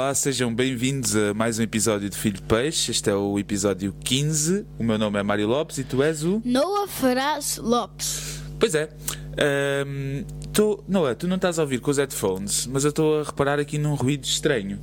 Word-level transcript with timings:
Olá, 0.00 0.14
sejam 0.14 0.54
bem-vindos 0.54 1.16
a 1.16 1.34
mais 1.34 1.58
um 1.58 1.62
episódio 1.64 2.08
de 2.08 2.16
Filho 2.16 2.36
de 2.36 2.42
Peixe. 2.42 2.92
Este 2.92 3.10
é 3.10 3.16
o 3.16 3.36
episódio 3.36 3.92
15. 4.04 4.64
O 4.78 4.84
meu 4.84 4.96
nome 4.96 5.18
é 5.18 5.24
Mário 5.24 5.48
Lopes 5.48 5.76
e 5.78 5.82
tu 5.82 6.04
és 6.04 6.22
o. 6.22 6.40
Noah 6.44 6.86
Ferraz 6.86 7.56
Lopes. 7.60 8.40
Pois 8.60 8.76
é. 8.76 8.88
Tô... 10.52 10.84
Noé, 10.86 11.16
tu 11.16 11.26
não 11.26 11.34
estás 11.34 11.58
a 11.58 11.62
ouvir 11.62 11.80
com 11.80 11.90
os 11.90 11.98
headphones, 11.98 12.64
mas 12.68 12.84
eu 12.84 12.90
estou 12.90 13.18
a 13.20 13.24
reparar 13.24 13.58
aqui 13.58 13.76
num 13.76 13.96
ruído 13.96 14.24
estranho. 14.24 14.78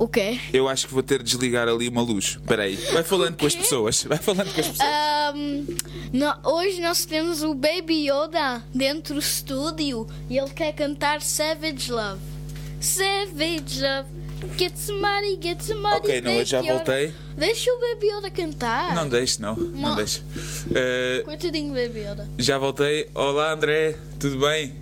O 0.00 0.08
quê? 0.08 0.40
Eu 0.52 0.68
acho 0.68 0.88
que 0.88 0.92
vou 0.94 1.02
ter 1.02 1.18
de 1.22 1.30
desligar 1.30 1.68
ali 1.68 1.88
uma 1.88 2.02
luz. 2.02 2.36
Espera 2.40 2.64
aí, 2.64 2.74
vai 2.92 3.04
falando 3.04 3.36
com 3.36 3.46
as 3.46 3.54
pessoas. 3.54 4.02
Vai 4.02 4.18
falando 4.18 4.52
com 4.52 4.60
as 4.60 4.66
pessoas. 4.66 4.80
Ahm, 4.80 5.64
no- 6.12 6.50
hoje 6.50 6.80
nós 6.80 7.04
temos 7.04 7.44
o 7.44 7.54
Baby 7.54 8.10
Yoda 8.10 8.64
dentro 8.74 9.14
do 9.14 9.20
estúdio 9.20 10.08
e 10.28 10.36
ele 10.36 10.50
quer 10.50 10.72
cantar 10.72 11.22
Savage 11.22 11.92
Love. 11.92 12.20
Savage 12.80 13.80
Love. 13.80 14.25
Get 14.58 14.76
somebody, 14.76 15.38
get 15.40 15.62
somebody. 15.62 15.96
Ok, 15.96 16.20
Noah, 16.20 16.44
já 16.44 16.60
voltei. 16.62 17.12
Deixa 17.36 17.70
o 17.72 17.80
Baby 17.80 18.06
Yoda 18.08 18.30
cantar. 18.30 18.94
Não 18.94 19.08
deixe, 19.08 19.40
não. 19.40 19.56
Não 19.56 19.90
Não. 19.90 19.96
deixe. 19.96 20.22
Ah, 20.74 21.24
Coitadinho 21.24 21.68
Baby 21.74 22.00
Yoda. 22.00 22.28
Já 22.38 22.58
voltei. 22.58 23.08
Olá 23.14 23.52
André, 23.52 23.96
tudo 24.18 24.38
bem? 24.38 24.74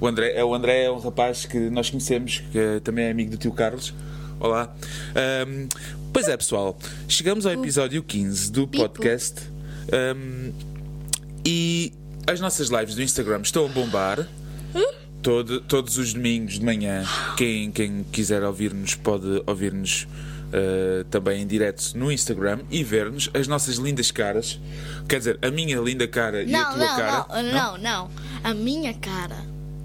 O 0.00 0.06
André, 0.06 0.32
é, 0.34 0.44
o 0.44 0.54
André 0.54 0.84
é 0.84 0.90
um 0.90 0.98
rapaz 0.98 1.46
que 1.46 1.58
nós 1.70 1.88
conhecemos, 1.90 2.42
que 2.52 2.80
também 2.84 3.06
é 3.06 3.10
amigo 3.10 3.30
do 3.30 3.36
tio 3.36 3.52
Carlos. 3.52 3.94
Olá. 4.40 4.74
Ahm, 5.14 5.68
pois 6.12 6.28
é, 6.28 6.36
pessoal, 6.36 6.78
chegamos 7.08 7.46
ao 7.46 7.52
episódio 7.52 8.02
15 8.02 8.52
do 8.52 8.66
podcast 8.68 9.40
ahm, 9.92 10.52
e 11.44 11.92
as 12.26 12.40
nossas 12.40 12.68
lives 12.68 12.94
do 12.94 13.02
Instagram 13.02 13.40
estão 13.42 13.64
a 13.64 13.68
bombar. 13.68 14.26
Todo- 15.26 15.60
todos 15.60 15.98
os 15.98 16.14
domingos 16.14 16.54
de 16.58 16.64
manhã, 16.64 17.04
quem, 17.36 17.72
quem 17.72 18.04
quiser 18.12 18.44
ouvir-nos 18.44 18.94
pode 18.94 19.42
ouvir-nos 19.44 20.06
ah, 20.52 21.04
também 21.10 21.42
em 21.42 21.46
direto 21.46 21.92
no 21.96 22.12
Instagram 22.12 22.60
e 22.70 22.84
ver-nos 22.84 23.28
as 23.34 23.48
nossas 23.48 23.74
lindas 23.74 24.12
caras. 24.12 24.60
Quer 25.08 25.18
dizer, 25.18 25.38
a 25.42 25.50
minha 25.50 25.78
linda 25.80 26.06
cara 26.06 26.44
e 26.44 26.54
a 26.54 26.58
Não, 26.62 26.70
tua 26.74 26.78
não, 26.86 26.96
cara. 26.96 27.42
não, 27.42 27.52
não, 27.52 27.78
não. 27.78 28.10
A 28.44 28.54
minha 28.54 28.94
cara 28.94 29.36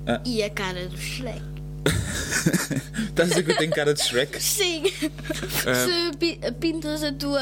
Ah. 0.06 0.22
e 0.24 0.44
a 0.44 0.50
cara 0.52 0.88
do 0.88 0.98
Shrek. 0.98 1.42
Estás 3.10 3.20
a 3.32 3.34
dizer 3.34 3.44
que 3.44 3.52
eu 3.52 3.58
tenho 3.58 3.72
cara 3.74 3.94
de 3.96 4.02
Shrek? 4.04 4.40
Sim. 4.42 4.84
Ah. 5.66 6.12
Se 6.12 6.18
pi- 6.18 6.40
pintas 6.60 7.02
a 7.04 7.12
tua 7.12 7.42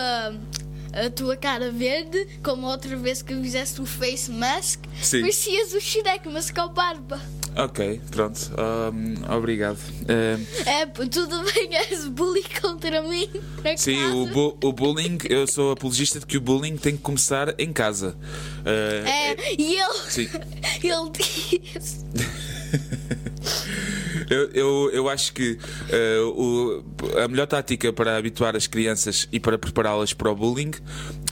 a 0.93 1.09
tua 1.13 1.35
cara 1.37 1.69
verde, 1.71 2.25
como 2.41 2.65
outra 2.65 2.95
vez 2.95 3.21
que 3.21 3.35
fizeste 3.35 3.79
o 3.81 3.85
face 3.85 4.31
mask, 4.31 4.79
Sim. 5.01 5.19
parecias 5.21 5.73
o 5.73 5.79
Shrek, 5.81 6.27
mas 6.29 6.49
com 6.49 6.67
barba. 6.69 7.19
Ok, 7.57 7.99
pronto. 8.11 8.39
Ahm, 8.57 9.15
obrigado. 9.35 9.77
É, 10.07 10.85
tudo 11.07 11.43
bem, 11.51 11.75
és 11.75 12.05
bully 12.07 12.43
contra 12.61 13.01
mim. 13.01 13.29
sim, 13.77 14.05
o, 14.05 14.27
bu- 14.27 14.57
o 14.63 14.71
bullying, 14.71 15.17
eu 15.29 15.45
sou 15.45 15.71
apologista 15.71 16.19
de 16.19 16.25
que 16.25 16.37
o 16.37 16.41
bullying 16.41 16.77
tem 16.77 16.95
que 16.95 17.01
começar 17.01 17.53
em 17.59 17.73
casa. 17.73 18.15
Ah, 18.65 19.09
É, 19.09 19.53
e 19.57 19.75
ele, 19.75 19.93
Sim. 20.09 20.29
ele 20.83 21.11
disse. 21.73 22.05
Eu, 24.29 24.49
eu, 24.51 24.89
eu 24.93 25.09
acho 25.09 25.33
que 25.33 25.57
eh, 25.89 26.19
o- 26.21 26.83
a 27.23 27.27
melhor 27.27 27.47
tática 27.47 27.91
para 27.91 28.15
habituar 28.17 28.55
as 28.55 28.67
crianças 28.67 29.27
e 29.31 29.39
para 29.39 29.57
prepará-las 29.57 30.13
para 30.13 30.31
o 30.31 30.35
bullying 30.35 30.71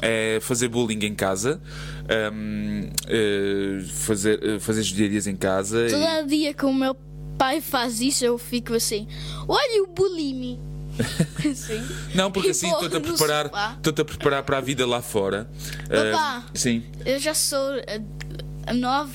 é 0.02 0.40
fazer 0.42 0.68
bullying 0.68 1.06
em 1.06 1.14
casa, 1.16 1.62
ahm, 2.10 2.90
eh, 3.08 3.84
fazer, 3.94 4.40
eh, 4.44 4.60
fazer 4.60 4.84
judiarias 4.84 5.28
em 5.28 5.36
casa. 5.36 5.86
e- 5.88 5.92
Todo 5.92 6.28
dia 6.28 6.54
que 6.54 6.66
o 6.66 6.74
meu 6.74 6.96
pai 7.38 7.62
faz 7.62 8.02
isso, 8.02 8.26
eu 8.26 8.38
fico 8.38 8.74
assim: 8.74 9.08
olha 9.48 9.84
o 9.84 9.88
bullying. 9.88 10.60
Assim. 11.48 11.80
Não, 12.16 12.32
porque 12.32 12.48
E 12.48 12.52
assim 12.52 12.72
estou-te 12.72 12.98
a 12.98 13.00
preparar, 13.00 13.46
a 13.54 13.78
preparar 14.04 14.42
para 14.42 14.58
a 14.58 14.62
vida 14.62 14.84
lá 14.88 15.00
fora. 15.00 15.48
Papá. 15.88 16.44
sim. 16.56 16.84
Eu 17.06 17.20
já 17.20 17.36
sou 17.36 17.60
a, 18.66 18.72
a 18.72 18.74
nove. 18.74 19.14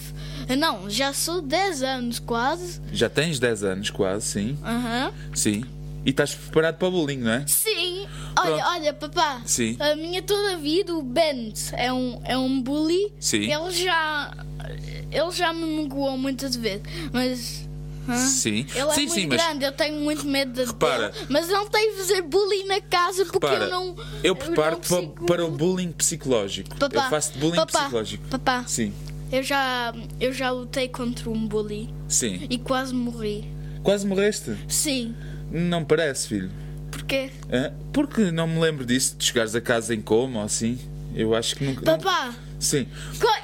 Não, 0.58 0.88
já 0.90 1.12
sou 1.12 1.40
10 1.40 1.82
anos 1.82 2.18
quase. 2.18 2.80
Já 2.92 3.08
tens 3.08 3.38
10 3.38 3.62
anos, 3.64 3.90
quase, 3.90 4.26
sim. 4.26 4.58
Aham. 4.64 5.12
Sim. 5.34 5.64
E 6.04 6.10
estás 6.10 6.34
preparado 6.34 6.76
para 6.78 6.88
o 6.88 6.90
bullying, 6.90 7.18
não 7.18 7.30
é? 7.30 7.44
Sim. 7.46 8.06
Olha, 8.38 8.56
Pronto. 8.56 8.64
olha, 8.70 8.92
papá. 8.92 9.40
Sim. 9.46 9.76
A 9.78 9.94
minha 9.94 10.20
toda 10.22 10.54
a 10.54 10.56
vida, 10.56 10.92
o 10.94 11.02
Bent 11.02 11.54
é 11.74 11.92
um, 11.92 12.20
é 12.24 12.36
um 12.36 12.60
bully. 12.60 13.12
Sim. 13.20 13.52
Ele 13.52 13.70
já. 13.72 14.32
Ele 15.10 15.30
já 15.30 15.52
me 15.52 15.82
magoou 15.82 16.16
muitas 16.18 16.56
vezes. 16.56 16.82
Mas. 17.12 17.68
hã? 18.08 18.16
Sim. 18.16 18.66
Ele 18.74 18.80
é 18.80 18.92
sim, 18.94 19.00
muito 19.02 19.12
sim, 19.14 19.26
mas 19.28 19.44
grande, 19.44 19.64
eu 19.64 19.70
tenho 19.72 20.00
muito 20.00 20.26
medo 20.26 20.52
de 20.52 20.64
Repara. 20.64 21.10
dele. 21.10 21.26
Mas 21.28 21.48
não 21.48 21.68
tenho 21.68 21.92
de 21.92 21.98
fazer 21.98 22.22
bullying 22.22 22.64
na 22.66 22.80
casa 22.80 23.24
porque 23.24 23.46
Repara, 23.46 23.64
eu 23.66 23.70
não. 23.70 23.96
eu 24.24 24.34
preparo-te 24.34 24.88
consigo- 24.88 25.24
para 25.26 25.44
o 25.46 25.50
bullying 25.52 25.92
psicológico. 25.92 26.76
Papá, 26.78 26.96
eu 27.04 27.10
faço 27.10 27.32
bullying 27.38 27.56
papá, 27.56 27.78
psicológico. 27.82 28.24
Papá, 28.28 28.64
Sim, 28.66 28.92
eu 29.32 29.42
já, 29.42 29.94
eu 30.20 30.32
já 30.32 30.50
lutei 30.50 30.88
contra 30.88 31.28
um 31.30 31.46
bully 31.46 31.88
sim. 32.06 32.46
e 32.50 32.58
quase 32.58 32.94
morri. 32.94 33.44
Quase 33.82 34.06
morreste? 34.06 34.56
Sim. 34.68 35.14
Não 35.50 35.84
parece, 35.84 36.28
filho. 36.28 36.50
Porquê? 36.90 37.30
Hã? 37.50 37.72
Porque 37.92 38.30
não 38.30 38.46
me 38.46 38.60
lembro 38.60 38.84
disso, 38.84 39.16
de 39.16 39.24
chegares 39.24 39.54
a 39.54 39.60
casa 39.60 39.94
em 39.94 40.00
coma 40.00 40.40
ou 40.40 40.44
assim. 40.44 40.78
Eu 41.14 41.34
acho 41.34 41.56
que 41.56 41.64
nunca. 41.64 41.80
não- 41.84 41.98
Papá, 41.98 42.34
Sim. 42.58 42.86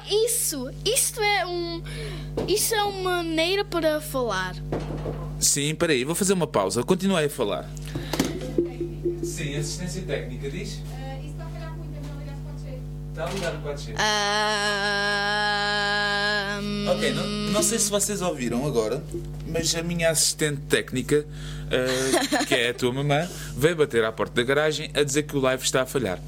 isso, 0.09 0.71
isso 0.85 1.19
é 1.21 1.45
um, 1.45 1.81
isso 2.47 2.73
é 2.73 2.83
uma 2.83 3.17
maneira 3.17 3.65
para 3.65 3.99
falar. 3.99 4.55
Sim, 5.39 5.75
peraí, 5.75 6.03
vou 6.03 6.15
fazer 6.15 6.33
uma 6.33 6.47
pausa. 6.47 6.83
Continuei 6.83 7.25
a 7.25 7.29
falar. 7.29 7.69
Sim, 9.23 9.55
assistência 9.55 10.01
técnica 10.03 10.49
diz? 10.49 10.79
Ah, 15.29 16.59
Ok, 16.91 17.11
não, 17.13 17.27
não 17.51 17.63
sei 17.63 17.77
se 17.79 17.89
vocês 17.89 18.21
ouviram 18.21 18.65
agora, 18.65 19.01
mas 19.47 19.73
a 19.75 19.83
minha 19.83 20.09
assistente 20.09 20.61
técnica, 20.69 21.25
ah, 21.71 22.45
que 22.45 22.55
é 22.55 22.69
a 22.69 22.73
tua 22.73 22.91
mamã, 22.93 23.27
veio 23.55 23.75
bater 23.75 24.03
à 24.03 24.11
porta 24.11 24.35
da 24.35 24.43
garagem 24.43 24.89
a 24.93 25.03
dizer 25.03 25.23
que 25.23 25.35
o 25.35 25.39
live 25.39 25.63
está 25.63 25.81
a 25.83 25.85
falhar. 25.85 26.19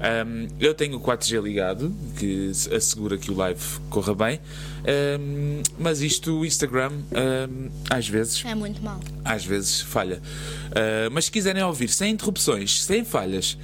Ahm, 0.00 0.46
eu 0.60 0.72
tenho 0.74 0.96
o 0.96 1.00
4G 1.00 1.40
ligado, 1.42 1.92
que 2.16 2.50
se- 2.54 2.72
assegura 2.74 3.18
que 3.18 3.30
o 3.30 3.34
live 3.36 3.60
corra 3.90 4.14
bem, 4.14 4.40
ahm, 4.84 5.62
mas 5.78 6.00
isto, 6.02 6.38
o 6.40 6.46
Instagram, 6.46 6.92
ahm, 7.12 7.68
às 7.90 8.08
vezes, 8.08 8.44
é 8.44 8.54
muito 8.54 8.82
mal. 8.82 9.00
às 9.24 9.44
vezes 9.44 9.80
falha. 9.80 10.20
Ah, 10.74 11.08
mas 11.10 11.24
se 11.26 11.30
quiserem 11.32 11.62
ouvir 11.62 11.88
sem 11.88 12.12
interrupções, 12.12 12.82
sem 12.84 13.04
falhas 13.04 13.58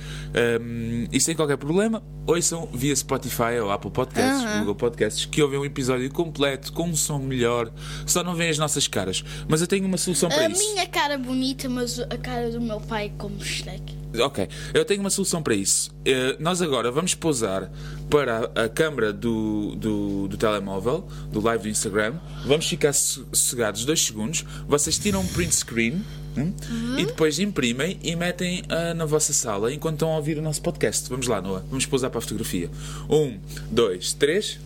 e 1.13 1.21
sem 1.21 1.35
qualquer 1.37 1.57
problema, 1.57 2.03
ouçam 2.27 2.69
via 2.73 2.95
Spotify 2.97 3.59
ou 3.63 3.71
Apple 3.71 3.91
Podcasts. 3.91 4.59
Google 4.59 4.75
Podcasts, 4.75 5.25
que 5.27 5.43
ouvem 5.43 5.59
um 5.59 5.65
episódio 5.65 6.11
completo, 6.11 6.73
com 6.73 6.89
um 6.89 6.97
som 6.97 7.19
melhor, 7.19 7.71
só 8.07 8.25
não 8.25 8.35
veem 8.35 8.51
as 8.51 8.59
nossas 8.59 8.89
caras. 8.89 9.23
Mas 9.49 9.61
eu 9.61 9.67
tenho 9.67 9.87
uma 9.87 9.97
solução 9.99 10.29
para 10.29 10.47
A 10.47 10.49
isso. 10.49 10.61
minha 10.73 10.87
cara 10.87 11.17
bonita, 11.19 11.69
mas 11.69 11.99
a 12.01 12.07
cara 12.19 12.51
do 12.51 12.61
meu 12.61 12.81
pai 12.81 13.13
como 13.19 13.41
Shrek. 13.45 13.95
Ok, 14.21 14.49
eu 14.73 14.85
tenho 14.85 15.01
uma 15.01 15.11
solução 15.11 15.43
para 15.43 15.55
isso. 15.55 15.91
Eh, 16.05 16.37
nós 16.39 16.63
agora 16.63 16.91
vamos 16.91 17.15
pousar 17.15 17.71
para 18.09 18.51
a, 18.55 18.69
câmara 18.69 19.13
do, 19.13 19.75
do, 19.77 20.29
do 20.29 20.37
telemóvel, 20.37 21.07
do 21.33 21.41
live 21.41 21.65
do 21.65 21.69
Instagram. 21.69 22.15
Vamos 22.47 22.69
ficar 22.69 22.93
so- 22.93 23.27
sossegados 23.33 23.85
dois 23.85 24.01
segundos. 24.05 24.45
Vocês 24.69 24.99
tiram 24.99 25.21
um 25.21 25.27
print 25.27 25.55
screen 25.55 26.05
hum, 26.37 26.53
e 26.99 27.07
depois 27.07 27.39
imprimem 27.39 27.99
e 28.03 28.15
metem 28.15 28.63
ah, 28.69 28.95
na 28.95 29.05
vossa 29.05 29.33
sala 29.33 29.73
enquanto 29.73 29.95
estão 29.95 30.13
a 30.13 30.17
ouvir 30.17 30.39
o 30.39 30.43
nosso 30.43 30.63
podcast. 30.63 31.09
Vamos 31.09 31.27
lá, 31.27 31.41
Noah. 31.43 31.65
Vamos 31.69 31.87
pousar 31.87 32.11
para 32.11 32.19
a 32.19 32.23
fotografia. 32.23 32.71
Um, 33.11 33.39
dois, 33.71 34.13
três. 34.13 34.59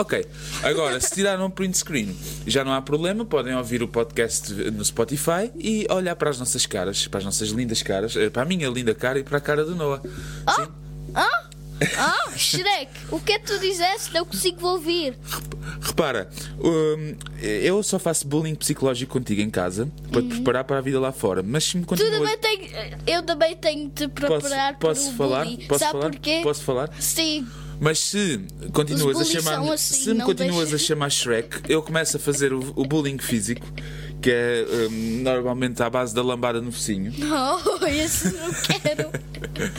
Ok, 0.00 0.26
agora 0.62 0.98
se 0.98 1.10
tiraram 1.14 1.44
um 1.46 1.50
print 1.50 1.76
screen 1.76 2.16
já 2.46 2.64
não 2.64 2.72
há 2.72 2.80
problema, 2.80 3.22
podem 3.22 3.54
ouvir 3.54 3.82
o 3.82 3.88
podcast 3.88 4.50
no 4.50 4.82
Spotify 4.82 5.50
e 5.58 5.86
olhar 5.90 6.16
para 6.16 6.30
as 6.30 6.38
nossas 6.38 6.64
caras, 6.64 7.06
para 7.06 7.18
as 7.18 7.24
nossas 7.26 7.50
lindas 7.50 7.82
caras, 7.82 8.16
eh, 8.16 8.30
para 8.30 8.40
a 8.42 8.44
minha 8.46 8.66
linda 8.70 8.94
cara 8.94 9.18
e 9.18 9.22
para 9.22 9.36
a 9.36 9.40
cara 9.42 9.62
do 9.62 9.74
Noah. 9.76 10.00
Sim. 10.02 10.66
Ah? 11.14 11.44
Ah, 11.98 12.30
Shrek, 12.36 12.90
o 13.10 13.20
que 13.20 13.32
é 13.32 13.38
que 13.38 13.46
tu 13.46 13.58
disseste? 13.58 14.12
Não 14.14 14.24
consigo 14.24 14.66
ouvir. 14.66 15.18
Repara, 15.82 16.30
hum, 16.58 17.14
eu 17.42 17.82
só 17.82 17.98
faço 17.98 18.26
bullying 18.26 18.54
psicológico 18.54 19.12
contigo 19.12 19.40
em 19.42 19.48
casa 19.50 19.86
para 20.10 20.22
te 20.22 20.28
preparar 20.28 20.64
para 20.64 20.78
a 20.78 20.80
vida 20.80 20.98
lá 21.00 21.10
fora, 21.12 21.42
mas 21.42 21.64
se 21.64 21.76
me 21.76 21.82
Tu 21.84 21.88
continuas. 21.88 22.18
também 22.18 22.38
tem, 22.38 22.70
eu 23.06 23.22
também 23.22 23.56
tenho 23.56 23.88
de 23.88 23.94
te 23.94 24.08
Posso, 24.08 24.40
preparar 24.40 24.78
posso 24.78 25.04
para 25.04 25.12
o 25.12 25.16
falar? 25.16 25.44
bullying. 25.44 25.66
Posso 25.66 25.78
Sabe 25.80 25.92
falar? 25.92 26.10
porquê? 26.10 26.40
Posso 26.42 26.62
falar? 26.64 26.90
Sim. 27.00 27.46
Mas 27.80 27.98
se 27.98 28.40
continuas 28.72 29.18
a 29.18 29.24
chamar 29.24 29.72
assim, 29.72 29.94
se 29.94 30.14
me 30.14 30.20
continuas 30.22 30.68
deixa- 30.68 30.84
a 30.84 30.88
chamar 30.88 31.10
Shrek, 31.10 31.60
eu 31.68 31.82
começo 31.82 32.16
a 32.18 32.20
fazer 32.20 32.52
o, 32.52 32.60
o 32.76 32.84
bullying 32.84 33.16
físico, 33.18 33.66
que 34.20 34.30
é 34.30 34.66
hum, 34.90 35.22
normalmente 35.22 35.82
à 35.82 35.88
base 35.88 36.14
da 36.14 36.22
lambada 36.22 36.60
no 36.60 36.70
focinho. 36.70 37.10
Oh, 37.80 37.86
esse 37.86 38.32
não 38.36 38.50
quero. 38.52 39.10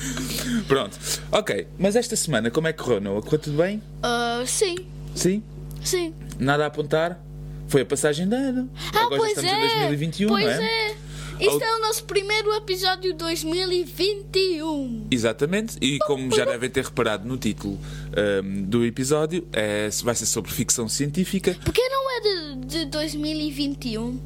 Pronto. 0.67 0.97
Ok, 1.31 1.67
mas 1.77 1.95
esta 1.95 2.15
semana 2.15 2.49
como 2.49 2.67
é 2.67 2.73
que 2.73 2.81
correu, 2.83 2.99
Noah? 3.01 3.21
Correu 3.21 3.39
tudo 3.39 3.57
bem? 3.57 3.81
Ah, 4.01 4.43
sim, 4.47 4.75
Sim? 5.15 5.43
sim. 5.83 6.13
Nada 6.39 6.63
a 6.63 6.67
apontar? 6.67 7.19
Foi 7.67 7.81
a 7.81 7.85
passagem 7.85 8.27
de 8.27 8.35
ano. 8.35 8.69
Ah, 8.93 9.01
Agora 9.05 9.17
pois 9.17 9.37
estamos 9.37 9.51
é. 9.51 9.55
em 9.55 9.87
2021, 9.87 10.27
pois 10.29 10.43
não 10.45 10.51
é? 10.51 10.87
é. 10.91 10.95
Isto 11.41 11.53
Ou- 11.53 11.61
é 11.63 11.75
o 11.77 11.79
nosso 11.81 12.03
primeiro 12.03 12.53
episódio 12.53 13.13
2021. 13.15 15.07
Exatamente, 15.09 15.75
e 15.81 15.97
como 15.99 16.33
já 16.35 16.45
devem 16.45 16.69
ter 16.69 16.83
reparado 16.85 17.27
no 17.27 17.35
título 17.37 17.79
ahm, 18.15 18.63
do 18.63 18.85
episódio, 18.85 19.47
é, 19.51 19.89
vai 20.03 20.13
ser 20.15 20.27
sobre 20.27 20.51
ficção 20.51 20.87
científica. 20.87 21.57
Porquê 21.65 21.81
não 21.89 22.11
é 22.11 22.21
de, 22.21 22.65
de 22.67 22.85
2021? 22.85 24.19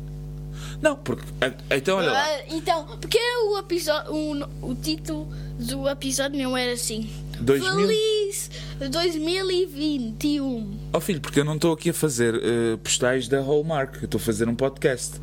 Não, 0.82 0.98
porque. 0.98 1.24
ah, 1.40 1.54
Então, 1.76 1.98
olha 1.98 2.12
lá. 2.12 2.22
Ah, 2.22 2.44
então, 2.50 2.86
porque 3.00 3.18
o 3.50 3.58
episódio, 3.58 4.14
o, 4.14 4.72
o 4.72 4.76
título 4.76 5.28
do 5.58 5.88
episódio 5.88 6.38
não 6.38 6.56
era 6.58 6.74
assim? 6.74 7.10
2000? 7.40 7.88
Feliz 7.88 8.50
2021. 8.92 10.78
Ó 10.94 11.00
filho, 11.00 11.22
porque 11.22 11.40
eu 11.40 11.46
não 11.46 11.56
estou 11.56 11.72
aqui 11.74 11.90
a 11.90 11.94
fazer 11.94 12.36
eh, 12.36 12.78
postais 12.84 13.28
da 13.28 13.40
Hallmark, 13.42 13.96
eu 14.02 14.06
estou 14.06 14.20
a 14.20 14.22
fazer 14.22 14.48
um 14.50 14.56
podcast. 14.56 15.14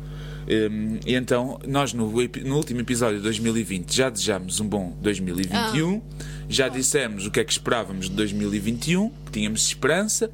Hum, 0.47 0.99
e 1.05 1.15
então, 1.15 1.59
nós 1.67 1.93
no, 1.93 2.11
no 2.11 2.55
último 2.55 2.81
episódio 2.81 3.17
de 3.17 3.23
2020 3.23 3.95
já 3.95 4.09
desejamos 4.09 4.59
um 4.59 4.67
bom 4.67 4.97
2021, 5.01 6.01
já 6.49 6.67
dissemos 6.67 7.25
o 7.25 7.31
que 7.31 7.39
é 7.39 7.43
que 7.43 7.51
esperávamos 7.51 8.09
de 8.09 8.15
2021, 8.15 9.09
que 9.09 9.22
tínhamos 9.33 9.65
esperança, 9.67 10.31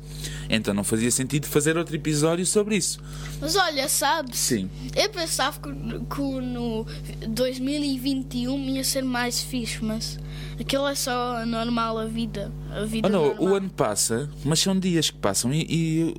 então 0.50 0.74
não 0.74 0.84
fazia 0.84 1.10
sentido 1.12 1.48
fazer 1.48 1.78
outro 1.78 1.96
episódio 1.96 2.46
sobre 2.46 2.76
isso. 2.78 3.00
Mas 3.42 3.56
olha, 3.56 3.88
sabes? 3.88 4.38
Sim. 4.38 4.70
Eu 4.96 5.10
pensava 5.10 5.60
que, 5.60 5.70
que 6.14 6.22
no 6.22 6.86
2021 7.28 8.70
ia 8.70 8.84
ser 8.84 9.04
mais 9.04 9.42
fixe, 9.42 9.84
mas 9.84 10.20
aquilo 10.60 10.88
é 10.88 10.96
só 10.96 11.46
normal 11.46 11.98
a 11.98 12.06
vida. 12.06 12.52
A 12.72 12.84
vida 12.86 13.08
Oh, 13.08 13.12
não, 13.12 13.26
normal. 13.28 13.44
o 13.44 13.56
ano 13.56 13.70
passa, 13.70 14.30
mas 14.44 14.60
são 14.60 14.78
dias 14.78 15.10
que 15.10 15.18
passam 15.18 15.52
e, 15.54 15.66
e, 15.70 16.16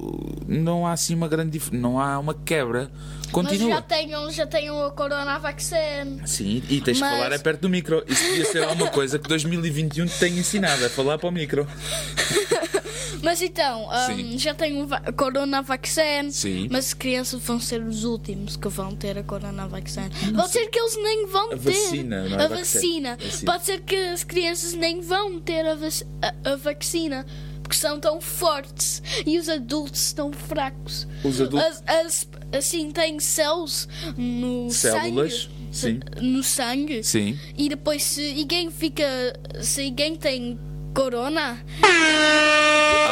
não 0.48 0.86
há 0.86 0.92
assim 0.92 1.14
uma 1.14 1.28
grande 1.28 1.52
dif- 1.52 1.72
não 1.74 2.00
há 2.00 2.18
uma 2.18 2.34
quebra. 2.34 2.90
Mas 3.22 3.32
Continua. 3.32 3.70
já 3.76 3.82
tenham, 3.82 4.30
já 4.32 4.44
tenham 4.46 4.84
a 4.84 4.90
Coronavaccine. 4.90 6.20
Sim, 6.26 6.62
e 6.68 6.80
tens 6.80 6.98
Mas- 6.98 7.10
de 7.12 7.16
falar 7.16 7.32
é 7.32 7.38
perto 7.38 7.60
do 7.60 7.68
micro. 7.68 8.02
Isso 8.08 8.22
devia 8.24 8.44
ser 8.44 8.64
alguma 8.64 8.90
coisa 8.90 9.18
que 9.20 9.28
2021 9.28 10.06
te 10.06 10.18
tenha 10.18 10.40
ensinado, 10.40 10.84
a 10.84 10.88
falar 10.90 11.16
para 11.18 11.28
o 11.28 11.32
micro. 11.32 11.64
Mas 13.22 13.42
então, 13.42 13.88
hum, 13.88 14.38
já 14.38 14.54
tenho 14.54 14.86
va- 14.86 15.02
a 15.04 15.12
Coronavaccine. 15.12 16.32
Sim. 16.32 16.68
Mas 16.70 16.86
as 16.86 16.94
crianças 16.94 17.40
vão 17.42 17.60
ser 17.60 17.82
os 17.82 18.04
últimos 18.04 18.56
que 18.56 18.68
vão 18.68 18.94
ter 18.94 19.18
a 19.18 19.22
Coronavaccine. 19.22 20.10
Pode 20.34 20.50
ser 20.50 20.66
que 20.68 20.78
eles 20.78 20.96
nem 20.96 21.26
vão 21.26 21.46
A 21.46 21.48
ter 21.50 21.56
vacina, 21.58 22.28
não 22.28 22.40
é 22.40 22.44
a 22.44 22.48
vacina. 22.48 23.16
Vacina. 23.16 23.52
Pode 23.52 23.64
ser 23.64 23.80
que 23.82 23.96
as 23.96 24.24
crianças 24.24 24.72
nem 24.74 25.00
vão 25.00 25.40
ter 25.40 25.66
a, 25.66 25.74
vac- 25.74 26.06
a- 26.22 26.50
a 26.52 26.56
vacina. 26.56 27.26
Porque 27.62 27.76
são 27.76 28.00
tão 28.00 28.20
fortes 28.20 29.00
e 29.24 29.38
os 29.38 29.48
adultos 29.48 30.06
estão 30.08 30.32
fracos. 30.32 31.06
Os 31.22 31.40
adultos- 31.40 31.82
As- 31.86 32.06
as- 32.06 32.28
assim, 32.58 32.90
têm 32.90 33.20
células 33.20 33.86
no 34.16 34.68
Células, 34.70 35.44
sangue. 35.44 35.50
sim. 35.70 36.00
No 36.20 36.42
sangue. 36.42 37.04
Sim. 37.04 37.38
E 37.56 37.68
depois, 37.68 38.02
se 38.02 38.40
alguém 38.40 38.70
fica. 38.72 39.04
Se 39.62 39.82
alguém 39.86 40.16
tem 40.16 40.58
corona, 40.94 41.62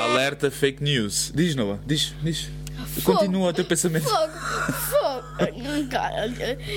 Alerta 0.05 0.51
fake 0.51 0.83
news. 0.83 1.33
Diz, 1.35 1.55
Noah, 1.55 1.79
diz, 1.87 2.15
diz. 2.23 2.51
Fogo. 3.03 3.19
Continua 3.19 3.51
o 3.51 3.53
teu 3.53 3.65
pensamento. 3.65 4.05
Fogo, 4.05 4.33
fogo. 4.73 5.25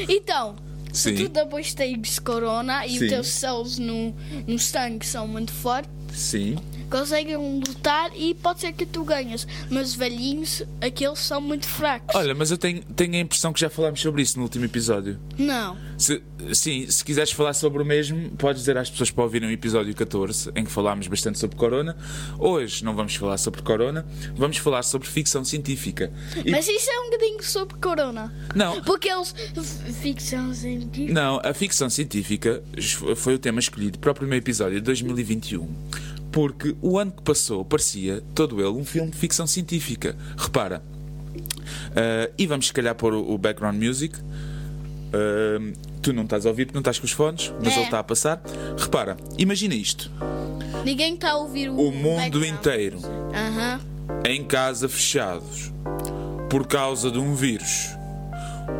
Então, 0.10 0.56
se 0.92 1.16
Sim. 1.16 1.24
tu 1.24 1.30
depois 1.30 1.74
tens 1.74 2.20
corona 2.20 2.86
e 2.86 2.98
Sim. 2.98 3.06
os 3.06 3.10
teus 3.10 3.28
céus 3.28 3.78
no, 3.78 4.14
no 4.46 4.60
sangue 4.60 5.06
são 5.06 5.28
muito 5.28 5.52
fortes, 5.52 5.90
Sim. 6.14 6.58
Conseguem 6.92 7.36
lutar 7.38 8.12
e 8.16 8.36
pode 8.36 8.60
ser 8.62 8.74
que 8.74 8.86
tu 8.86 9.04
ganhas. 9.04 9.48
Mas 9.70 9.96
velhinhos, 9.96 10.62
aqueles 10.82 11.20
são 11.20 11.40
muito 11.42 11.66
fracos. 11.68 12.14
Olha, 12.16 12.36
mas 12.36 12.52
eu 12.52 12.58
tenho, 12.58 12.84
tenho 12.84 13.16
a 13.16 13.20
impressão 13.20 13.54
que 13.54 13.60
já 13.62 13.70
falámos 13.70 14.02
sobre 14.02 14.22
isso 14.22 14.38
no 14.38 14.44
último 14.44 14.66
episódio. 14.66 15.18
Não. 15.38 15.78
Se, 15.98 16.22
sim, 16.54 16.86
se 16.90 17.04
quiseres 17.06 17.32
falar 17.32 17.54
sobre 17.54 17.82
o 17.82 17.86
mesmo, 17.86 18.30
podes 18.32 18.62
dizer 18.62 18.78
às 18.78 18.90
pessoas 18.90 19.10
para 19.10 19.24
ouvirem 19.24 19.50
o 19.50 19.52
episódio 19.52 19.94
14, 19.96 20.52
em 20.56 20.66
que 20.66 20.72
falámos 20.72 21.08
bastante 21.08 21.40
sobre 21.40 21.56
Corona. 21.56 21.96
Hoje 22.38 22.84
não 22.84 22.94
vamos 22.96 23.16
falar 23.16 23.38
sobre 23.38 23.62
Corona, 23.62 24.06
vamos 24.36 24.58
falar 24.58 24.84
sobre 24.84 25.08
ficção 25.08 25.46
científica. 25.46 26.12
E- 26.46 26.52
Mas 26.52 26.68
isso 26.68 26.90
é 26.90 27.00
um 27.00 27.06
bocadinho 27.10 27.44
sobre 27.44 27.78
corona. 27.78 28.34
Não, 28.54 28.82
Porque 28.84 29.08
eles. 29.10 29.34
Ficção 30.02 30.54
científica. 30.54 31.14
Não, 31.14 31.40
a 31.44 31.54
ficção 31.54 31.90
científica 31.90 32.62
foi 33.16 33.36
o 33.36 33.40
tema 33.40 33.60
escolhido 33.60 34.00
para 34.00 34.12
o 34.12 34.16
primeiro 34.16 34.44
episódio 34.44 34.76
de 34.80 34.82
2021. 34.82 35.68
Porque 36.32 36.76
o 36.82 36.98
ano 36.98 37.12
que 37.12 37.22
passou 37.22 37.66
parecia, 37.66 38.22
todo 38.34 38.60
ele, 38.60 38.70
um 38.70 38.86
filme 38.86 39.12
de 39.12 39.18
ficção 39.18 39.46
científica. 39.46 40.16
Repara. 40.38 40.82
ah, 41.96 42.30
e 42.38 42.48
vamos, 42.48 42.68
se 42.68 42.74
calhar, 42.74 42.96
pôr 42.96 43.14
o, 43.14 43.32
o 43.34 43.38
background 43.38 43.76
music. 43.82 44.16
Ah, 45.14 45.74
tu 46.02 46.14
não 46.14 46.24
estás 46.24 46.46
a 46.46 46.50
ouvir 46.50 46.66
porque 46.66 46.76
não 46.76 46.82
estás 46.82 46.98
com 47.00 47.06
os 47.06 47.12
fones, 47.12 47.54
mas 47.64 47.74
É. 47.74 47.76
ele 47.78 47.86
está 47.86 48.00
a 48.00 48.04
passar. 48.04 48.42
Repara, 48.78 49.18
imagina 49.38 49.76
isto: 49.76 50.10
Ninguém 50.86 51.16
está 51.16 51.32
a 51.32 51.36
ouvir 51.38 51.70
o. 51.70 51.76
o 51.76 51.92
mundo 51.92 52.16
background. 52.18 52.48
inteiro 52.54 52.98
Aham. 53.34 53.80
em 54.26 54.44
casa 54.44 54.88
fechados 54.90 55.72
por 56.50 56.66
causa 56.68 57.12
de 57.12 57.20
um 57.20 57.36
vírus. 57.36 57.90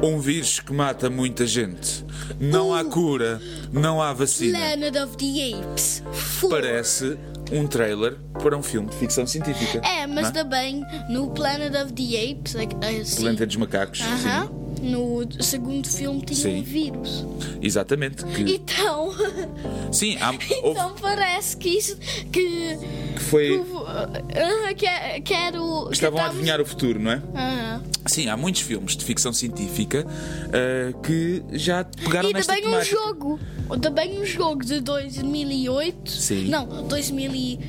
Um 0.04 0.20
vírus 0.20 0.60
que 0.60 0.74
mata 0.74 1.10
muita 1.10 1.46
gente. 1.46 2.06
Não 2.40 2.74
há 2.74 2.84
cura, 2.84 3.40
não 3.72 4.02
há 4.02 4.14
vacina. 4.14 4.58
Planet 4.58 4.96
of 4.96 5.18
the 5.18 5.56
Apes. 5.56 6.04
Four. 6.12 6.50
Parece 6.50 7.18
um 7.52 7.68
trailer 7.68 8.18
para 8.42 8.58
um 8.58 8.64
filme 8.64 8.90
de 8.90 8.96
ficção 8.96 9.28
científica. 9.28 9.86
É, 9.86 10.08
mas 10.08 10.30
é? 10.30 10.32
também 10.32 10.84
no 11.10 11.30
Planet 11.32 11.74
of 11.76 11.94
the 11.94 12.32
Apes, 12.32 12.56
assim. 12.56 13.22
Planeta 13.22 13.46
dos 13.46 13.56
Macacos. 13.58 14.02
Aham. 14.02 14.61
No 14.82 15.22
segundo 15.44 15.88
filme 15.88 16.22
tinha 16.22 16.38
Sim. 16.40 16.60
um 16.60 16.64
vírus. 16.64 17.26
Exatamente. 17.62 18.26
Que, 18.26 18.56
Então, 18.56 19.14
sim, 19.94 20.18
há, 20.20 20.32
houve, 20.32 20.46
então 20.54 20.96
parece 21.00 21.56
que 21.58 21.70
isso 21.70 21.96
que, 22.32 22.78
que 23.16 23.20
foi. 23.20 23.60
que, 23.60 24.38
ah, 24.40 24.74
que, 24.74 24.86
é- 24.88 25.22
que 25.22 25.34
era 25.34 25.62
o. 25.62 25.92
Estavam 25.92 26.18
a 26.20 26.22
estamos- 26.24 26.36
adivinhar 26.38 26.60
o 26.62 26.66
futuro, 26.66 27.00
não 27.00 27.12
é? 27.12 27.22
Aham. 27.36 27.84
Sim, 28.08 28.28
há 28.30 28.36
muitos 28.36 28.62
filmes 28.62 28.98
de 28.98 29.06
ficção 29.06 29.32
científica 29.32 30.06
ah, 30.08 30.92
que 31.04 31.44
já 31.52 31.84
pegaram 31.84 32.30
E 32.30 32.34
nesta 32.34 32.56
também 32.56 32.76
um 32.76 32.84
jogo. 32.84 33.40
Também 33.82 34.20
um 34.22 34.26
jogo 34.26 34.66
de 34.66 34.82
2008. 34.82 36.12
Sim. 36.12 36.48
Não, 36.50 36.66
2000 36.88 37.34
e- 37.36 37.60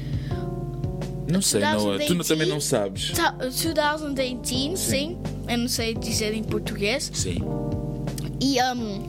Não 1.32 1.42
sei, 1.42 1.60
não, 1.60 1.70
tu 1.70 1.74
não- 1.78 1.96
2018. 1.98 2.28
também 2.28 2.48
não 2.48 2.60
sabes. 2.60 3.10
ta- 3.12 3.30
2018, 3.32 4.76
sim. 4.76 5.18
Eu 5.48 5.58
não 5.58 5.68
sei 5.68 5.94
dizer 5.94 6.34
em 6.34 6.42
português. 6.42 7.10
Sim. 7.12 7.38
E 8.40 8.60
um, 8.62 9.02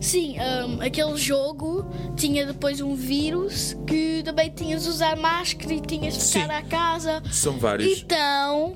sim, 0.00 0.36
um, 0.38 0.80
aquele 0.82 1.16
jogo 1.16 1.86
tinha 2.16 2.44
depois 2.46 2.80
um 2.80 2.94
vírus 2.94 3.76
que 3.86 4.22
também 4.24 4.50
tinhas 4.50 4.84
de 4.84 4.88
usar 4.90 5.16
máscara 5.16 5.72
e 5.72 5.80
tinhas 5.80 6.14
de 6.14 6.20
ficar 6.24 6.46
Sim. 6.46 6.50
à 6.52 6.62
casa. 6.62 7.22
São 7.32 7.58
vários. 7.58 8.00
Então, 8.00 8.74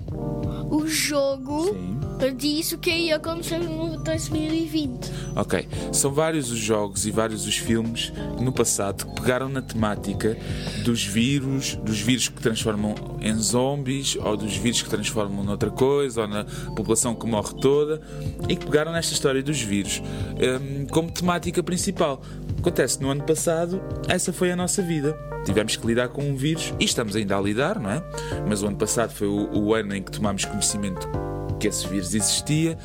o 0.71 0.87
jogo 0.87 1.65
Sim. 1.67 1.99
Disse 2.31 2.75
o 2.75 2.79
que 2.79 2.91
ia 2.91 3.17
acontecer 3.17 3.59
no 3.59 3.97
2020. 4.03 5.11
Ok, 5.37 5.67
são 5.93 6.13
vários 6.13 6.51
os 6.51 6.59
jogos 6.59 7.07
e 7.07 7.11
vários 7.11 7.47
os 7.47 7.57
filmes 7.57 8.13
no 8.41 8.53
passado 8.53 9.07
que 9.07 9.21
pegaram 9.21 9.49
na 9.49 9.61
temática 9.61 10.37
dos 10.85 11.05
vírus, 11.05 11.77
dos 11.77 12.01
vírus 12.01 12.29
que 12.29 12.41
transformam 12.41 12.95
em 13.21 13.35
zombies, 13.35 14.17
ou 14.17 14.37
dos 14.37 14.57
vírus 14.57 14.83
que 14.83 14.89
transformam 14.89 15.45
noutra 15.45 15.71
coisa, 15.71 16.23
ou 16.23 16.29
na 16.29 16.45
população 16.77 17.15
que 17.15 17.27
morre 17.27 17.55
toda, 17.61 18.01
e 18.49 18.57
que 18.57 18.67
pegaram 18.67 18.93
nesta 18.93 19.13
história 19.13 19.43
dos 19.43 19.61
vírus 19.61 20.01
hum, 20.01 20.87
como 20.91 21.11
temática 21.11 21.63
principal. 21.63 22.23
Acontece 22.59 23.01
no 23.03 23.11
ano 23.11 23.23
passado, 23.25 23.83
essa 24.09 24.33
foi 24.33 24.51
a 24.51 24.57
nossa 24.57 24.83
vida. 24.83 25.19
Tivemos 25.45 25.77
que 25.77 25.87
lidar 25.87 26.09
com 26.09 26.23
um 26.23 26.35
vírus 26.35 26.73
e 26.81 26.85
estamos 26.85 27.15
ainda 27.15 27.37
a 27.37 27.41
lidar, 27.41 27.79
não 27.79 27.91
é? 27.91 28.03
Mas 28.49 28.63
o 28.63 28.67
ano 28.67 28.77
passado 28.77 29.11
foi 29.11 29.29
o, 29.29 29.51
o 29.53 29.75
ano 29.75 29.95
em 29.95 30.03
que 30.03 30.11
tomámos 30.11 30.45
conhecimento 30.45 31.07
que 31.59 31.69
esse 31.69 31.87
vírus 31.87 32.15
existia 32.15 32.77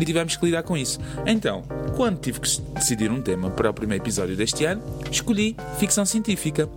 e 0.00 0.04
tivemos 0.04 0.36
que 0.36 0.46
lidar 0.46 0.62
com 0.62 0.76
isso. 0.76 0.98
Então, 1.26 1.62
quando 1.96 2.18
tive 2.20 2.40
que 2.40 2.60
decidir 2.74 3.10
um 3.10 3.20
tema 3.20 3.50
para 3.50 3.70
o 3.70 3.74
primeiro 3.74 4.02
episódio 4.02 4.36
deste 4.36 4.64
ano, 4.64 4.82
escolhi 5.10 5.56
ficção 5.78 6.04
científica. 6.04 6.68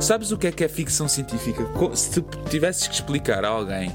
Sabes 0.00 0.30
o 0.32 0.36
que 0.38 0.46
é 0.46 0.52
que 0.52 0.64
é 0.64 0.68
ficção 0.68 1.08
científica? 1.08 1.64
Se 1.94 2.22
tivesses 2.50 2.86
que 2.86 2.94
explicar 2.94 3.44
a 3.44 3.48
alguém, 3.48 3.90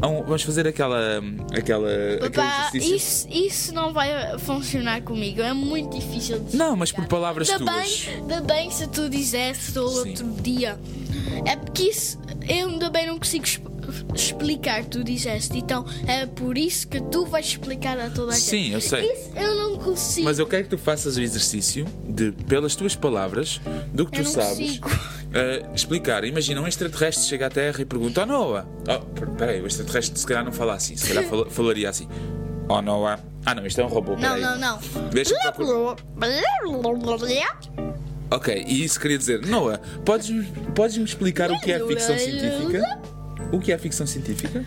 vamos 0.00 0.42
fazer 0.42 0.66
aquela, 0.66 1.22
aquela 1.56 1.90
exercício. 1.90 2.96
isso, 2.96 3.28
isso 3.30 3.74
não 3.74 3.92
vai 3.92 4.38
funcionar 4.38 5.02
comigo. 5.02 5.40
É 5.40 5.52
muito 5.52 5.98
difícil 5.98 6.40
de 6.40 6.56
Não, 6.56 6.76
mas 6.76 6.92
por 6.92 7.06
palavras 7.06 7.48
Ainda 7.50 7.64
tuas. 7.64 8.04
bem, 8.04 8.14
ainda 8.14 8.40
bem 8.40 8.70
se 8.70 8.86
tu 8.86 9.08
Sim. 9.88 9.98
outro 9.98 10.32
dia. 10.42 10.78
É 11.44 11.56
porque 11.56 11.84
isso 11.84 12.18
eu 12.48 12.68
ainda 12.68 12.90
bem 12.90 13.06
não 13.06 13.18
consigo 13.18 13.44
explicar, 14.14 14.84
tu 14.84 15.02
disseste. 15.04 15.58
Então 15.58 15.84
é 16.06 16.26
por 16.26 16.56
isso 16.58 16.86
que 16.88 17.00
tu 17.00 17.24
vais 17.26 17.46
explicar 17.46 17.98
a 17.98 18.10
toda 18.10 18.32
a 18.32 18.34
gente. 18.34 18.44
Sim, 18.44 18.72
eu 18.72 18.80
sei. 18.80 19.04
Isso 19.12 19.30
eu 19.36 19.54
não 19.54 19.76
consigo. 19.78 20.24
Mas 20.24 20.38
eu 20.38 20.46
quero 20.46 20.64
que 20.64 20.70
tu 20.70 20.78
faças 20.78 21.16
o 21.16 21.20
exercício 21.22 21.84
de, 22.08 22.32
pelas 22.32 22.74
tuas 22.76 22.94
palavras, 22.96 23.60
do 23.92 24.06
que 24.06 24.20
Eu 24.20 24.24
tu 24.24 24.26
não 24.26 24.32
sabes. 24.32 24.78
Uh, 24.78 25.74
explicar. 25.74 26.24
Imagina, 26.24 26.60
um 26.60 26.66
extraterrestre 26.66 27.24
chega 27.26 27.46
à 27.46 27.50
Terra 27.50 27.80
e 27.80 27.84
pergunta: 27.84 28.22
Oh 28.22 28.26
Noah! 28.26 28.66
Oh, 28.88 29.04
per- 29.06 29.28
peraí, 29.30 29.60
o 29.60 29.66
extraterrestre 29.66 30.18
se 30.18 30.26
calhar 30.26 30.44
não 30.44 30.52
fala 30.52 30.74
assim, 30.74 30.96
se 30.96 31.08
calhar 31.08 31.24
fala- 31.28 31.50
falaria 31.50 31.90
assim: 31.90 32.08
Oh 32.68 32.80
Noah! 32.80 33.18
Ah 33.44 33.54
não, 33.54 33.64
isto 33.66 33.80
é 33.80 33.84
um 33.84 33.88
robô. 33.88 34.12
Não, 34.12 34.18
peraí. 34.20 34.40
não, 34.40 34.58
não. 34.58 34.78
Deixa-me 35.10 35.40
procurar. 35.52 35.96
Ok, 38.30 38.64
e 38.66 38.82
isso 38.84 38.98
queria 38.98 39.18
dizer: 39.18 39.44
Noah, 39.46 39.78
podes-me 40.04 40.44
podes 40.74 40.96
explicar 40.96 41.50
o 41.50 41.60
que 41.60 41.70
é 41.70 41.78
ficção 41.86 42.18
científica? 42.18 43.00
O 43.52 43.58
que 43.60 43.72
é 43.72 43.78
ficção 43.78 44.06
científica? 44.06 44.64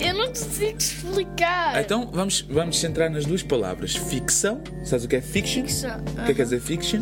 Eu 0.00 0.14
não 0.14 0.32
te 0.32 0.38
sei 0.38 0.74
explicar. 0.78 1.80
Então 1.80 2.08
vamos, 2.12 2.42
vamos 2.48 2.78
centrar 2.78 3.10
nas 3.10 3.24
duas 3.24 3.42
palavras: 3.42 3.94
ficção. 3.94 4.60
Sabes 4.84 5.04
o 5.04 5.08
que 5.08 5.16
é 5.16 5.20
fiction? 5.20 5.62
Ficção, 5.62 6.00
O 6.00 6.04
que 6.14 6.20
é 6.20 6.26
que 6.26 6.34
quer 6.34 6.42
dizer 6.44 6.60
fiction? 6.60 7.00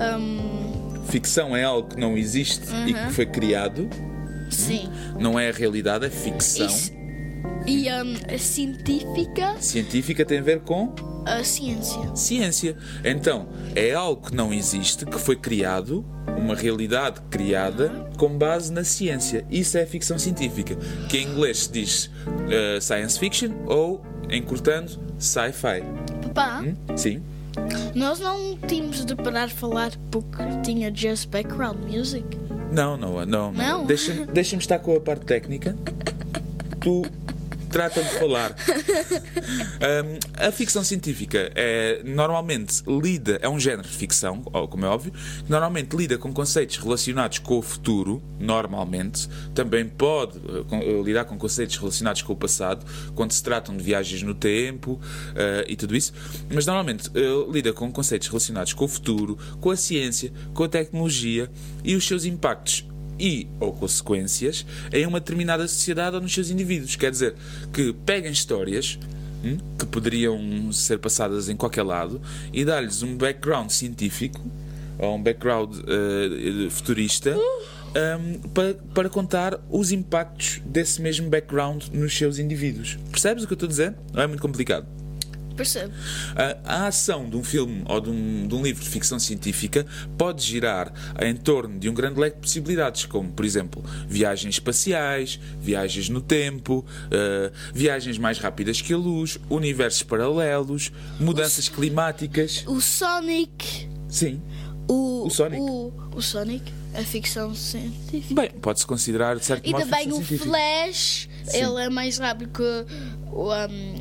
Hum, 0.00 1.02
Ficção 1.08 1.54
é 1.56 1.64
algo 1.64 1.88
que 1.90 2.00
não 2.00 2.16
existe 2.16 2.62
e 2.86 2.94
que 2.94 3.12
foi 3.12 3.26
criado. 3.26 3.88
sim. 4.50 4.88
Não 5.18 5.38
é 5.38 5.48
a 5.50 5.52
realidade, 5.52 6.06
é 6.06 6.10
ficção. 6.10 6.66
Isso- 6.66 6.92
E 7.66 7.88
a 7.88 8.02
científica, 8.38 9.56
Científica 9.60 10.24
tem 10.24 10.38
a 10.38 10.42
ver 10.42 10.60
com 10.60 10.94
a 11.24 11.42
ciência. 11.44 12.14
ciência. 12.14 12.76
Então, 13.04 13.46
é 13.74 13.92
algo 13.92 14.28
que 14.28 14.34
não 14.34 14.52
existe, 14.52 15.04
que 15.06 15.18
foi 15.18 15.36
criado, 15.36 16.04
uma 16.38 16.54
realidade 16.54 17.20
criada 17.30 18.10
com 18.18 18.36
base 18.36 18.72
na 18.72 18.84
ciência. 18.84 19.44
Isso 19.50 19.76
é 19.78 19.86
ficção 19.86 20.18
científica, 20.18 20.76
que 21.08 21.18
em 21.18 21.28
inglês 21.28 21.58
se 21.64 21.72
diz 21.72 22.10
eh, 22.50 22.78
science 22.80 23.18
fiction 23.18 23.50
ou, 23.66 24.02
encurtando, 24.30 24.92
sci-fi. 25.18 25.82
Papá, 26.22 26.60
Hum? 26.62 26.74
Sim. 26.96 27.22
nós 27.94 28.18
não 28.18 28.56
tínhamos 28.66 29.04
de 29.04 29.14
parar 29.14 29.46
de 29.48 29.54
falar 29.54 29.92
porque 30.10 30.42
tinha 30.62 30.90
just 30.94 31.28
background 31.28 31.76
music. 31.90 32.24
Não, 32.72 32.96
não, 32.96 33.24
não. 33.26 33.52
Não? 33.52 33.84
Deixa-me 33.84 34.24
deixa 34.26 34.56
estar 34.56 34.78
com 34.78 34.96
a 34.96 35.00
parte 35.00 35.26
técnica. 35.26 35.76
Tu 36.80 37.02
trata 37.72 38.02
de 38.02 38.10
falar. 38.10 38.54
Hum, 39.82 40.18
a 40.36 40.52
ficção 40.52 40.84
científica 40.84 41.50
é 41.54 42.02
normalmente 42.04 42.82
lida, 42.86 43.38
é 43.42 43.48
um 43.48 43.58
género 43.58 43.88
de 43.88 43.94
ficção, 43.94 44.40
como 44.42 44.86
é 44.86 44.88
óbvio, 44.88 45.12
que 45.12 45.50
normalmente 45.50 45.96
lida 45.96 46.16
com 46.16 46.32
conceitos 46.32 46.76
relacionados 46.76 47.38
com 47.38 47.58
o 47.58 47.62
futuro, 47.62 48.22
normalmente. 48.38 49.28
Também 49.54 49.88
pode 49.88 50.38
eh, 50.38 51.02
lidar 51.02 51.24
com 51.24 51.36
conceitos 51.36 51.76
relacionados 51.76 52.22
com 52.22 52.32
o 52.32 52.36
passado, 52.36 52.86
quando 53.14 53.32
se 53.32 53.42
tratam 53.42 53.76
de 53.76 53.82
viagens 53.82 54.22
no 54.22 54.34
tempo 54.34 55.00
eh, 55.34 55.64
e 55.68 55.76
tudo 55.76 55.96
isso. 55.96 56.12
Mas 56.52 56.64
normalmente 56.64 57.10
eh, 57.14 57.46
lida 57.50 57.72
com 57.72 57.90
conceitos 57.90 58.28
relacionados 58.28 58.72
com 58.72 58.84
o 58.84 58.88
futuro, 58.88 59.36
com 59.60 59.70
a 59.70 59.76
ciência, 59.76 60.32
com 60.54 60.64
a 60.64 60.68
tecnologia 60.68 61.50
e 61.82 61.96
os 61.96 62.06
seus 62.06 62.24
impactos 62.24 62.86
e 63.18 63.46
ou 63.60 63.72
consequências 63.72 64.64
em 64.92 65.06
uma 65.06 65.20
determinada 65.20 65.66
sociedade 65.66 66.16
ou 66.16 66.22
nos 66.22 66.32
seus 66.32 66.50
indivíduos. 66.50 66.96
Quer 66.96 67.10
dizer, 67.10 67.34
que 67.72 67.92
peguem 68.04 68.32
histórias 68.32 68.98
hum, 69.44 69.58
que 69.78 69.86
poderiam 69.86 70.72
ser 70.72 70.98
passadas 70.98 71.48
em 71.48 71.56
qualquer 71.56 71.82
lado 71.82 72.20
e 72.52 72.64
dar-lhes 72.64 73.02
um 73.02 73.16
background 73.16 73.70
científico 73.70 74.40
ou 74.98 75.16
um 75.16 75.22
background 75.22 75.74
eh, 75.86 76.70
futurista 76.70 77.36
hum, 77.36 78.40
para, 78.54 78.74
para 78.94 79.08
contar 79.08 79.60
os 79.70 79.90
impactos 79.90 80.60
desse 80.64 81.00
mesmo 81.00 81.28
background 81.28 81.84
nos 81.92 82.16
seus 82.16 82.38
indivíduos. 82.38 82.98
Percebes 83.10 83.44
o 83.44 83.46
que 83.46 83.52
eu 83.52 83.56
estou 83.56 83.66
a 83.66 83.70
dizer? 83.70 83.94
Não 84.12 84.22
é 84.22 84.26
muito 84.26 84.40
complicado. 84.40 85.01
Percebe? 85.54 85.92
A, 86.64 86.82
a 86.84 86.86
ação 86.86 87.28
de 87.28 87.36
um 87.36 87.42
filme 87.44 87.82
ou 87.86 88.00
de 88.00 88.10
um, 88.10 88.46
de 88.46 88.54
um 88.54 88.62
livro 88.62 88.82
de 88.82 88.88
ficção 88.88 89.18
científica 89.18 89.86
pode 90.16 90.42
girar 90.42 90.92
em 91.20 91.34
torno 91.34 91.78
de 91.78 91.88
um 91.88 91.94
grande 91.94 92.18
leque 92.20 92.36
de 92.36 92.42
possibilidades, 92.42 93.04
como, 93.06 93.30
por 93.32 93.44
exemplo, 93.44 93.84
viagens 94.08 94.54
espaciais, 94.54 95.38
viagens 95.60 96.08
no 96.08 96.20
tempo, 96.20 96.84
eh, 97.10 97.52
viagens 97.74 98.18
mais 98.18 98.38
rápidas 98.38 98.80
que 98.80 98.92
a 98.92 98.96
luz, 98.96 99.38
universos 99.50 100.02
paralelos, 100.02 100.92
mudanças 101.18 101.68
climáticas. 101.68 102.64
O 102.66 102.80
Sonic. 102.80 103.88
Sim. 104.08 104.40
O, 104.88 105.26
O 105.26 105.30
Sonic. 105.30 105.62
O, 105.62 105.92
o 106.16 106.20
Sonic, 106.22 106.72
a 106.94 107.02
ficção 107.02 107.54
científica. 107.54 108.34
Bem, 108.34 108.50
pode-se 108.50 108.86
considerar 108.86 109.36
de 109.36 109.44
certo 109.44 109.66
E 109.66 109.70
modo 109.72 109.84
também 109.84 110.04
ficção 110.04 110.20
o 110.20 110.24
científica. 110.24 110.50
Flash, 110.50 111.28
Sim. 111.44 111.56
ele 111.56 111.84
é 111.84 111.88
mais 111.88 112.18
rápido 112.18 112.50
que, 112.50 112.86
o, 113.32 113.52
um, 113.52 114.00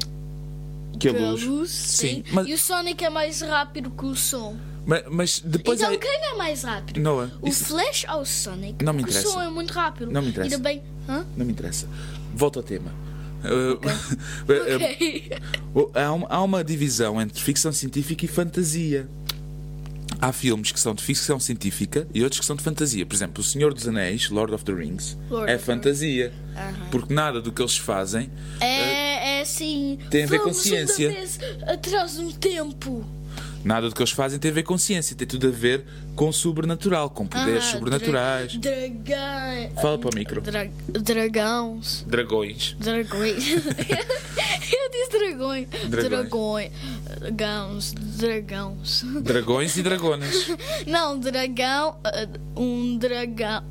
que 1.02 1.10
a 1.10 1.14
que 1.14 1.46
luz. 1.46 1.70
sim. 1.72 2.24
mas, 2.32 2.48
E 2.48 2.54
o 2.54 2.58
Sonic 2.58 3.04
é 3.04 3.10
mais 3.10 3.42
rápido 3.42 3.90
que 3.92 4.06
o 4.06 4.16
som. 4.16 4.56
mas, 4.86 5.04
mas 5.10 5.40
depois 5.40 5.80
então 5.80 5.94
é- 5.94 5.98
quem 5.98 6.10
é 6.26 6.34
mais 6.36 6.64
rápido? 6.64 7.00
Noah, 7.00 7.32
O 7.42 7.48
isso 7.48 7.66
Flash 7.66 8.06
ou 8.14 8.22
o 8.22 8.26
Sonic? 8.26 8.84
Não 8.84 8.94
me 8.94 9.02
interessa. 9.04 9.28
o 9.28 9.32
som 9.32 9.42
é 9.42 9.50
muito 9.50 9.72
rápido. 9.74 10.12
Não 10.12 10.22
me 10.22 10.30
interessa. 10.30 10.56
E 10.56 10.58
também. 10.58 10.84
Hã? 11.10 11.26
não 11.36 11.46
me 11.46 11.52
interessa. 11.52 11.88
Volto 12.34 12.58
ao 12.60 12.64
tema. 12.64 12.92
Uh, 13.44 13.80
Ok. 14.46 15.32
Há 15.96 16.14
uma, 16.14 16.28
há 16.28 16.44
uma 16.44 16.64
divisão 16.64 17.20
entre 17.22 17.42
ficção 17.42 17.72
científica 17.72 18.26
e 18.26 18.28
fantasia. 18.28 19.10
Há 20.22 20.32
filmes 20.32 20.72
que 20.72 20.80
são 20.80 20.94
de 20.94 21.04
ficção 21.04 21.40
científica 21.40 22.08
e 22.14 22.22
outros 22.24 22.40
que 22.40 22.46
são 22.46 22.56
de 22.56 22.62
fantasia. 22.62 23.06
Por 23.06 23.16
exemplo, 23.16 23.42
O 23.42 23.44
Senhor 23.44 23.74
dos 23.74 23.88
Anéis, 23.88 24.30
Lord 24.30 24.54
of 24.54 24.64
the 24.64 24.72
Rings, 24.72 25.18
Lord 25.30 25.52
é 25.52 25.58
fantasia. 25.58 26.32
Porque 26.92 27.12
nada 27.14 27.42
do 27.42 27.52
que 27.52 27.62
eles 27.62 27.78
fazem 27.78 28.30
É, 28.60 29.38
é 29.38 29.42
assim. 29.42 29.98
Tem 30.12 30.24
a 30.26 30.28
ver 30.28 30.40
com 30.40 30.54
ciência. 30.54 31.10
atrás 31.68 32.14
de 32.18 32.22
um 32.22 32.32
tempo. 32.32 33.04
Nada 33.64 33.88
do 33.90 33.96
que 33.96 34.02
eles 34.02 34.12
fazem 34.12 34.40
tem 34.40 34.50
a 34.50 34.54
ver 34.54 34.64
com 34.64 34.78
ciência, 34.78 35.16
tem 35.16 35.28
tudo 35.28 35.48
a 35.48 35.52
ver 35.52 35.86
com 36.16 36.32
sobrenatural, 36.32 37.10
com 37.10 37.28
poderes 37.28 37.66
Ah, 37.66 37.72
sobrenaturais. 37.72 38.58
dra- 38.58 38.72
Dragão. 38.72 39.76
Fala 39.82 39.98
para 40.00 40.10
o 40.10 40.16
micro. 40.16 40.42
Dra 40.42 40.68
dragões. 40.88 42.04
Dragões. 42.08 42.76
Dragões. 42.80 43.46
Eu 44.74 44.90
disse 44.92 45.10
dragões. 45.12 45.68
Dragões. 45.88 46.72
Dragões. 47.32 47.94
Dragões. 48.18 49.04
Dragões. 49.22 49.78
E 49.78 49.84
dragonas. 49.84 50.48
Não, 50.88 51.20
dragão. 51.20 51.98
eh, 52.06 52.28
Um 52.56 52.98
dragão. 52.98 53.64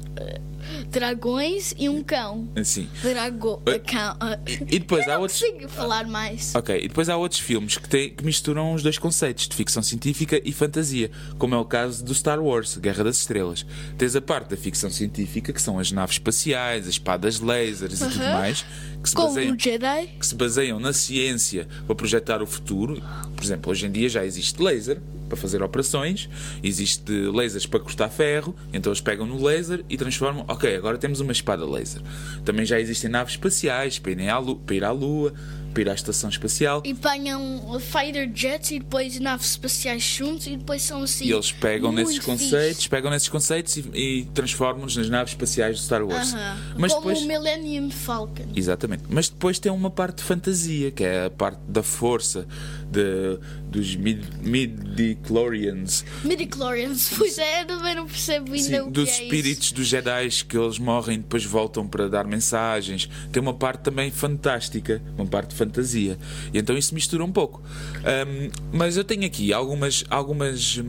Eh, 0.71 0.85
Dragões 0.91 1.75
e 1.79 1.89
um 1.89 2.03
cão. 2.03 2.49
Assim. 2.57 2.89
Drago. 3.03 3.62
Eh, 3.67 3.79
Cão. 3.79 4.17
eh. 4.23 4.39
E 4.69 4.79
depois 4.79 5.07
Eu 5.07 5.12
há 5.15 5.19
outros. 5.19 5.41
consigo 5.41 5.69
falar 5.69 6.07
mais. 6.07 6.55
Ok, 6.55 6.77
e 6.77 6.89
depois 6.89 7.09
há 7.09 7.17
outros 7.17 7.41
filmes 7.41 7.77
que, 7.79 7.89
têm, 7.89 8.11
que 8.11 8.25
misturam 8.25 8.73
os 8.75 8.83
dois 8.83 8.99
conceitos 8.99 9.49
de 9.49 9.55
ficção 9.57 9.83
científica 9.83 10.41
e 10.45 10.53
fantasia, 10.53 11.11
como 11.39 11.55
é 11.55 11.59
o 11.59 11.65
caso 11.65 12.05
do 12.05 12.15
Star 12.15 12.41
Wars, 12.41 12.77
Guerra 12.77 13.05
das 13.05 13.19
Estrelas. 13.19 13.65
Tens 13.99 14.15
a 14.17 14.21
parte 14.21 14.50
da 14.50 14.57
ficção 14.57 14.91
científica, 14.91 15.53
que 15.53 15.61
são 15.62 15.79
as 15.79 15.91
naves 15.93 16.17
espaciais, 16.17 16.85
as 16.85 16.91
espadas 16.95 17.41
lasers 17.41 18.00
e 18.00 18.09
tudo 18.09 18.25
mais, 18.25 18.65
que 19.03 19.09
se, 19.09 19.15
Como 19.15 19.29
baseiam, 19.29 19.57
Jedi. 19.59 20.07
que 20.19 20.27
se 20.27 20.35
baseiam 20.35 20.79
na 20.81 20.93
ciência 20.93 21.67
para 21.87 21.95
projetar 21.95 22.43
o 22.43 22.47
futuro. 22.47 23.00
Por 23.35 23.45
exemplo, 23.45 23.71
hoje 23.73 23.87
em 23.87 23.91
dia 23.93 24.09
já 24.09 24.25
existe 24.25 24.61
laser 24.62 25.00
para 25.31 25.39
fazer 25.39 25.63
operações, 25.63 26.29
existe 26.63 27.11
lasers 27.33 27.65
para 27.65 27.81
cortar 27.81 28.09
ferro, 28.11 28.55
então 28.73 28.91
eles 28.91 29.01
pegam 29.01 29.25
no 29.27 29.43
laser 29.43 29.85
e 29.89 29.97
transformam. 29.97 30.45
Ok, 30.49 30.75
agora 30.77 30.99
temos 30.99 31.21
uma 31.21 31.33
espada 31.33 31.65
laser. 31.65 32.03
Também 32.45 32.67
já 32.67 32.79
existem 32.79 33.09
naves 33.09 33.35
espaciais 33.35 33.99
para, 33.99 34.11
irem 34.11 34.29
à 34.29 34.39
Lu- 34.39 34.57
para 34.57 34.75
ir 34.75 34.85
à 34.85 34.91
Lua, 34.91 35.33
para 35.73 35.83
ir 35.83 35.89
à 35.89 35.95
estação 35.95 36.29
espacial. 36.29 36.83
E 36.85 36.91
apanham 36.91 37.79
fighter 37.79 38.29
jets 38.35 38.73
e 38.73 38.81
depois 38.81 39.19
naves 39.21 39.51
espaciais 39.53 40.03
juntos 40.03 40.49
e 40.49 40.57
depois 40.57 40.83
são 40.83 41.03
assim. 41.03 41.27
E 41.27 41.33
eles 41.33 41.53
pegam 41.53 41.93
nesses 41.93 42.17
fixe. 42.17 42.27
conceitos, 42.27 42.87
pegam 42.89 43.11
nesses 43.11 43.29
conceitos 43.29 43.77
e, 43.77 43.81
e 43.95 44.25
transformam-nos 44.35 44.97
nas 44.97 45.09
naves 45.09 45.33
espaciais 45.33 45.79
do 45.79 45.83
Star 45.85 46.03
Wars. 46.05 46.35
Aham. 46.35 46.57
Mas 46.77 46.93
Como 46.93 47.07
depois, 47.07 47.25
o 47.25 47.29
Millennium 47.29 47.89
Falcon. 47.91 48.47
exatamente. 48.57 49.05
Mas 49.09 49.29
depois 49.29 49.61
tem 49.61 49.71
uma 49.71 49.91
parte 49.91 50.17
de 50.17 50.25
fantasia, 50.25 50.91
que 50.91 51.05
é 51.05 51.27
a 51.27 51.31
parte 51.31 51.61
da 51.69 51.85
força 51.85 52.47
de, 52.91 53.39
dos 53.71 53.95
mid- 53.97 54.25
midi-chlorians, 54.43 56.05
Midichlorians, 56.25 57.11
pois 57.17 57.39
é, 57.39 57.63
eu 57.63 57.67
também 57.67 57.95
não 57.95 58.07
percebo 58.07 58.53
ainda 58.53 58.63
Sim, 58.69 58.81
o 58.81 58.85
que 58.87 58.91
dos 58.93 59.09
é 59.09 59.13
espíritos 59.23 59.73
dos 59.73 59.87
Jedi 59.87 60.29
que 60.49 60.57
eles 60.57 60.79
morrem 60.79 61.17
e 61.17 61.19
depois 61.21 61.45
voltam 61.45 61.87
para 61.87 62.09
dar 62.09 62.27
mensagens. 62.27 63.09
Tem 63.33 63.41
uma 63.43 63.55
parte 63.55 63.83
também 63.83 64.11
fantástica, 64.11 65.01
uma 65.17 65.27
parte 65.27 65.51
de 65.51 65.55
fantasia. 65.57 66.19
E 66.53 66.59
então 66.59 66.77
isso 66.77 66.95
mistura 66.95 67.25
um 67.25 67.33
pouco. 67.33 67.63
Ahm, 68.05 68.51
mas 68.73 68.97
eu 68.97 69.05
tenho 69.05 69.25
aqui 69.25 69.53
algumas, 69.53 70.05
algumas, 70.11 70.81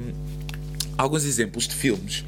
alguns 0.98 1.24
exemplos 1.26 1.68
de 1.68 1.76
filmes. 1.76 2.24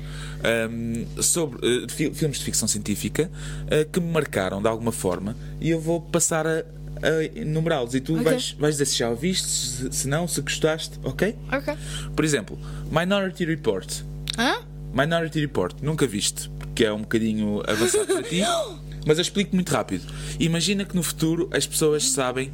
hum, 0.69 1.05
sobre 1.21 1.87
fi- 1.89 2.13
filmes 2.13 2.37
de 2.39 2.43
ficção 2.43 2.67
científica 2.67 3.31
eh, 3.69 3.85
que 3.89 3.99
me 4.01 4.11
marcaram 4.11 4.61
de 4.61 4.67
alguma 4.67 4.91
forma 4.91 5.37
e 5.61 5.69
eu 5.69 5.79
vou 5.79 6.01
passar 6.01 6.45
a, 6.45 6.65
a 7.03 7.39
enumerá-los 7.39 7.93
e 7.93 7.99
tu 8.01 8.13
Ok. 8.13 8.23
vais, 8.23 8.51
vais 8.57 8.75
dizer 8.75 8.85
se 8.85 8.97
já 8.97 9.09
ouviste, 9.09 9.47
se, 9.47 9.91
se 9.91 10.07
não, 10.07 10.27
se 10.27 10.39
gostaste, 10.41 10.97
ok? 11.03 11.35
Ok. 11.51 11.73
Por 12.15 12.23
exemplo, 12.25 12.57
Minority 12.91 13.45
Report. 13.45 13.91
Hã? 14.37 14.61
Minority 14.93 15.39
Report, 15.41 15.75
nunca 15.81 16.07
viste, 16.07 16.49
porque 16.59 16.85
é 16.85 16.93
um 16.93 17.01
bocadinho 17.01 17.61
avançado 17.67 18.05
para 18.07 18.23
ti, 18.23 18.41
mas 19.05 19.17
eu 19.17 19.21
explico 19.21 19.53
muito 19.55 19.69
rápido. 19.69 20.03
Imagina 20.39 20.85
que 20.85 20.95
no 20.95 21.03
futuro 21.03 21.49
as 21.51 21.67
pessoas 21.67 22.09
sabem 22.11 22.51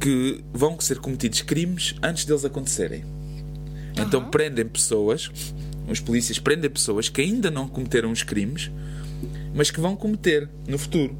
que 0.00 0.42
vão 0.52 0.78
ser 0.80 0.98
cometidos 0.98 1.42
crimes 1.42 1.94
antes 2.02 2.24
deles 2.24 2.44
acontecerem. 2.44 3.04
Então 3.98 4.24
prendem 4.24 4.66
pessoas, 4.66 5.30
os 5.88 6.00
polícias 6.00 6.38
prendem 6.38 6.68
pessoas 6.70 7.08
que 7.08 7.20
ainda 7.20 7.50
não 7.50 7.66
cometeram 7.68 8.10
os 8.10 8.22
crimes, 8.22 8.70
mas 9.54 9.70
que 9.70 9.80
vão 9.80 9.96
cometer 9.96 10.48
no 10.68 10.78
futuro. 10.78 11.16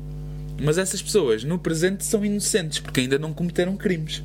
Mas 0.60 0.78
essas 0.78 1.02
pessoas 1.02 1.44
no 1.44 1.58
presente 1.58 2.04
são 2.04 2.24
inocentes 2.24 2.78
porque 2.78 3.00
ainda 3.00 3.18
não 3.18 3.32
cometeram 3.32 3.76
crimes. 3.76 4.22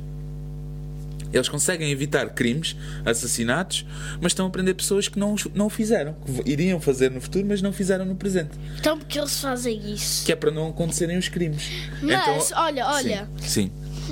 Eles 1.32 1.48
conseguem 1.48 1.90
evitar 1.90 2.28
crimes, 2.30 2.76
assassinatos, 3.06 3.86
mas 4.20 4.32
estão 4.32 4.46
a 4.46 4.50
prender 4.50 4.74
pessoas 4.74 5.08
que 5.08 5.18
não, 5.18 5.34
não 5.54 5.66
o 5.66 5.70
fizeram, 5.70 6.14
que 6.14 6.50
iriam 6.50 6.78
fazer 6.78 7.10
no 7.10 7.22
futuro, 7.22 7.46
mas 7.46 7.62
não 7.62 7.72
fizeram 7.72 8.04
no 8.04 8.14
presente. 8.14 8.50
Então 8.78 8.98
porque 8.98 9.18
eles 9.18 9.40
fazem 9.40 9.94
isso? 9.94 10.26
Que 10.26 10.32
é 10.32 10.36
para 10.36 10.50
não 10.50 10.68
acontecerem 10.68 11.16
os 11.16 11.28
crimes. 11.28 11.70
Mas, 12.02 12.20
Então- 12.50 12.62
olha, 12.62 12.86
olha, 12.86 13.28
Sim. 13.40 13.70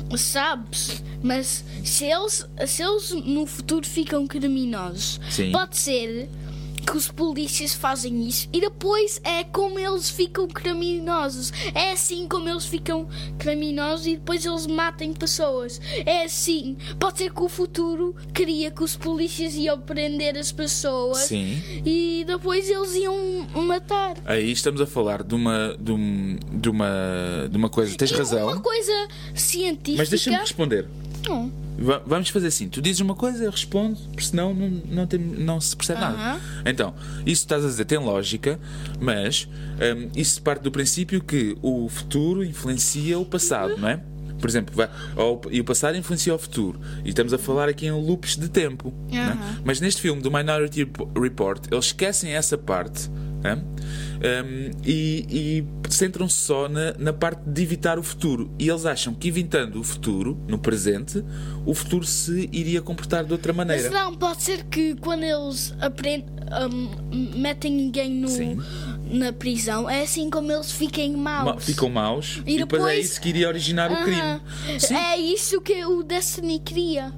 sim. 0.08 0.16
sabes? 0.16 1.02
Mas 1.22 1.62
se 1.84 2.06
eles, 2.06 2.46
se 2.66 2.82
eles 2.82 3.10
no 3.10 3.44
futuro 3.44 3.86
ficam 3.86 4.26
criminosos, 4.26 5.20
Sim. 5.30 5.52
pode 5.52 5.76
ser 5.76 6.26
que 6.80 6.96
os 6.96 7.08
polícias 7.08 7.74
fazem 7.74 8.26
isso 8.26 8.48
e 8.52 8.60
depois 8.60 9.20
é 9.24 9.44
como 9.44 9.78
eles 9.78 10.10
ficam 10.10 10.48
criminosos. 10.48 11.52
É 11.74 11.92
assim 11.92 12.26
como 12.28 12.48
eles 12.48 12.64
ficam 12.66 13.08
criminosos 13.38 14.06
e 14.06 14.16
depois 14.16 14.44
eles 14.44 14.66
matem 14.66 15.12
pessoas. 15.12 15.80
É 16.06 16.24
assim. 16.24 16.76
Pode 16.98 17.18
ser 17.18 17.32
que 17.32 17.42
o 17.42 17.48
futuro 17.48 18.14
queria 18.34 18.70
que 18.70 18.82
os 18.82 18.96
polícias 18.96 19.54
iam 19.54 19.78
prender 19.80 20.36
as 20.36 20.50
pessoas 20.52 21.18
Sim. 21.18 21.62
e 21.84 22.24
depois 22.26 22.68
eles 22.68 22.94
iam 22.94 23.16
matar. 23.54 24.16
Aí 24.24 24.50
estamos 24.50 24.80
a 24.80 24.86
falar 24.86 25.22
de 25.22 25.34
uma, 25.34 25.76
de, 25.78 25.92
um- 25.92 26.38
de 26.52 26.68
uma, 26.68 27.48
de 27.50 27.56
uma 27.56 27.68
coisa. 27.68 27.96
Tens 27.96 28.10
E 28.10 28.14
razão. 28.14 28.46
Uma 28.48 28.60
coisa 28.60 29.08
científica. 29.34 29.98
Mas 29.98 30.08
deixa-me 30.08 30.36
responder. 30.36 30.86
Não. 31.28 31.52
Va- 31.80 32.02
Vamos 32.06 32.28
fazer 32.28 32.48
assim: 32.48 32.68
tu 32.68 32.80
dizes 32.82 33.00
uma 33.00 33.14
coisa, 33.14 33.42
eu 33.44 33.50
respondo, 33.50 33.96
porque 34.12 34.22
senão 34.22 34.52
não, 34.54 34.68
não, 34.68 35.06
tem, 35.06 35.18
não 35.18 35.60
se 35.60 35.74
percebe 35.74 36.00
nada. 36.00 36.16
Então, 36.66 36.94
isso 37.20 37.42
estás 37.42 37.64
a 37.64 37.68
dizer 37.68 37.84
tem 37.86 37.98
lógica, 37.98 38.60
mas 39.00 39.48
hum, 39.96 40.10
isso 40.14 40.42
parte 40.42 40.62
do 40.62 40.70
princípio 40.70 41.22
que 41.22 41.56
o 41.62 41.88
futuro 41.88 42.44
influencia 42.44 43.18
o 43.18 43.24
passado, 43.24 43.76
não 43.78 43.88
é? 43.88 44.00
Por 44.40 44.48
exemplo, 44.48 44.74
vai- 44.74 44.88
e 45.50 45.60
o 45.60 45.64
passado 45.64 45.96
influencia 45.98 46.34
o 46.34 46.38
futuro. 46.38 46.80
E 47.04 47.10
estamos 47.10 47.32
a 47.34 47.38
falar 47.38 47.68
aqui 47.68 47.86
em 47.86 47.90
loops 47.92 48.36
de 48.36 48.48
tempo. 48.48 48.92
é? 49.12 49.18
Aham. 49.18 49.60
Mas 49.64 49.80
neste 49.80 50.00
filme 50.00 50.22
do 50.22 50.30
Minority 50.30 50.88
Report, 51.20 51.66
eles 51.70 51.86
esquecem 51.86 52.32
essa 52.32 52.56
parte 52.56 53.10
é? 53.42 53.54
Hum, 53.54 54.70
e, 54.84 55.64
e 55.88 55.90
centram-se 55.90 56.36
só 56.36 56.68
na, 56.68 56.92
na 56.98 57.12
parte 57.12 57.40
de 57.46 57.62
evitar 57.62 57.98
o 57.98 58.02
futuro. 58.02 58.50
E 58.58 58.68
eles 58.68 58.84
acham 58.86 59.14
que 59.14 59.28
evitando 59.28 59.80
o 59.80 59.84
futuro, 59.84 60.38
no 60.46 60.58
presente, 60.58 61.24
o 61.64 61.74
futuro 61.74 62.04
se 62.06 62.48
iria 62.52 62.82
comportar 62.82 63.24
de 63.24 63.32
outra 63.32 63.52
Mas 63.52 63.66
maneira. 63.66 63.90
não, 63.90 64.14
pode 64.14 64.42
ser 64.42 64.64
que 64.64 64.94
quando 64.96 65.22
eles 65.22 65.74
aprendem, 65.80 66.26
metem 67.34 67.72
ninguém 67.72 68.10
no, 68.10 68.28
Sim. 68.28 68.58
na 69.10 69.32
prisão, 69.32 69.88
é 69.88 70.02
assim 70.02 70.28
como 70.28 70.52
eles 70.52 70.70
fiquem 70.70 71.16
maus. 71.16 71.44
Ma- 71.54 71.60
Ficam 71.60 71.88
maus 71.88 72.42
E 72.46 72.54
e, 72.54 72.58
depois 72.58 72.82
é 72.82 72.86
depois- 72.86 73.04
isso 73.10 73.20
que 73.20 73.28
iria 73.30 73.48
originar 73.48 73.90
o 73.90 73.94
Aham. 73.94 74.04
crime. 74.04 74.78
Sim. 74.80 74.94
É 74.94 75.16
isso 75.18 75.60
que 75.60 75.84
o 75.84 76.02
Destiny 76.02 76.58
queria. 76.58 77.12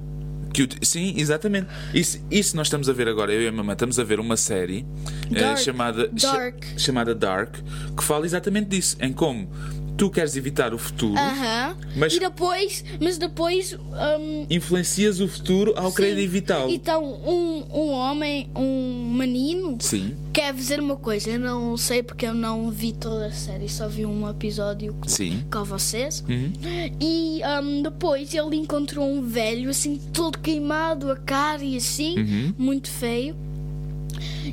Que 0.53 0.63
o- 0.63 0.67
sim, 0.83 1.15
exatamente. 1.17 1.67
Isso, 1.93 2.19
isso 2.29 2.55
nós 2.55 2.67
estamos 2.67 2.87
a 2.87 2.93
ver 2.93 3.07
agora, 3.07 3.33
eu 3.33 3.41
e 3.41 3.47
a 3.47 3.51
mamãe, 3.51 3.73
estamos 3.73 3.97
a 3.99 4.03
ver 4.03 4.19
uma 4.19 4.37
série 4.37 4.85
eh, 5.33 5.39
Dark. 5.39 5.57
chamada, 5.57 6.09
cha- 6.15 6.31
Dark. 6.37 6.63
chamada 6.77 7.15
Dark, 7.15 7.55
que 7.97 8.03
fala 8.03 8.25
exatamente 8.25 8.69
disso, 8.69 8.95
em 9.01 9.11
como 9.11 9.49
tu 9.97 10.09
queres 10.09 10.35
evitar 10.35 10.73
o 10.73 10.77
futuro, 10.77 11.17
Aham. 11.17 11.75
Mas- 11.95 12.13
E 12.13 12.19
depois, 12.19 12.83
mas 12.99 13.17
depois. 13.17 13.73
hum, 13.73 14.45
influencias 14.49 15.19
o 15.19 15.27
futuro 15.27 15.73
ao 15.75 15.91
querer 15.93 16.15
sim. 16.15 16.21
evitá-lo. 16.23 16.69
Então, 16.71 17.03
um, 17.03 17.63
um 17.71 17.91
homem, 17.91 18.49
um 18.55 19.13
menino, 19.13 19.77
Sim, 19.79 20.15
quer 20.33 20.53
dizer 20.53 20.79
uma 20.79 20.95
coisa. 20.95 21.29
Eu 21.29 21.39
não 21.39 21.77
sei 21.77 22.01
porque 22.03 22.25
eu 22.25 22.33
não 22.33 22.69
vi 22.71 22.91
toda 22.93 23.27
a 23.27 23.31
série, 23.31 23.69
só 23.69 23.87
vi 23.87 24.05
um 24.05 24.27
episódio 24.29 24.93
com, 24.95 25.07
sim. 25.07 25.43
com 25.51 25.63
vocês. 25.63 26.23
Uhum. 26.27 26.51
E 26.99 27.41
hum, 27.63 27.81
depois 27.83 28.33
ele 28.33 28.55
encontrou 28.55 29.07
um 29.07 29.21
velho, 29.21 29.69
assim, 29.69 29.99
todo 30.11 30.39
queimado, 30.39 31.11
a 31.11 31.15
cara 31.17 31.63
e 31.63 31.77
assim, 31.77 32.17
Uhum. 32.17 32.53
muito 32.57 32.89
feio. 32.89 33.35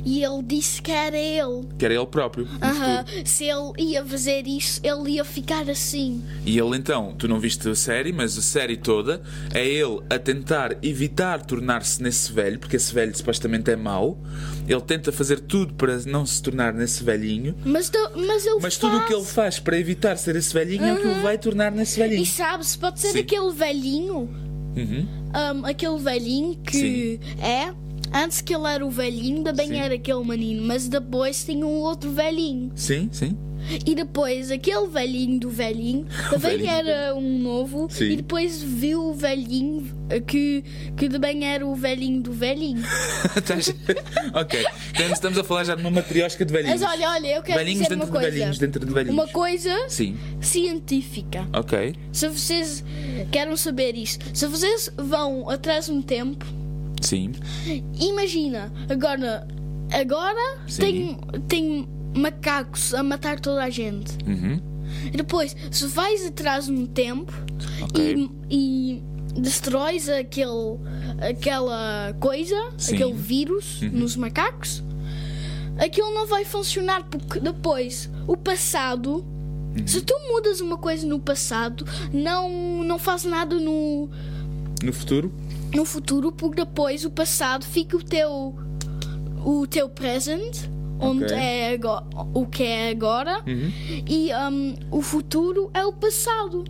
E 0.05 0.23
ele 0.23 0.41
disse 0.43 0.81
que 0.81 0.91
era 0.91 1.17
ele. 1.17 1.67
Que 1.77 1.85
era 1.85 1.93
ele 1.93 2.05
próprio. 2.05 2.47
Aham. 2.61 3.05
Se 3.25 3.45
ele 3.45 3.73
ia 3.91 4.05
fazer 4.05 4.47
isso, 4.47 4.79
ele 4.83 5.11
ia 5.11 5.25
ficar 5.25 5.69
assim. 5.69 6.23
E 6.45 6.57
ele 6.57 6.77
então, 6.77 7.13
tu 7.17 7.27
não 7.27 7.39
viste 7.39 7.67
a 7.69 7.75
série, 7.75 8.11
mas 8.11 8.37
a 8.37 8.41
série 8.41 8.77
toda 8.77 9.21
é 9.53 9.67
ele 9.67 9.99
a 10.09 10.17
tentar 10.17 10.77
evitar 10.81 11.45
tornar-se 11.45 12.01
nesse 12.01 12.31
velho, 12.31 12.57
porque 12.59 12.75
esse 12.77 12.93
velho 12.93 13.15
supostamente 13.15 13.69
é 13.71 13.75
mau. 13.75 14.17
Ele 14.67 14.81
tenta 14.81 15.11
fazer 15.11 15.39
tudo 15.39 15.73
para 15.73 15.97
não 16.05 16.25
se 16.25 16.41
tornar 16.41 16.73
nesse 16.73 17.03
velhinho. 17.03 17.55
Mas, 17.65 17.89
do- 17.89 18.11
mas 18.27 18.45
ele 18.45 18.59
Mas 18.61 18.77
tudo 18.77 18.97
o 18.97 19.05
que 19.05 19.13
ele 19.13 19.25
faz. 19.25 19.59
para 19.59 19.77
evitar 19.77 20.17
ser 20.17 20.35
esse 20.35 20.53
velhinho 20.53 20.83
é 20.85 20.93
o 20.93 20.97
que 21.01 21.07
o 21.07 21.21
vai 21.21 21.37
tornar 21.37 21.71
nesse 21.71 21.99
E 21.99 22.03
velhinho. 22.03 22.25
sabes, 22.25 22.75
pode 22.75 22.99
ser 22.99 23.09
Sim. 23.11 23.19
aquele 23.19 23.51
velhinho, 23.51 24.29
Uhum. 24.75 25.05
hum, 25.55 25.65
aquele 25.65 25.97
velhinho 25.99 26.55
que 26.59 27.19
é. 27.41 27.73
Antes 28.13 28.41
que 28.41 28.53
ele 28.53 28.67
era 28.67 28.85
o 28.85 28.89
velhinho, 28.89 29.43
também 29.43 29.69
Sim. 29.69 29.77
era 29.77 29.95
aquele 29.95 30.23
menino, 30.25 30.63
mas 30.65 30.87
depois 30.87 31.43
tinha 31.45 31.65
um 31.65 31.79
outro 31.79 32.11
velhinho. 32.11 32.71
Sim, 32.75 33.09
sim. 33.11 33.37
E 33.85 33.93
depois 33.93 34.49
aquele 34.49 34.87
velhinho 34.87 35.39
do 35.39 35.49
velhinho 35.51 36.07
também 36.31 36.57
velhinho. 36.57 36.69
era 36.69 37.15
um 37.15 37.37
novo. 37.39 37.87
Sim. 37.91 38.05
E 38.05 38.15
depois 38.17 38.59
viu 38.61 39.01
o 39.09 39.13
velhinho 39.13 39.85
que, 40.25 40.63
que 40.97 41.07
também 41.07 41.45
era 41.45 41.65
o 41.65 41.75
velhinho 41.75 42.21
do 42.23 42.33
velhinho. 42.33 42.83
Estás- 43.37 43.73
ok. 44.33 44.65
Então 44.95 45.11
estamos 45.13 45.37
a 45.37 45.43
falar 45.43 45.63
já 45.63 45.75
de 45.75 45.81
uma 45.81 45.91
matriosca 45.91 46.43
de 46.43 46.51
velhinhos. 46.51 46.81
Mas 46.81 46.89
olha, 46.91 47.09
olha, 47.11 47.27
eu 47.37 47.43
quero 47.43 47.59
velhinhos 47.59 47.83
dizer 47.83 47.89
dentro 47.95 48.05
uma 48.05 48.05
de 48.05 48.11
coisa. 48.11 48.31
velhinhos, 48.31 48.57
dentro 48.57 48.85
de 48.85 48.93
velhinhos. 48.93 49.13
Uma 49.23 49.27
coisa 49.27 49.89
Sim. 49.89 50.17
científica. 50.41 51.47
Ok. 51.53 51.95
Se 52.11 52.27
vocês 52.29 52.83
querem 53.31 53.55
saber 53.55 53.95
isso, 53.95 54.17
se 54.33 54.47
vocês 54.47 54.91
vão 54.97 55.47
atrás 55.49 55.87
no 55.87 56.01
tempo, 56.01 56.45
Sim. 57.01 57.31
imagina, 57.99 58.71
agora, 58.89 59.47
agora 59.91 60.59
Sim. 60.67 60.81
tem, 60.81 61.17
tem 61.47 61.89
macacos 62.15 62.93
a 62.93 63.03
matar 63.03 63.39
toda 63.39 63.63
a 63.63 63.69
gente. 63.69 64.11
Uhum. 64.27 64.59
E 65.07 65.17
depois, 65.17 65.55
se 65.71 65.85
vais 65.87 66.25
atrás 66.25 66.67
no 66.67 66.87
tempo 66.87 67.31
Ok. 67.83 68.29
e, 68.49 68.95
e 69.35 69.39
destróis 69.39 70.07
aquele, 70.09 70.77
aquela 71.29 72.15
coisa, 72.19 72.55
Sim. 72.77 72.95
aquele 72.95 73.13
vírus 73.13 73.81
nos 73.81 74.15
macacos, 74.15 74.83
aquilo 75.77 76.13
não 76.13 76.27
vai 76.27 76.45
funcionar 76.45 77.03
porque 77.09 77.39
depois 77.39 78.09
o 78.27 78.35
passado. 78.37 79.25
Se 79.85 80.01
tu 80.01 80.13
mudas 80.27 80.59
uma 80.59 80.77
coisa 80.77 81.07
no 81.07 81.17
passado, 81.17 81.85
não, 82.11 82.83
não 82.83 82.99
faz 82.99 83.23
nada 83.23 83.55
no, 83.55 84.09
No 84.83 84.91
futuro? 84.91 85.31
No 85.73 85.85
futuro, 85.85 86.31
porque 86.31 86.63
depois 86.63 87.05
o 87.05 87.09
passado 87.11 87.65
fica 87.65 87.95
o 87.97 88.03
teu 88.03 88.55
o 89.43 89.65
teu 89.65 89.89
present, 89.89 90.55
onde 90.99 91.23
Ok. 91.25 91.35
é 91.35 91.73
agora, 91.73 92.05
o 92.33 92.45
que 92.45 92.61
é 92.63 92.89
agora, 92.91 93.41
Uhum. 93.47 93.71
e 94.07 94.29
um, 94.51 94.75
o 94.91 95.01
futuro 95.01 95.71
é 95.73 95.83
o 95.85 95.91
passado. 95.93 96.63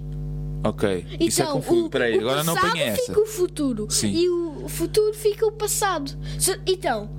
Ok. 0.64 1.06
Isso 1.20 1.42
é 1.42 1.44
Então, 1.46 1.56
confuso. 1.56 1.82
o, 1.82 1.86
Espera 1.86 2.06
aí, 2.06 2.18
o 2.18 2.22
agora 2.22 2.44
não 2.44 2.54
passado 2.54 2.70
apanhei 2.70 2.88
essa. 2.90 3.02
fica 3.08 3.20
o 3.20 3.26
futuro 3.26 3.88
Sim. 3.90 4.12
e 4.14 4.30
o 4.30 4.70
futuro 4.70 5.14
fica 5.16 5.46
o 5.46 5.52
passado. 5.52 6.12
Se- 6.40 6.60
então, 6.68 7.10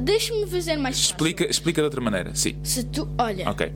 deixa-me 0.00 0.46
fazer 0.46 0.76
mais 0.76 0.96
fácil. 0.96 1.12
Explica, 1.12 1.50
explica 1.50 1.80
de 1.82 1.84
outra 1.84 2.00
maneira. 2.00 2.34
Sim. 2.34 2.56
Se 2.62 2.82
tu, 2.84 3.06
olha, 3.18 3.48
Ok. 3.50 3.70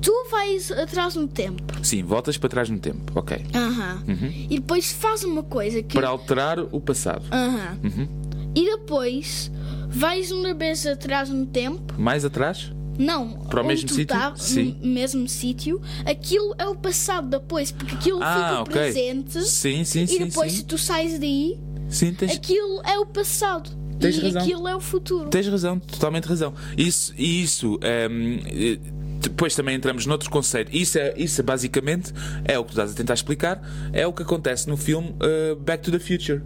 Tu 0.00 0.12
vais 0.30 0.70
atrás 0.72 1.14
no 1.14 1.26
tempo, 1.28 1.62
Sim, 1.82 2.02
voltas 2.02 2.36
para 2.38 2.48
trás 2.48 2.68
no 2.68 2.78
tempo. 2.78 3.12
Ok. 3.14 3.44
aham, 3.54 4.02
e 4.50 4.56
depois 4.58 4.92
faz 4.92 5.24
uma 5.24 5.42
coisa 5.42 5.82
que, 5.82 5.96
Uhum. 5.96 6.00
Para 6.00 6.08
alterar 6.08 6.58
o 6.60 6.80
passado. 6.80 7.24
aham, 7.32 7.78
Uhum. 7.84 8.08
e 8.54 8.64
depois 8.76 9.50
vais 9.88 10.30
uma 10.30 10.54
vez 10.54 10.86
atrás 10.86 11.28
no 11.30 11.46
tempo. 11.46 11.94
Mais 11.98 12.24
atrás? 12.24 12.72
Não, 12.98 13.28
Para 13.48 13.62
o 13.62 13.66
mesmo 13.66 13.88
sítio? 13.88 14.06
tá, 14.06 14.34
Sim. 14.36 14.76
mesmo 14.82 15.28
sítio, 15.28 15.80
aquilo 16.04 16.52
é 16.58 16.66
o 16.66 16.74
passado 16.74 17.28
depois, 17.28 17.70
porque 17.70 17.94
aquilo 17.94 18.18
Ah, 18.20 18.34
fica 18.34 18.62
ok. 18.62 18.72
presente 18.72 19.40
Sim, 19.44 19.84
sim, 19.84 20.02
e 20.02 20.06
sim. 20.08 20.24
depois 20.26 20.50
sim. 20.52 20.58
se 20.58 20.64
tu 20.64 20.76
sais 20.76 21.16
daí, 21.18 21.56
Sim, 21.88 22.12
tens, 22.12 22.32
aquilo 22.32 22.82
é 22.84 22.98
o 22.98 23.06
passado 23.06 23.70
Tens 24.00 24.16
e 24.16 24.20
razão. 24.20 24.42
aquilo 24.42 24.66
é 24.68 24.74
o 24.76 24.80
futuro. 24.80 25.28
tens 25.30 25.46
razão, 25.46 25.78
totalmente 25.78 26.24
razão. 26.26 26.52
Isso, 26.76 27.14
e 27.16 27.42
isso, 27.44 27.78
ehm, 27.82 28.40
eh, 28.46 28.78
depois 29.20 29.54
também 29.54 29.74
entramos 29.74 30.06
noutro 30.06 30.30
conceito. 30.30 30.74
Isso, 30.74 30.98
é, 30.98 31.14
isso 31.16 31.40
é 31.40 31.44
basicamente 31.44 32.12
é 32.44 32.58
o 32.58 32.62
que 32.62 32.70
tu 32.70 32.72
estás 32.72 32.92
a 32.92 32.94
tentar 32.94 33.14
explicar, 33.14 33.60
é 33.92 34.06
o 34.06 34.12
que 34.12 34.22
acontece 34.22 34.68
no 34.68 34.76
filme 34.76 35.14
eh, 35.20 35.56
Back 35.60 35.82
to 35.82 35.90
the 35.90 35.98
Future. 35.98 36.42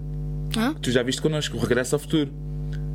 Hã? 0.57 0.75
Tu 0.75 0.91
já 0.91 1.03
viste 1.03 1.21
connosco, 1.21 1.57
o 1.57 1.61
Regresso 1.61 1.95
ao 1.95 1.99
Futuro. 1.99 2.31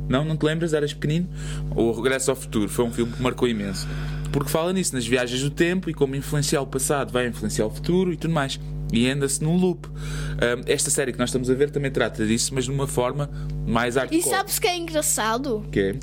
Não, 0.08 0.24
não 0.24 0.36
te 0.36 0.44
lembras? 0.44 0.72
Eras 0.72 0.94
pequenino? 0.94 1.28
O 1.74 1.92
Regresso 1.92 2.30
ao 2.30 2.36
Futuro 2.36 2.68
foi 2.68 2.84
um 2.84 2.90
filme 2.90 3.12
que 3.12 3.22
marcou 3.22 3.46
imenso. 3.46 3.86
Porque 4.32 4.50
fala 4.50 4.72
nisso, 4.72 4.94
nas 4.94 5.06
viagens 5.06 5.42
do 5.42 5.50
tempo 5.50 5.88
e 5.90 5.94
como 5.94 6.14
influenciar 6.14 6.60
o 6.60 6.66
passado 6.66 7.12
vai 7.12 7.26
influenciar 7.26 7.66
o 7.66 7.70
futuro 7.70 8.12
e 8.12 8.16
tudo 8.16 8.32
mais. 8.32 8.58
E 8.92 9.08
anda-se 9.08 9.42
num 9.42 9.56
loop. 9.56 9.86
Um, 9.88 10.62
esta 10.66 10.90
série 10.90 11.12
que 11.12 11.18
nós 11.18 11.28
estamos 11.28 11.50
a 11.50 11.54
ver 11.54 11.70
também 11.70 11.90
trata 11.90 12.26
disso, 12.26 12.54
mas 12.54 12.64
de 12.64 12.70
uma 12.70 12.86
forma 12.86 13.30
mais 13.66 13.96
hardcore. 13.96 14.20
E 14.20 14.22
sabes 14.22 14.58
que 14.58 14.66
é 14.66 14.76
engraçado? 14.76 15.66
Que 15.70 15.80
é? 15.80 15.94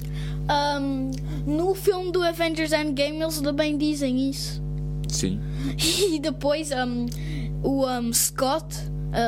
Um, 0.80 1.12
no 1.46 1.74
filme 1.74 2.12
do 2.12 2.22
Avengers 2.22 2.72
Endgame 2.72 3.22
eles 3.22 3.40
também 3.42 3.78
dizem 3.78 4.30
isso. 4.30 4.62
Sim. 5.10 5.40
E 5.78 6.20
depois 6.20 6.70
um, 6.72 7.08
o 7.64 8.14
Scott, 8.14 8.68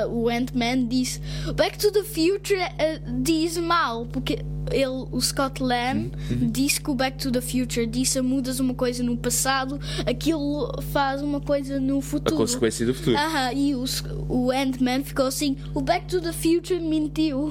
uh, 0.05 0.09
o 0.11 0.29
Ant-Man, 0.29 0.85
diz 0.87 1.19
Back 1.55 1.77
to 1.77 1.91
the 1.91 2.03
Future 2.03 2.59
uh, 2.61 3.21
diz 3.21 3.57
mal, 3.57 4.05
porque 4.07 4.39
ele, 4.69 5.07
o 5.11 5.21
Scott 5.21 5.63
Lang 5.63 6.11
Uhum. 6.29 6.51
disse 6.51 6.81
que 6.81 6.91
o 6.91 6.95
Back 6.95 7.17
to 7.19 7.31
the 7.31 7.39
Future 7.39 7.87
disse 7.87 8.19
mudas 8.21 8.59
uma 8.59 8.73
coisa 8.73 9.01
no 9.01 9.15
passado, 9.17 9.79
aquilo 10.05 10.69
faz 10.91 11.21
uma 11.21 11.39
coisa 11.39 11.79
no 11.79 11.99
A 11.99 12.01
futuro. 12.01 12.35
consequência 12.35 12.85
do 12.85 12.93
futuro. 12.93 13.15
Aham, 13.17 13.53
e 13.53 13.75
o, 13.75 13.85
o 14.27 14.51
Ant-Man 14.51 15.03
ficou 15.05 15.25
assim: 15.27 15.55
o 15.73 15.79
Back 15.81 16.07
to 16.07 16.19
the 16.19 16.33
Future 16.33 16.81
mentiu. 16.81 17.49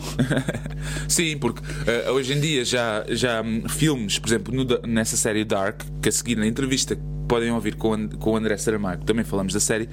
Sim, 1.09 1.39
porque 1.39 1.63
eh, 1.87 2.11
hoje 2.11 2.35
em 2.35 2.41
dia 2.41 2.65
já, 2.65 3.05
já 3.09 3.41
hum, 3.43 3.63
filmes, 3.69 4.19
por 4.19 4.29
exemplo, 4.29 4.55
no 4.55 4.67
nessa 4.87 5.17
série 5.17 5.45
Dark, 5.45 5.83
que 6.03 6.09
a 6.09 6.13
seguir 6.13 6.37
na 6.37 6.47
entrevista 6.47 6.99
podem 7.29 7.51
ouvir 7.51 7.75
com, 7.77 7.89
o 7.91 7.95
And- 7.95 8.09
com 8.19 8.31
o 8.33 8.37
André 8.37 8.57
Saramago, 8.57 9.05
também 9.05 9.25
falamos 9.25 9.53
da 9.53 9.61
série, 9.61 9.89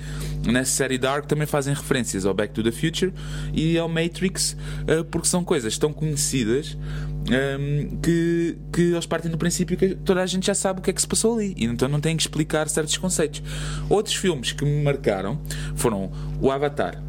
nessa 0.45 0.71
série 0.71 0.97
Dark 0.97 1.25
também 1.25 1.47
fazem 1.47 1.73
referências 1.73 2.25
ao 2.25 2.33
Back 2.33 2.53
to 2.53 2.63
the 2.63 2.71
Future 2.71 3.13
e 3.53 3.77
ao 3.77 3.87
Matrix, 3.89 4.55
eh, 4.87 5.03
porque 5.03 5.27
são 5.27 5.43
coisas 5.43 5.77
tão 5.77 5.91
conhecidas 5.91 6.77
hum, 7.27 7.97
que, 8.01 8.57
que 8.71 8.81
eles 8.81 9.05
partem 9.05 9.31
do 9.31 9.37
princípio 9.37 9.77
que 9.77 9.95
toda 9.95 10.21
a 10.21 10.25
gente 10.25 10.45
já 10.47 10.53
sabe 10.55 10.79
o 10.79 10.83
que 10.83 10.89
é 10.89 10.93
que 10.93 11.01
se 11.01 11.07
passou 11.07 11.35
ali, 11.35 11.53
e 11.57 11.65
então 11.65 11.87
não 11.87 11.99
têm 11.99 12.15
que 12.15 12.23
explicar 12.23 12.67
certos 12.69 12.97
conceitos. 12.97 13.41
Outros 13.89 14.15
filmes 14.15 14.51
que 14.51 14.63
me 14.65 14.83
marcaram 14.83 15.39
foram 15.75 16.11
o 16.41 16.51
Avatar. 16.51 17.01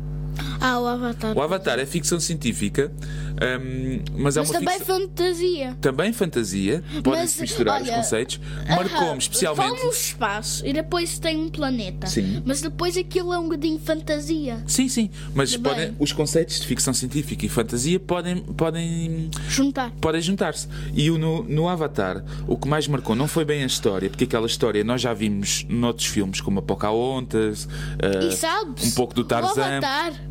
Ah, 0.61 0.81
o 0.81 0.87
Avatar. 0.87 1.37
O 1.37 1.41
Avatar 1.43 1.79
é 1.79 1.87
ficção 1.87 2.19
científica, 2.19 2.91
hum, 3.35 4.01
mas 4.17 4.37
é 4.37 4.41
Mas 4.41 4.51
uma 4.51 4.59
também 4.61 4.81
fantasia. 4.81 5.77
também 5.81 6.13
fantasia, 6.13 6.83
podem-se 7.03 7.41
Mas, 7.41 7.51
misturar 7.51 7.83
os 7.83 7.89
olha, 7.89 7.97
conceitos. 7.97 8.41
Aham, 8.67 8.77
Marcou-me 8.77 9.19
especialmente. 9.19 9.69
Vão 9.77 9.85
no 9.87 9.91
espaço 9.93 10.67
e 10.67 10.73
depois 10.73 11.19
tem 11.19 11.37
um 11.37 11.49
planeta. 11.49 12.07
Sim. 12.07 12.43
Mas 12.45 12.61
depois 12.61 12.97
aquilo 12.97 13.33
é 13.33 13.39
um 13.39 13.45
bocadinho 13.45 13.79
fantasia. 13.79 14.63
Sim, 14.67 14.89
sim, 14.89 15.11
mas 15.35 15.57
podem, 15.57 15.95
os 15.99 16.13
conceitos 16.13 16.61
de 16.61 16.67
ficção 16.67 16.95
científica 16.95 17.45
e 17.45 17.49
fantasia 17.49 17.99
podem, 18.01 18.37
podem, 18.39 19.31
Juntar. 19.49 19.91
podem 20.01 20.21
juntar-se. 20.21 20.69
E 20.95 21.11
o- 21.11 21.19
no, 21.19 21.43
no 21.45 21.69
Avatar, 21.69 22.25
o 22.47 22.57
que 22.57 22.69
mais 22.69 22.87
marcou 22.89 23.15
não 23.17 23.27
foi 23.29 23.45
bem 23.45 23.63
a 23.63 23.67
história, 23.67 24.09
porque 24.09 24.25
aquela 24.25 24.47
história 24.47 24.83
nós 24.85 25.01
já 25.01 25.13
vimos 25.13 25.65
noutros 25.69 26.07
filmes, 26.07 26.41
como 26.41 26.59
a 26.59 26.63
Pocahontas, 26.63 27.69
eh, 27.99 28.27
E 28.29 28.33
sabes? 28.33 28.85
um 28.85 28.91
pouco 28.93 29.15
do 29.15 29.25
Tarzan. 29.25 29.81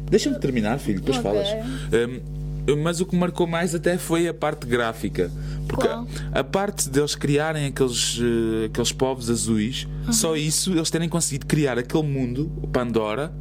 Deixa-me 0.09 0.37
terminar, 0.39 0.79
filho, 0.79 0.99
depois 1.01 1.17
Ok. 1.17 1.31
falas. 1.31 1.47
Um, 1.93 2.42
mas 2.77 3.01
o 3.01 3.05
que 3.05 3.15
marcou 3.15 3.45
mais 3.45 3.75
até 3.75 3.97
foi 3.97 4.27
a 4.27 4.33
parte 4.33 4.65
gráfica. 4.65 5.31
Porque 5.67 5.87
a, 5.87 6.05
a 6.33 6.43
parte 6.43 6.89
deles 6.89 7.15
criarem 7.15 7.65
aqueles, 7.65 8.19
eh, 8.21 8.65
aqueles 8.65 8.91
povos 8.91 9.29
azuis, 9.29 9.87
só 10.11 10.35
isso, 10.35 10.71
eles 10.71 10.89
terem 10.89 11.09
conseguido 11.09 11.45
criar 11.45 11.77
aquele 11.77 12.03
mundo, 12.03 12.51
o 12.61 12.67
Pandora, 12.67 13.33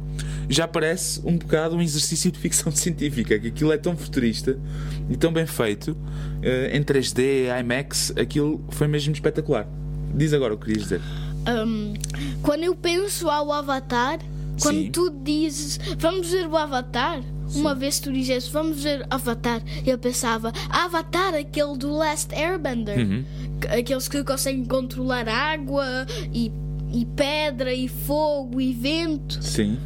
já 0.49 0.67
parece 0.67 1.21
um 1.23 1.37
bocado 1.37 1.75
um 1.75 1.81
exercício 1.81 2.31
de 2.31 2.39
ficção 2.39 2.71
científica. 2.75 3.37
Que 3.39 3.47
aquilo 3.47 3.71
é 3.71 3.77
tão 3.77 3.95
futurista 3.95 4.57
e 5.09 5.17
tão 5.17 5.31
bem 5.31 5.45
feito, 5.45 5.97
eh, 6.41 6.75
em 6.75 6.83
3D, 6.83 7.47
IMAX, 7.59 8.13
aquilo 8.17 8.63
foi 8.69 8.87
mesmo 8.87 9.13
espetacular. 9.13 9.67
Diz 10.15 10.33
agora 10.33 10.53
o 10.53 10.57
que 10.57 10.65
querias 10.65 10.83
dizer. 10.83 11.01
Hum, 11.47 11.93
quando 12.41 12.63
eu 12.63 12.75
penso 12.75 13.29
ao 13.29 13.51
Avatar, 13.51 14.19
quando 14.61 14.77
Sim. 14.77 14.91
tu 14.91 15.09
dizes 15.09 15.79
vamos 15.97 16.29
ver 16.29 16.47
o 16.47 16.55
Avatar, 16.55 17.21
uma 17.55 17.73
vez 17.75 17.99
tu 17.99 18.11
dizes 18.11 18.47
vamos 18.47 18.83
ver 18.83 19.05
Avatar, 19.09 19.61
eu 19.85 19.97
pensava 19.97 20.51
Avatar, 20.69 21.33
aquele 21.35 21.77
do 21.77 21.91
Last 21.95 22.33
Airbender, 22.33 22.97
Uhum. 22.99 23.23
Que- 23.61 23.67
aqueles 23.67 24.07
que 24.07 24.23
conseguem 24.23 24.65
controlar 24.65 25.27
água 25.27 26.05
e, 26.33 26.51
e 26.91 27.05
pedra 27.15 27.73
e 27.73 27.87
fogo 27.87 28.59
e 28.61 28.73
vento. 28.73 29.41
Sim, 29.41 29.77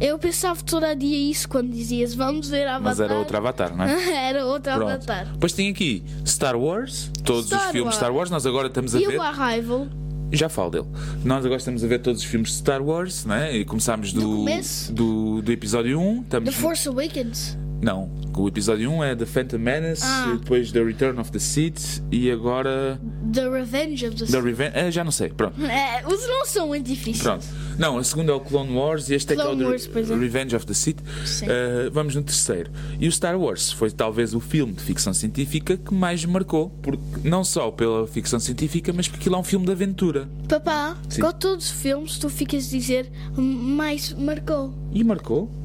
Eu 0.00 0.18
pensava 0.18 0.58
todo 0.62 0.84
a 0.84 0.94
dia 0.94 1.30
isso 1.30 1.46
quando 1.48 1.70
dizias 1.70 2.14
vamos 2.14 2.48
ver 2.48 2.66
Avatar. 2.66 2.80
mas 2.82 3.00
era 3.00 3.14
outro 3.18 3.36
Avatar, 3.36 3.76
não 3.76 3.84
é? 3.84 4.10
era 4.30 4.46
outro 4.46 4.72
Pronto. 4.72 4.90
Avatar. 4.90 5.26
Depois 5.32 5.52
tem 5.52 5.68
aqui 5.70 6.02
Star 6.26 6.56
Wars, 6.56 7.10
todos 7.22 7.46
Star 7.46 7.58
os 7.66 7.66
filmes 7.66 7.84
Wars. 7.86 7.96
Star 7.96 8.14
Wars, 8.14 8.30
nós 8.30 8.46
agora 8.46 8.68
estamos 8.68 8.94
a 8.94 9.00
E 9.00 9.06
ver. 9.06 9.18
o 9.18 9.22
Arrival? 9.22 9.86
Já 10.32 10.48
falo 10.48 10.70
dele. 10.70 10.86
Nós 11.24 11.44
agora 11.44 11.58
estamos 11.58 11.82
a 11.82 11.86
ver 11.86 12.00
todos 12.00 12.20
os 12.22 12.26
filmes 12.26 12.50
de 12.50 12.56
Star 12.56 12.82
Wars, 12.82 13.24
né? 13.24 13.56
E 13.56 13.64
começámos 13.64 14.12
do, 14.12 14.20
Do 14.20 14.44
do, 14.90 15.42
do 15.42 15.52
episódio 15.52 15.98
1. 15.98 16.22
Estamos 16.22 16.54
The 16.54 16.60
Force 16.60 16.88
Awakens. 16.88 17.58
Não, 17.82 18.10
o 18.36 18.46
episódio 18.46 18.90
1 18.90 19.04
é 19.04 19.16
The 19.16 19.24
Phantom 19.26 19.58
Menace, 19.58 20.02
Ah. 20.04 20.36
depois 20.38 20.70
The 20.70 20.82
Return 20.82 21.18
of 21.18 21.32
the 21.32 21.38
Sith 21.38 22.02
e 22.10 22.30
agora 22.30 23.00
The 23.32 23.48
Revenge 23.48 24.06
of 24.06 24.16
the 24.16 24.26
The 24.26 24.40
Revenge. 24.40 24.72
É, 24.74 24.90
já 24.90 25.02
não 25.02 25.10
sei, 25.10 25.30
pronto. 25.30 25.60
É, 25.64 26.02
os 26.06 26.26
não 26.26 26.44
são 26.44 26.68
muito 26.68 26.86
difíceis. 26.86 27.22
Pronto. 27.22 27.46
Não, 27.78 27.96
a 27.96 28.04
segunda 28.04 28.32
é 28.32 28.34
o 28.34 28.40
Clone 28.40 28.74
Wars 28.74 29.08
e 29.08 29.14
este 29.14 29.32
é, 29.32 29.36
que 29.36 29.40
é 29.40 29.44
o 29.44 29.56
Clone 29.56 29.78
The 29.78 30.00
é. 30.00 30.16
Revenge 30.16 30.56
of 30.56 30.66
the 30.66 30.74
Sith. 30.74 31.00
Uh, 31.00 31.90
vamos 31.90 32.14
no 32.14 32.22
terceiro. 32.22 32.70
E 32.98 33.08
o 33.08 33.12
Star 33.12 33.38
Wars 33.40 33.72
foi 33.72 33.90
talvez 33.90 34.34
o 34.34 34.40
filme 34.40 34.74
de 34.74 34.82
ficção 34.82 35.14
científica 35.14 35.78
que 35.78 35.94
mais 35.94 36.24
marcou, 36.24 36.70
porque, 36.82 37.02
não 37.24 37.42
só 37.42 37.70
pela 37.70 38.06
ficção 38.06 38.38
científica, 38.38 38.92
mas 38.92 39.08
porque 39.08 39.22
aquilo 39.22 39.36
é 39.36 39.38
um 39.38 39.44
filme 39.44 39.64
de 39.64 39.72
aventura. 39.72 40.28
Papá, 40.48 40.96
Sim. 41.08 41.22
com 41.22 41.32
todos 41.32 41.66
os 41.66 41.70
filmes 41.70 42.18
tu 42.18 42.28
ficas 42.28 42.66
a 42.66 42.70
dizer 42.70 43.10
mais 43.36 44.12
marcou. 44.12 44.74
E 44.92 45.02
marcou. 45.02 45.59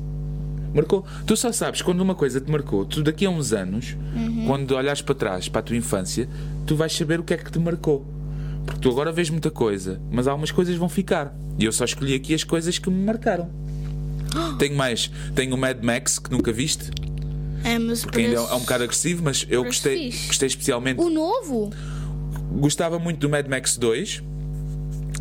Marcou. 0.75 1.05
Tu 1.25 1.35
só 1.37 1.51
sabes 1.51 1.81
quando 1.81 2.01
uma 2.01 2.13
coisa 2.13 2.39
te 2.41 2.51
marcou, 2.51 2.85
tu 2.85 3.01
daqui 3.01 3.25
a 3.25 3.29
uns 3.29 3.53
anos, 3.53 3.95
quando 4.45 4.75
olhares 4.75 5.01
para 5.01 5.15
trás, 5.15 5.47
para 5.47 5.59
a 5.59 5.63
tua 5.63 5.75
infância, 5.77 6.27
tu 6.67 6.75
vais 6.75 6.91
saber 6.95 7.19
o 7.19 7.23
que 7.23 7.33
é 7.33 7.37
que 7.37 7.51
te 7.51 7.57
marcou. 7.57 8.05
Porque 8.65 8.81
tu 8.81 8.89
agora 8.89 9.11
vês 9.11 9.29
muita 9.29 9.49
coisa, 9.49 10.01
mas 10.11 10.27
algumas 10.27 10.51
coisas 10.51 10.75
vão 10.75 10.89
ficar. 10.89 11.33
E 11.57 11.65
eu 11.65 11.71
só 11.71 11.85
escolhi 11.85 12.13
aqui 12.13 12.33
as 12.33 12.43
coisas 12.43 12.77
que 12.77 12.89
me 12.89 13.05
marcaram. 13.05 13.49
Tenho 14.59 14.75
mais. 14.75 15.09
Tenho 15.33 15.55
o 15.55 15.57
Mad 15.57 15.81
Max, 15.81 16.19
que 16.19 16.29
nunca 16.31 16.51
viste, 16.51 16.91
É, 17.63 17.79
mas 17.79 18.01
porque 18.03 18.19
ainda 18.19 18.35
parece- 18.35 18.51
é 18.53 18.55
um 18.55 18.59
bocado 18.59 18.83
agressivo, 18.83 19.23
mas 19.23 19.45
eu 19.49 19.63
gostei, 19.63 20.11
fixe. 20.11 20.27
gostei 20.27 20.47
especialmente. 20.47 20.99
O 21.01 21.09
novo? 21.09 21.71
Gostava 22.59 22.99
muito 22.99 23.19
do 23.19 23.29
Mad 23.29 23.47
Max 23.47 23.77
2 23.77 24.21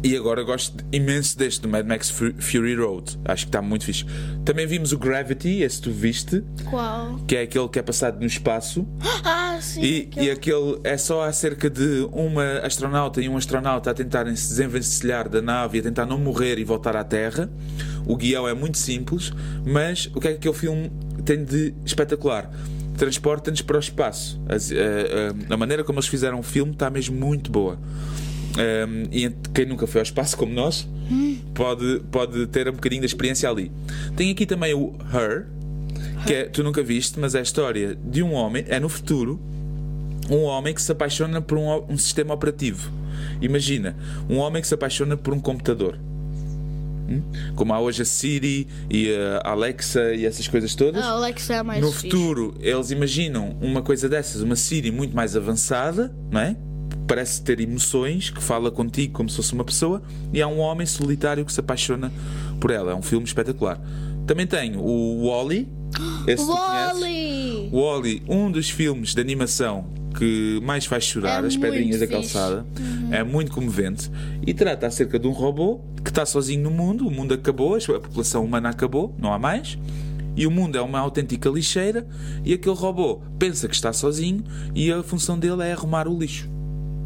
e 0.04 0.14
agora 0.16 0.42
gosto 0.44 0.84
imenso 0.92 1.36
deste, 1.38 1.62
do 1.62 1.68
Mad 1.68 1.86
Max 1.86 2.10
Fu- 2.10 2.34
Fury 2.38 2.74
Road. 2.76 3.18
Acho 3.24 3.46
que 3.46 3.48
está 3.48 3.62
muito 3.62 3.84
fixe. 3.86 4.04
Também 4.44 4.66
vimos 4.66 4.92
o 4.92 4.98
Gravity, 4.98 5.62
esse 5.62 5.80
tu 5.80 5.90
viste, 5.90 6.44
Qual? 6.68 7.18
que 7.26 7.34
é 7.36 7.42
aquele 7.42 7.68
que 7.68 7.78
é 7.78 7.82
passado 7.82 8.20
no 8.20 8.26
espaço. 8.26 8.86
Ah, 9.26 9.58
sim. 9.60 9.80
E, 9.82 10.00
aquele- 10.10 10.26
e 10.26 10.30
aquele 10.32 10.80
é 10.84 10.96
só 10.98 11.22
acerca 11.22 11.70
de 11.70 12.06
uma 12.12 12.58
astronauta 12.58 13.20
e 13.22 13.28
um 13.28 13.36
astronauta 13.36 13.90
a 13.90 13.94
tentarem 13.94 14.34
se 14.36 14.48
desenvencilhar 14.48 15.28
da 15.28 15.40
nave 15.40 15.78
e 15.78 15.80
a 15.80 15.82
tentar 15.84 16.04
não 16.06 16.18
morrer 16.18 16.58
e 16.58 16.64
voltar 16.64 16.94
à 16.96 17.04
Terra. 17.04 17.48
O 18.04 18.16
guião 18.16 18.46
é 18.48 18.52
muito 18.52 18.76
simples, 18.76 19.32
mas 19.64 20.10
o 20.14 20.20
que 20.20 20.26
é 20.28 20.30
que 20.32 20.36
aquele 20.38 20.54
filme 20.54 20.92
tem 21.24 21.42
de 21.44 21.72
espetacular? 21.86 22.50
Transporta-nos 22.98 23.62
para 23.62 23.76
o 23.76 23.80
espaço. 23.80 24.40
A, 24.48 24.54
a- 24.54 25.54
a 25.54 25.56
maneira 25.56 25.82
como 25.84 25.98
eles 26.00 26.08
fizeram 26.08 26.40
o 26.40 26.42
filme 26.42 26.72
está 26.72 26.90
mesmo 26.90 27.16
muito 27.16 27.50
boa. 27.50 27.78
Um, 28.56 29.02
e 29.10 29.30
quem 29.52 29.66
nunca 29.66 29.86
foi 29.86 30.00
ao 30.00 30.04
espaço 30.04 30.36
como 30.36 30.52
nós 30.52 30.86
pode, 31.54 32.00
pode 32.10 32.46
ter 32.46 32.68
um 32.68 32.72
bocadinho 32.72 33.02
da 33.02 33.06
experiência 33.06 33.48
ali. 33.50 33.70
Tem 34.16 34.30
aqui 34.30 34.46
também 34.46 34.72
o 34.74 34.94
Her, 35.12 35.46
que 36.26 36.34
é, 36.34 36.44
tu 36.44 36.62
nunca 36.62 36.82
viste, 36.82 37.18
mas 37.18 37.34
é 37.34 37.40
a 37.40 37.42
história 37.42 37.96
de 37.96 38.22
um 38.22 38.32
homem, 38.32 38.64
é 38.68 38.78
no 38.78 38.88
futuro, 38.88 39.40
um 40.30 40.42
homem 40.42 40.72
que 40.72 40.80
se 40.80 40.90
apaixona 40.92 41.40
por 41.40 41.58
um, 41.58 41.84
um 41.88 41.98
sistema 41.98 42.32
operativo. 42.32 42.90
Imagina, 43.40 43.96
um 44.30 44.36
homem 44.38 44.62
que 44.62 44.68
se 44.68 44.74
apaixona 44.74 45.16
por 45.16 45.34
um 45.34 45.40
computador. 45.40 45.98
Hum? 47.08 47.22
Como 47.54 47.74
há 47.74 47.80
hoje 47.80 48.02
a 48.02 48.04
Siri 48.04 48.66
e 48.88 49.10
a 49.42 49.50
Alexa 49.50 50.14
e 50.14 50.24
essas 50.24 50.48
coisas 50.48 50.74
todas. 50.74 51.02
A 51.02 51.08
Alexa 51.10 51.54
é 51.54 51.62
mais 51.62 51.80
No 51.82 51.92
fixe. 51.92 52.08
futuro, 52.08 52.54
eles 52.60 52.90
imaginam 52.90 53.56
uma 53.60 53.82
coisa 53.82 54.08
dessas, 54.08 54.40
uma 54.40 54.56
Siri 54.56 54.90
muito 54.90 55.14
mais 55.14 55.36
avançada, 55.36 56.14
não 56.30 56.40
é? 56.40 56.56
Parece 57.06 57.42
ter 57.42 57.60
emoções, 57.60 58.30
que 58.30 58.42
fala 58.42 58.70
contigo 58.70 59.12
como 59.12 59.28
se 59.28 59.36
fosse 59.36 59.52
uma 59.52 59.64
pessoa, 59.64 60.02
e 60.32 60.40
há 60.40 60.48
um 60.48 60.58
homem 60.58 60.86
solitário 60.86 61.44
que 61.44 61.52
se 61.52 61.60
apaixona 61.60 62.12
por 62.60 62.70
ela. 62.70 62.92
É 62.92 62.94
um 62.94 63.02
filme 63.02 63.26
espetacular. 63.26 63.80
Também 64.26 64.46
tem 64.46 64.76
o 64.76 65.26
Wally. 65.28 65.68
Esse? 66.26 66.44
Wally! 66.44 67.70
Wally, 67.72 68.22
um 68.28 68.50
dos 68.50 68.70
filmes 68.70 69.14
de 69.14 69.20
animação 69.20 69.86
que 70.18 70.60
mais 70.62 70.86
faz 70.86 71.04
chorar, 71.04 71.44
É 71.44 71.46
As 71.46 71.56
Pedrinhas 71.56 72.00
da. 72.00 72.06
Calçada, 72.06 72.66
é 73.10 73.22
muito 73.22 73.52
comovente 73.52 74.10
e 74.46 74.54
trata 74.54 74.86
acerca 74.86 75.18
de 75.18 75.26
um 75.26 75.32
robô 75.32 75.80
que 76.02 76.10
está 76.10 76.24
sozinho 76.24 76.62
no 76.62 76.70
mundo, 76.70 77.06
o 77.06 77.10
mundo 77.10 77.34
acabou, 77.34 77.76
a 77.76 78.00
população 78.00 78.44
humana 78.44 78.70
acabou, 78.70 79.14
não 79.18 79.32
há 79.32 79.38
mais, 79.38 79.78
e 80.36 80.46
o 80.46 80.50
mundo 80.50 80.76
é 80.76 80.80
uma 80.80 80.98
autêntica 80.98 81.48
lixeira, 81.48 82.06
e 82.44 82.52
aquele 82.52 82.74
robô 82.74 83.20
pensa 83.38 83.68
que 83.68 83.74
está 83.74 83.92
sozinho 83.92 84.44
e 84.74 84.92
a 84.92 85.02
função 85.02 85.38
dele 85.38 85.62
é 85.62 85.72
arrumar 85.72 86.06
o 86.06 86.16
lixo. 86.16 86.48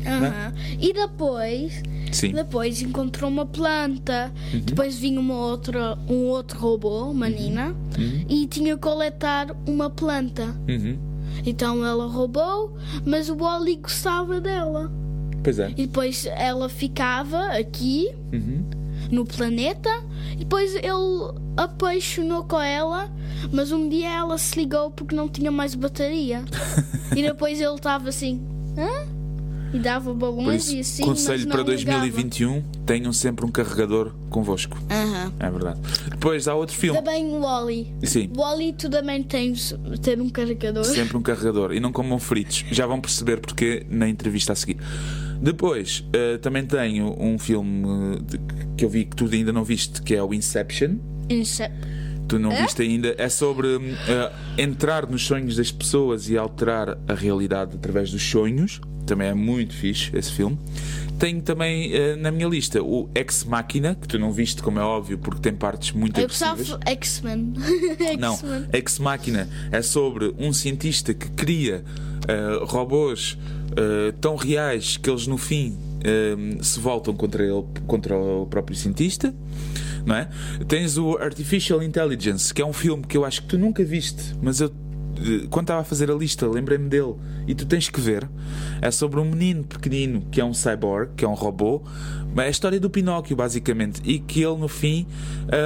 Né? 0.04 0.52
Aham. 0.52 0.54
E 0.80 0.92
depois, 0.92 1.82
Sim. 2.12 2.32
depois 2.32 2.80
encontrou 2.82 3.30
uma 3.30 3.46
planta. 3.46 4.32
Uhum. 4.52 4.60
Depois 4.60 4.98
vinha 4.98 5.20
uma 5.20 5.34
outra, 5.34 5.98
um 6.08 6.26
outro 6.26 6.58
robô, 6.58 7.02
Uhum. 7.04 7.10
uma 7.10 7.28
Nina, 7.28 7.74
e 8.28 8.46
tinha 8.46 8.74
que 8.74 8.80
coletar 8.82 9.48
uma 9.66 9.90
planta. 9.90 10.54
Uhum. 10.68 10.98
Então 11.46 11.84
ela 11.84 12.06
roubou, 12.06 12.76
mas 13.06 13.28
o 13.30 13.36
Wally 13.36 13.76
gostava 13.76 14.40
dela. 14.40 14.90
Pois 15.42 15.58
é. 15.58 15.70
E 15.76 15.86
depois 15.86 16.26
ela 16.26 16.68
ficava 16.68 17.46
aqui 17.52 18.10
Uhum. 18.32 18.64
no 19.10 19.24
planeta 19.24 19.88
e 20.32 20.38
depois 20.38 20.74
ele 20.74 21.38
apaixonou 21.56 22.44
com 22.44 22.60
ela, 22.60 23.10
mas 23.52 23.70
um 23.72 23.88
dia 23.88 24.08
ela 24.10 24.36
se 24.38 24.58
ligou 24.58 24.90
porque 24.90 25.14
não 25.14 25.28
tinha 25.28 25.50
mais 25.50 25.74
bateria. 25.74 26.44
e 27.16 27.22
depois 27.22 27.60
ele 27.60 27.74
estava 27.74 28.08
assim, 28.08 28.40
hã? 28.76 29.06
E 29.72 29.78
dava 29.78 30.14
balões 30.14 30.64
isso, 30.68 30.74
e 30.76 30.80
assim, 30.80 31.02
conselho 31.04 31.38
mas 31.40 31.44
não 31.46 31.64
para 31.64 31.74
ligava. 31.74 31.98
2021: 32.00 32.62
tenham 32.86 33.12
sempre 33.12 33.44
um 33.44 33.50
carregador 33.50 34.14
convosco. 34.30 34.78
Aham. 34.90 35.32
É 35.38 35.50
verdade. 35.50 35.80
Depois 36.10 36.48
há 36.48 36.54
outro 36.54 36.74
filme. 36.74 36.98
Também 36.98 37.26
o 37.26 37.40
Wally. 37.40 37.94
Sim. 38.02 38.30
Wally, 38.34 38.72
tu 38.72 38.88
também 38.88 39.22
tens 39.22 39.74
de 39.90 40.00
ter 40.00 40.20
um 40.20 40.30
carregador. 40.30 40.84
Sempre 40.84 41.16
um 41.18 41.22
carregador. 41.22 41.72
E 41.74 41.80
não 41.80 41.92
comam 41.92 42.18
fritos. 42.18 42.64
Já 42.70 42.86
vão 42.86 42.98
perceber 43.00 43.40
porque 43.40 43.84
na 43.90 44.08
entrevista 44.08 44.52
a 44.54 44.56
seguir. 44.56 44.78
Depois, 45.40 46.04
eh, 46.12 46.38
também 46.38 46.64
tenho 46.64 47.14
um 47.22 47.38
filme 47.38 48.18
de- 48.22 48.40
que 48.76 48.84
eu 48.84 48.88
vi 48.88 49.04
que 49.04 49.14
tu 49.16 49.26
ainda 49.30 49.52
não 49.52 49.64
viste, 49.64 50.00
que 50.02 50.14
é 50.14 50.22
o 50.22 50.32
Inception. 50.32 50.96
Incep- 51.28 51.72
Tu 52.26 52.38
não 52.38 52.50
viste 52.50 52.82
ainda. 52.82 53.14
É 53.16 53.28
sobre 53.28 53.68
eh, 54.08 54.32
entrar 54.58 55.08
nos 55.08 55.24
sonhos 55.26 55.56
das 55.56 55.70
pessoas 55.72 56.28
e 56.28 56.36
alterar 56.36 56.98
a 57.08 57.14
realidade 57.14 57.74
através 57.76 58.10
dos 58.10 58.22
sonhos. 58.22 58.80
Também 59.08 59.28
é 59.28 59.34
muito 59.34 59.72
fixe 59.72 60.14
esse 60.14 60.30
filme. 60.30 60.58
Tenho 61.18 61.40
também 61.40 61.94
eh, 61.94 62.14
na 62.14 62.30
minha 62.30 62.46
lista 62.46 62.82
o 62.82 63.08
Ex 63.14 63.42
Machina, 63.42 63.94
que 63.94 64.06
tu 64.06 64.18
não 64.18 64.30
viste, 64.30 64.62
como 64.62 64.78
é 64.78 64.82
óbvio, 64.82 65.16
porque 65.16 65.40
tem 65.40 65.54
partes 65.54 65.92
muito 65.92 66.20
Eu 66.20 66.28
pensava 66.28 66.62
X-Men. 66.84 67.54
Não. 68.20 68.38
Ex 68.70 68.98
Machina 68.98 69.48
é 69.72 69.80
sobre 69.80 70.34
um 70.38 70.52
cientista 70.52 71.14
que 71.14 71.26
cria 71.30 71.82
eh, 72.28 72.58
robôs 72.64 73.38
eh, 73.74 74.12
tão 74.20 74.36
reais 74.36 74.98
que 74.98 75.08
eles 75.08 75.26
no 75.26 75.38
fim 75.38 75.76
se 76.62 76.78
voltam 76.78 77.12
contra 77.12 77.42
ele, 77.42 77.64
contra 77.86 78.16
o 78.16 78.46
próprio 78.46 78.76
cientista. 78.76 79.34
Não 80.04 80.14
é? 80.14 80.28
Tens 80.68 80.98
o 80.98 81.16
Artificial 81.16 81.82
Intelligence, 81.82 82.52
que 82.52 82.62
é 82.62 82.66
um 82.66 82.72
filme 82.72 83.02
que 83.04 83.16
eu 83.16 83.24
acho 83.24 83.42
que 83.42 83.48
tu 83.48 83.58
nunca 83.58 83.82
viste, 83.82 84.36
mas 84.40 84.60
eu 84.60 84.70
quando 85.50 85.64
estava 85.64 85.80
a 85.80 85.84
fazer 85.84 86.10
a 86.10 86.14
lista 86.14 86.46
lembrei-me 86.46 86.88
dele 86.88 87.14
e 87.46 87.54
tu 87.54 87.66
tens 87.66 87.88
que 87.88 88.00
ver. 88.00 88.28
É 88.80 88.90
sobre 88.90 89.20
um 89.20 89.24
menino 89.24 89.64
pequenino 89.64 90.22
que 90.30 90.40
é 90.40 90.44
um 90.44 90.54
cyborg, 90.54 91.10
que 91.16 91.24
é 91.24 91.28
um 91.28 91.34
robô. 91.34 91.82
É 92.36 92.42
a 92.42 92.48
história 92.48 92.78
do 92.78 92.88
Pinóquio, 92.88 93.36
basicamente, 93.36 94.00
e 94.04 94.18
que 94.18 94.42
ele 94.42 94.56
no 94.56 94.68
fim 94.68 95.06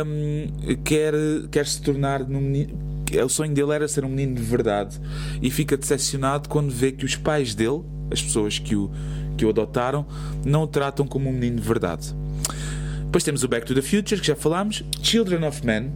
hum, 0.06 0.76
quer, 0.84 1.14
quer 1.50 1.66
se 1.66 1.82
tornar 1.82 2.20
num 2.20 2.40
menino. 2.40 2.92
O 3.24 3.28
sonho 3.28 3.52
dele 3.52 3.72
era 3.72 3.86
ser 3.86 4.04
um 4.04 4.08
menino 4.08 4.36
de 4.36 4.42
verdade 4.42 4.98
e 5.42 5.50
fica 5.50 5.76
decepcionado 5.76 6.48
quando 6.48 6.70
vê 6.70 6.92
que 6.92 7.04
os 7.04 7.14
pais 7.14 7.54
dele, 7.54 7.82
as 8.10 8.22
pessoas 8.22 8.58
que 8.58 8.74
o, 8.74 8.90
que 9.36 9.44
o 9.44 9.50
adotaram, 9.50 10.06
não 10.46 10.62
o 10.62 10.66
tratam 10.66 11.06
como 11.06 11.28
um 11.28 11.32
menino 11.32 11.56
de 11.56 11.62
verdade. 11.66 12.14
Depois 13.12 13.24
temos 13.24 13.44
o 13.44 13.48
Back 13.48 13.66
to 13.66 13.74
the 13.74 13.82
Future, 13.82 14.18
que 14.18 14.26
já 14.26 14.34
falámos. 14.34 14.82
Children 15.02 15.44
of 15.46 15.66
Men. 15.66 15.92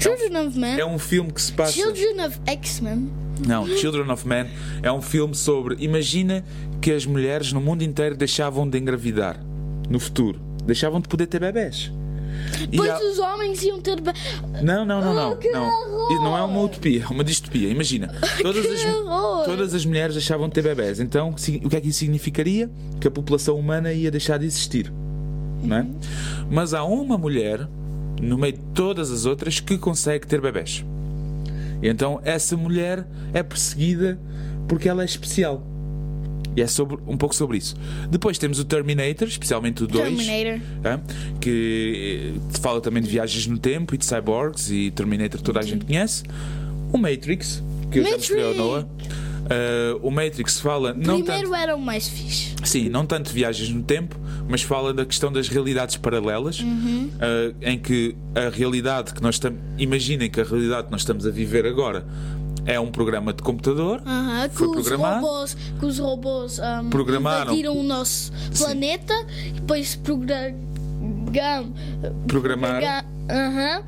Children 0.00 0.48
of 0.48 0.58
Men. 0.58 0.80
É 0.80 0.84
um 0.84 0.98
filme 0.98 1.30
que 1.30 1.40
se 1.40 1.52
passa. 1.52 1.70
Children 1.70 2.26
of 2.26 2.40
X-Men. 2.44 3.08
Não, 3.46 3.68
Children 3.68 4.10
of 4.10 4.26
Men 4.26 4.48
é 4.82 4.90
um 4.90 5.00
filme 5.00 5.32
sobre. 5.36 5.76
Imagina 5.78 6.44
que 6.82 6.90
as 6.90 7.06
mulheres 7.06 7.52
no 7.52 7.60
mundo 7.60 7.82
inteiro 7.84 8.16
deixavam 8.16 8.68
de 8.68 8.78
engravidar 8.78 9.38
no 9.88 10.00
futuro, 10.00 10.40
deixavam 10.64 11.00
de 11.00 11.06
poder 11.06 11.28
ter 11.28 11.38
bebés. 11.38 11.92
Pois 12.76 12.90
há- 12.90 12.98
os 12.98 13.20
homens 13.20 13.62
iam 13.62 13.80
ter. 13.80 14.00
ba- 14.00 14.12
Não, 14.60 14.84
não, 14.84 15.00
não, 15.00 15.14
não. 15.14 15.38
Oh, 15.40 15.52
não. 16.14 16.24
não 16.24 16.36
é 16.36 16.42
uma 16.42 16.62
utopia, 16.62 17.04
é 17.04 17.06
uma 17.12 17.22
distopia. 17.22 17.68
Imagina, 17.68 18.08
todas 18.42 18.66
as, 18.66 18.82
todas 19.44 19.72
as 19.72 19.84
mulheres 19.84 20.16
deixavam 20.16 20.48
de 20.48 20.54
ter 20.54 20.62
bebés. 20.62 20.98
Então, 20.98 21.30
o 21.30 21.68
que 21.68 21.76
é 21.76 21.80
que 21.80 21.90
isso 21.90 22.00
significaria? 22.00 22.68
Que 23.00 23.06
a 23.06 23.10
população 23.12 23.56
humana 23.56 23.92
ia 23.92 24.10
deixar 24.10 24.36
de 24.40 24.46
existir. 24.46 24.92
Não 25.66 25.76
é? 25.76 25.86
Mas 26.50 26.74
há 26.74 26.84
uma 26.84 27.18
mulher, 27.18 27.66
no 28.20 28.38
meio 28.38 28.54
de 28.54 28.62
todas 28.74 29.10
as 29.10 29.26
outras, 29.26 29.60
que 29.60 29.76
consegue 29.76 30.26
ter 30.26 30.40
bebés. 30.40 30.84
Então 31.82 32.20
essa 32.24 32.56
mulher 32.56 33.06
é 33.32 33.42
perseguida 33.42 34.18
porque 34.68 34.88
ela 34.88 35.02
é 35.02 35.04
especial. 35.04 35.62
E 36.56 36.62
é 36.62 36.66
sobre, 36.66 36.96
um 37.06 37.18
pouco 37.18 37.34
sobre 37.34 37.58
isso. 37.58 37.76
Depois 38.08 38.38
temos 38.38 38.58
o 38.58 38.64
Terminator, 38.64 39.28
especialmente 39.28 39.84
o 39.84 39.86
2. 39.86 40.16
Terminator. 40.16 40.66
É? 40.84 41.00
que 41.38 42.32
eh, 42.34 42.58
fala 42.60 42.80
também 42.80 43.02
de 43.02 43.10
viagens 43.10 43.46
no 43.46 43.58
tempo 43.58 43.94
e 43.94 43.98
de 43.98 44.06
cyborgs 44.06 44.70
e 44.70 44.90
Terminator 44.90 45.40
toda 45.42 45.60
a 45.60 45.62
gente 45.62 45.84
conhece. 45.84 46.22
O 46.92 46.96
Matrix, 46.96 47.62
que 47.90 47.98
eu 47.98 48.04
já 48.04 48.12
mostrei 48.12 48.42
ao 48.42 48.54
Matrix. 48.54 48.66
Noah. 48.66 48.88
Eh, 49.48 49.96
o 50.02 50.10
Matrix 50.10 50.58
fala 50.60 50.92
não 50.92 51.20
Primeiro 51.22 51.50
tanto, 51.50 51.54
era 51.54 51.76
o 51.76 51.80
mais 51.80 52.08
fixe. 52.08 52.54
sim, 52.64 52.88
não 52.88 53.06
tanto 53.06 53.30
viagens 53.32 53.68
no 53.70 53.82
tempo, 53.82 54.16
mas 54.48 54.62
fala 54.62 54.92
da 54.92 55.04
questão 55.04 55.32
das 55.32 55.48
realidades 55.48 55.96
paralelas, 55.96 56.58
Uhum. 56.60 57.10
eh, 57.20 57.54
em 57.62 57.78
que 57.78 58.16
a 58.34 58.48
realidade 58.48 59.14
que 59.14 59.22
nós 59.22 59.36
estamos. 59.36 59.58
Imaginem 59.78 60.28
que 60.28 60.40
a 60.40 60.44
realidade 60.44 60.86
que 60.86 60.90
nós 60.92 61.02
estamos 61.02 61.26
a 61.26 61.30
viver 61.30 61.64
agora 61.64 62.04
é 62.64 62.80
um 62.80 62.90
programa 62.90 63.32
de 63.32 63.40
computador. 63.42 64.02
Aham, 64.04 64.48
que 64.48 64.56
Foi 64.56 64.66
os 64.66 64.74
programado. 64.88 65.24
robôs, 65.24 65.56
que 65.78 65.86
os 65.86 65.98
robôs 66.00 66.58
um, 66.58 66.90
Programaram. 66.90 67.52
invadiram 67.52 67.76
o 67.78 67.82
nosso 67.84 68.32
planeta 68.58 69.14
e 69.46 69.52
depois 69.52 69.94
programam 69.94 70.56
Programaram. 72.26 72.86
aham, 73.30 73.82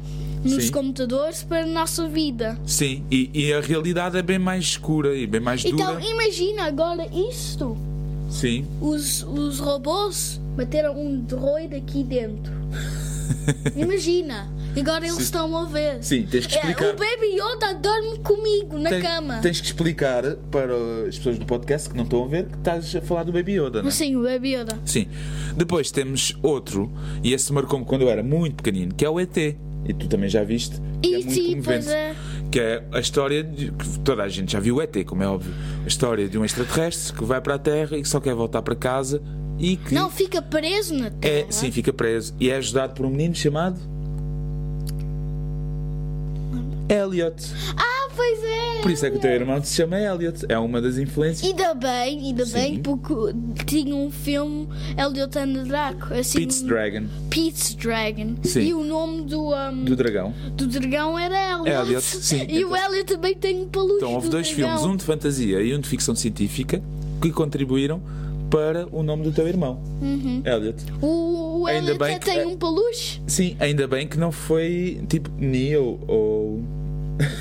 nos 0.44 0.64
Sim. 0.66 0.72
computadores 0.72 1.42
para 1.42 1.62
a 1.62 1.66
nossa 1.66 2.06
vida. 2.08 2.58
Sim, 2.66 3.04
e, 3.10 3.30
e 3.34 3.52
a 3.52 3.60
realidade 3.60 4.16
é 4.16 4.22
bem 4.22 4.38
mais 4.38 4.64
escura 4.64 5.14
e 5.16 5.26
bem 5.26 5.40
mais 5.40 5.62
dura. 5.62 5.74
Então 5.74 6.00
imagina 6.00 6.64
agora 6.64 7.06
isto. 7.30 7.76
Sim. 8.30 8.66
Os, 8.80 9.22
os 9.22 9.58
robôs 9.58 10.40
meteram 10.56 10.98
um 11.00 11.20
droid 11.20 11.74
aqui 11.74 12.02
dentro. 12.04 12.52
Imagina. 13.76 14.48
Agora 14.78 15.04
eles 15.04 15.16
Sim. 15.16 15.22
estão 15.22 15.56
a 15.56 15.64
ver. 15.64 15.98
Sim, 16.04 16.22
tens 16.30 16.46
que 16.46 16.54
É, 16.54 16.58
explicar. 16.58 16.90
o 16.90 16.96
Baby 16.96 17.34
Yoda 17.34 17.74
dorme 17.74 18.18
comigo 18.18 18.78
na 18.78 18.90
Tem- 18.90 19.02
cama. 19.02 19.38
Tens 19.38 19.60
que 19.60 19.66
explicar 19.66 20.36
para 20.52 20.74
as 21.08 21.16
pessoas 21.16 21.38
do 21.38 21.46
podcast 21.46 21.88
que 21.88 21.96
não 21.96 22.04
estão 22.04 22.22
a 22.24 22.28
ver 22.28 22.46
que 22.46 22.56
estás 22.58 22.94
a 22.94 23.00
falar 23.00 23.24
do 23.24 23.32
Baby 23.32 23.54
Yoda, 23.54 23.80
não 23.82 23.88
é? 23.88 23.90
Sim, 23.90 24.14
o 24.16 24.22
Baby 24.22 24.54
Yoda. 24.54 24.78
Sim. 24.84 25.08
Depois 25.56 25.90
temos 25.90 26.36
outro, 26.42 26.92
e 27.24 27.32
esse 27.32 27.52
marcou-me 27.52 27.84
quando 27.84 28.02
eu 28.02 28.10
era 28.10 28.22
muito 28.22 28.56
pequenino, 28.62 28.94
que 28.94 29.04
é 29.04 29.10
o 29.10 29.18
ET. 29.18 29.36
E 29.84 29.94
tu 29.94 30.06
também 30.08 30.28
já 30.28 30.42
viste. 30.44 30.76
que 31.02 31.08
E 31.08 31.14
é 31.14 31.18
muito 31.18 31.32
sim, 31.32 31.48
comovente. 31.50 31.88
é. 31.88 32.14
Que 32.50 32.60
é 32.60 32.84
a 32.92 33.00
história 33.00 33.42
de. 33.44 33.70
que 33.72 33.98
toda 34.00 34.22
a 34.22 34.28
gente 34.28 34.52
já 34.52 34.60
viu 34.60 34.76
o 34.76 34.82
ET, 34.82 34.94
como 35.06 35.22
é 35.22 35.26
óbvio. 35.28 35.52
A 35.84 35.88
história 35.88 36.28
de 36.28 36.38
um 36.38 36.44
extraterrestre 36.44 37.16
que 37.16 37.24
vai 37.24 37.40
para 37.40 37.54
a 37.54 37.58
Terra 37.58 37.96
e 37.96 38.02
que 38.02 38.08
só 38.08 38.20
quer 38.20 38.34
voltar 38.34 38.62
para 38.62 38.74
casa 38.74 39.22
e 39.58 39.76
que. 39.76 39.94
Não, 39.94 40.10
fica 40.10 40.40
preso 40.42 40.94
na 40.94 41.06
é, 41.06 41.10
terra. 41.10 41.46
sim, 41.52 41.70
fica 41.70 41.92
preso. 41.92 42.34
E 42.40 42.50
é 42.50 42.56
ajudado 42.56 42.94
por 42.94 43.06
um 43.06 43.10
menino 43.10 43.34
chamado. 43.34 43.78
Elliot. 46.88 47.34
Ah, 47.76 47.97
pois 48.18 48.44
é. 48.44 48.80
Por 48.82 48.90
isso 48.90 49.06
é 49.06 49.10
que 49.10 49.16
o 49.16 49.20
teu 49.20 49.30
irmão 49.30 49.62
se 49.62 49.74
chama 49.74 49.98
Elliot. 49.98 50.44
É 50.48 50.58
uma 50.58 50.80
das 50.82 50.98
influências. 50.98 51.48
Ainda 51.48 51.74
bem, 51.74 52.18
ainda 52.26 52.44
Sim. 52.46 52.52
bem, 52.52 52.78
porque 52.82 53.14
tinha 53.66 53.94
um 53.94 54.10
filme 54.10 54.68
Elliot 54.96 55.38
and 55.38 55.52
the 55.54 55.62
Draco. 55.64 56.14
Assim, 56.14 56.38
Pete's 56.40 56.62
Dragon. 56.62 57.04
Pete's 57.30 57.74
Dragon. 57.74 58.34
Sim. 58.42 58.60
E 58.60 58.74
o 58.74 58.82
nome 58.84 59.22
do, 59.22 59.52
um, 59.54 59.84
Do 59.84 59.96
dragão. 59.96 60.32
do 60.54 60.66
dragão 60.66 61.18
era 61.18 61.52
Elliot. 61.52 61.70
Elliot, 61.88 62.02
sim. 62.04 62.46
E 62.50 62.64
o 62.64 62.68
Então- 62.74 62.84
Elliot 62.92 63.04
também 63.04 63.34
tem 63.34 63.62
um 63.62 63.68
peluche 63.68 63.96
Então 63.96 64.14
houve 64.14 64.28
do 64.28 64.32
dois 64.32 64.48
dragão. 64.48 64.76
filmes, 64.78 64.92
um 64.92 64.96
de 64.96 65.04
fantasia 65.04 65.60
e 65.60 65.74
um 65.74 65.80
de 65.80 65.88
ficção 65.88 66.14
científica, 66.14 66.82
que 67.22 67.30
contribuíram 67.30 68.00
para 68.50 68.86
o 68.90 69.02
nome 69.02 69.24
do 69.24 69.32
teu 69.32 69.46
irmão, 69.46 69.78
Elliot. 70.44 70.76
O, 71.02 71.60
o 71.62 71.66
Ainda 71.66 71.90
Elliot 71.90 71.98
bem 71.98 72.14
até 72.14 72.32
que- 72.32 72.38
tem 72.38 72.46
um 72.46 72.56
peluche. 72.56 73.20
Sim, 73.26 73.56
ainda 73.60 73.86
bem 73.86 74.06
que 74.06 74.16
não 74.18 74.32
foi 74.32 75.02
tipo 75.08 75.30
Neo 75.38 75.98
ou. 76.08 76.62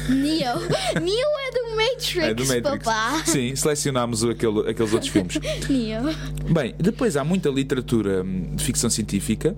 Neo. 0.10 0.60
Neo 1.02 1.30
é 1.48 1.52
do 1.52 1.76
Matrix, 1.76 2.18
É 2.18 2.34
do 2.34 2.46
Matrix. 2.46 2.86
papá. 2.86 3.24
Sim, 3.26 3.56
selecionámos 3.56 4.24
aquele, 4.24 4.70
aqueles 4.70 4.94
outros 4.94 5.12
filmes. 5.12 5.38
Neo. 5.70 6.04
Bem, 6.50 6.74
depois 6.78 7.16
há 7.18 7.24
muita 7.24 7.50
literatura 7.50 8.24
hum, 8.24 8.56
de 8.56 8.64
ficção 8.64 8.90
científica, 8.90 9.56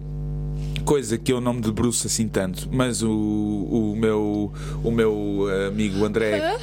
coisa 0.85 1.17
que 1.17 1.31
eu 1.31 1.39
não 1.39 1.53
me 1.53 1.61
debruço 1.61 2.07
assim 2.07 2.27
tanto, 2.27 2.67
mas 2.71 3.01
o, 3.03 3.09
o, 3.11 3.95
meu, 3.95 4.51
o 4.83 4.91
meu 4.91 5.47
eh, 5.49 5.67
amigo 5.67 6.03
André, 6.03 6.57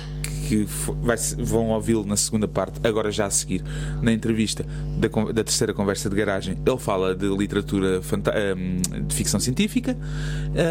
que 0.49 0.67
vai, 1.03 1.17
vão 1.39 1.69
ouvi-lo 1.71 2.05
na 2.05 2.17
segunda 2.17 2.49
parte, 2.49 2.81
agora 2.85 3.11
já 3.13 3.27
a 3.27 3.31
seguir, 3.31 3.63
na 4.03 4.13
entrevista 4.13 4.67
da, 4.99 5.09
da 5.33 5.45
terceira 5.45 5.73
conversa 5.73 6.11
de 6.11 6.17
garagem, 6.17 6.57
ele 6.67 6.79
fala 6.79 7.15
de 7.15 7.27
literatura 7.29 8.01
hum, 8.01 9.07
de 9.07 9.15
ficção 9.15 9.39
científica 9.41 9.97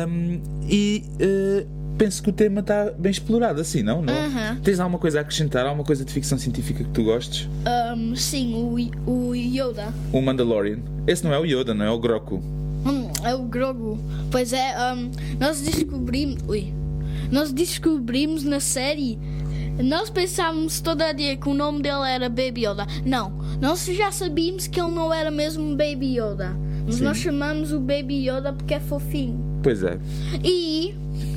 hum, 0.08 0.42
e. 0.70 1.04
eh, 1.20 1.66
penso 1.98 2.22
que 2.22 2.30
o 2.30 2.34
tema 2.34 2.62
está 2.62 2.92
bem 2.98 3.12
explorado 3.12 3.62
assim, 3.62 3.82
não? 3.82 4.02
não? 4.02 4.14
Aham. 4.14 4.60
Tens 4.64 4.80
alguma 4.80 5.00
coisa 5.00 5.20
a 5.20 5.22
acrescentar? 5.22 5.66
Alguma 5.66 5.84
coisa 5.84 6.04
de 6.04 6.12
ficção 6.12 6.38
científica 6.38 6.84
que 6.84 6.90
tu 6.90 7.04
gostes? 7.04 7.50
Um, 7.96 8.16
sim, 8.16 8.54
o, 8.54 9.10
o 9.10 9.36
Yoda. 9.36 9.94
O 10.12 10.22
Mandalorian. 10.22 10.80
Esse 11.08 11.24
não 11.24 11.34
é 11.34 11.40
o 11.40 11.46
Yoda, 11.46 11.74
não 11.74 11.86
é 11.86 11.90
o 11.90 12.00
Grogu. 12.00 12.38
Hum, 12.86 13.10
é 13.24 13.34
o 13.34 13.44
Grogu. 13.44 14.00
Pois 14.30 14.54
é, 14.54 14.76
um, 14.94 15.12
nós 15.40 15.62
descobrimos. 15.62 16.38
Ui. 16.48 16.74
Nós 17.32 17.52
descobrimos 17.52 18.44
na 18.44 18.60
série. 18.60 19.18
Nós 19.84 20.10
pensávamos 20.10 20.80
toda 20.80 21.12
dia 21.12 21.36
que 21.36 21.50
o 21.50 21.54
nome 21.54 21.82
dele 21.82 22.08
era 22.08 22.30
Baby 22.30 22.66
Yoda. 22.66 22.86
Não, 23.06 23.32
nós 23.60 23.86
já 23.86 24.12
sabíamos 24.12 24.68
que 24.68 24.80
ele 24.80 24.92
não 24.92 25.14
era 25.14 25.32
mesmo 25.32 25.76
Baby 25.76 26.18
Yoda. 26.18 26.56
Mas 26.86 26.96
Sim. 26.96 27.04
nós 27.04 27.18
chamamos 27.18 27.74
o 27.74 27.80
Baby 27.80 28.30
Yoda 28.30 28.54
porque 28.54 28.76
é 28.76 28.80
fofinho. 28.80 29.44
Pois 29.64 29.82
é. 29.84 29.98
E 30.44 30.94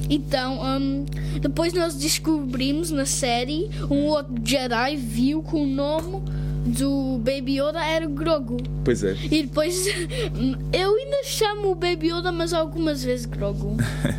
então, 0.09 0.61
hum, 0.63 1.05
depois 1.41 1.73
nós 1.73 1.95
descobrimos 1.95 2.91
na 2.91 3.07
série 3.07 3.71
um 3.91 4.07
outro 4.07 4.35
Jedi 4.45 4.97
viu 4.97 5.43
que 5.43 5.55
o 5.55 5.67
nome 5.67 6.23
do 6.67 7.19
Baby 7.19 7.61
Yoda 7.61 7.85
era 7.85 8.07
Grogu. 8.07 8.59
Pois 8.85 9.03
é. 9.03 9.17
E 9.25 9.43
depois 9.43 9.87
eu 10.73 10.95
ainda 10.95 11.25
chamo 11.25 11.71
o 11.71 11.75
Baby 11.75 12.09
Yoda, 12.09 12.33
mas 12.33 12.53
algumas 12.53 13.03
vezes 13.03 13.27
Grogu. 13.27 13.77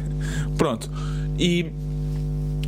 Pronto. 0.57 0.89
E 1.37 1.71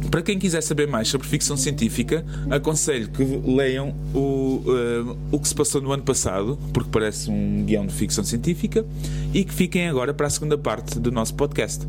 para 0.09 0.21
quem 0.21 0.37
quiser 0.37 0.61
saber 0.61 0.87
mais 0.87 1.07
sobre 1.07 1.27
ficção 1.27 1.55
científica, 1.55 2.25
aconselho 2.49 3.07
que 3.09 3.23
leiam 3.23 3.95
o, 4.13 4.61
eh, 4.67 5.15
o 5.31 5.39
que 5.39 5.47
se 5.47 5.55
passou 5.55 5.81
no 5.81 5.91
ano 5.93 6.03
passado, 6.03 6.59
porque 6.73 6.89
parece 6.91 7.31
um 7.31 7.63
guião 7.63 7.85
de 7.85 7.93
ficção 7.93 8.23
científica, 8.23 8.85
e 9.33 9.45
que 9.45 9.53
fiquem 9.53 9.87
agora 9.87 10.13
para 10.13 10.27
a 10.27 10.29
segunda 10.29 10.57
parte 10.57 10.99
do 10.99 11.11
nosso 11.11 11.33
podcast. 11.33 11.87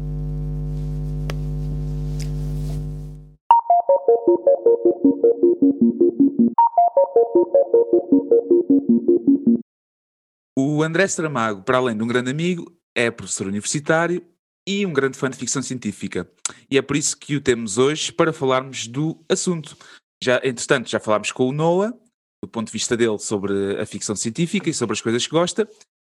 O 10.57 10.83
André 10.83 11.05
Stramago, 11.05 11.63
para 11.63 11.79
além 11.79 11.97
de 11.97 12.03
um 12.03 12.07
grande 12.07 12.31
amigo, 12.31 12.77
é 12.95 13.11
professor 13.11 13.47
universitário 13.47 14.23
e 14.69 14.85
um 14.85 14.93
grande 14.93 15.17
fã 15.17 15.31
de 15.31 15.37
ficção 15.37 15.63
científica. 15.63 16.31
E 16.71 16.77
é 16.77 16.83
por 16.83 16.95
isso 16.97 17.17
que 17.17 17.37
o 17.37 17.41
temos 17.41 17.79
hoje 17.79 18.13
para 18.13 18.33
falarmos 18.33 18.87
do 18.87 19.19
assunto. 19.31 19.77
Já, 20.23 20.37
entretanto, 20.45 20.91
já 20.91 21.01
falámos 21.01 21.33
com 21.33 21.49
o 21.49 21.53
Noah, 21.53 21.95
do 22.43 22.49
ponto 22.49 22.67
de 22.67 22.73
vista 22.73 22.97
dele 22.97 23.19
sobre 23.19 23.81
a 23.81 23.87
ficção 23.87 24.15
científica 24.15 24.69
e 24.69 24.75
sobre 24.75 24.93
as 24.93 25.01
coisas 25.01 25.27
que 25.27 25.33
gosta, 25.33 25.67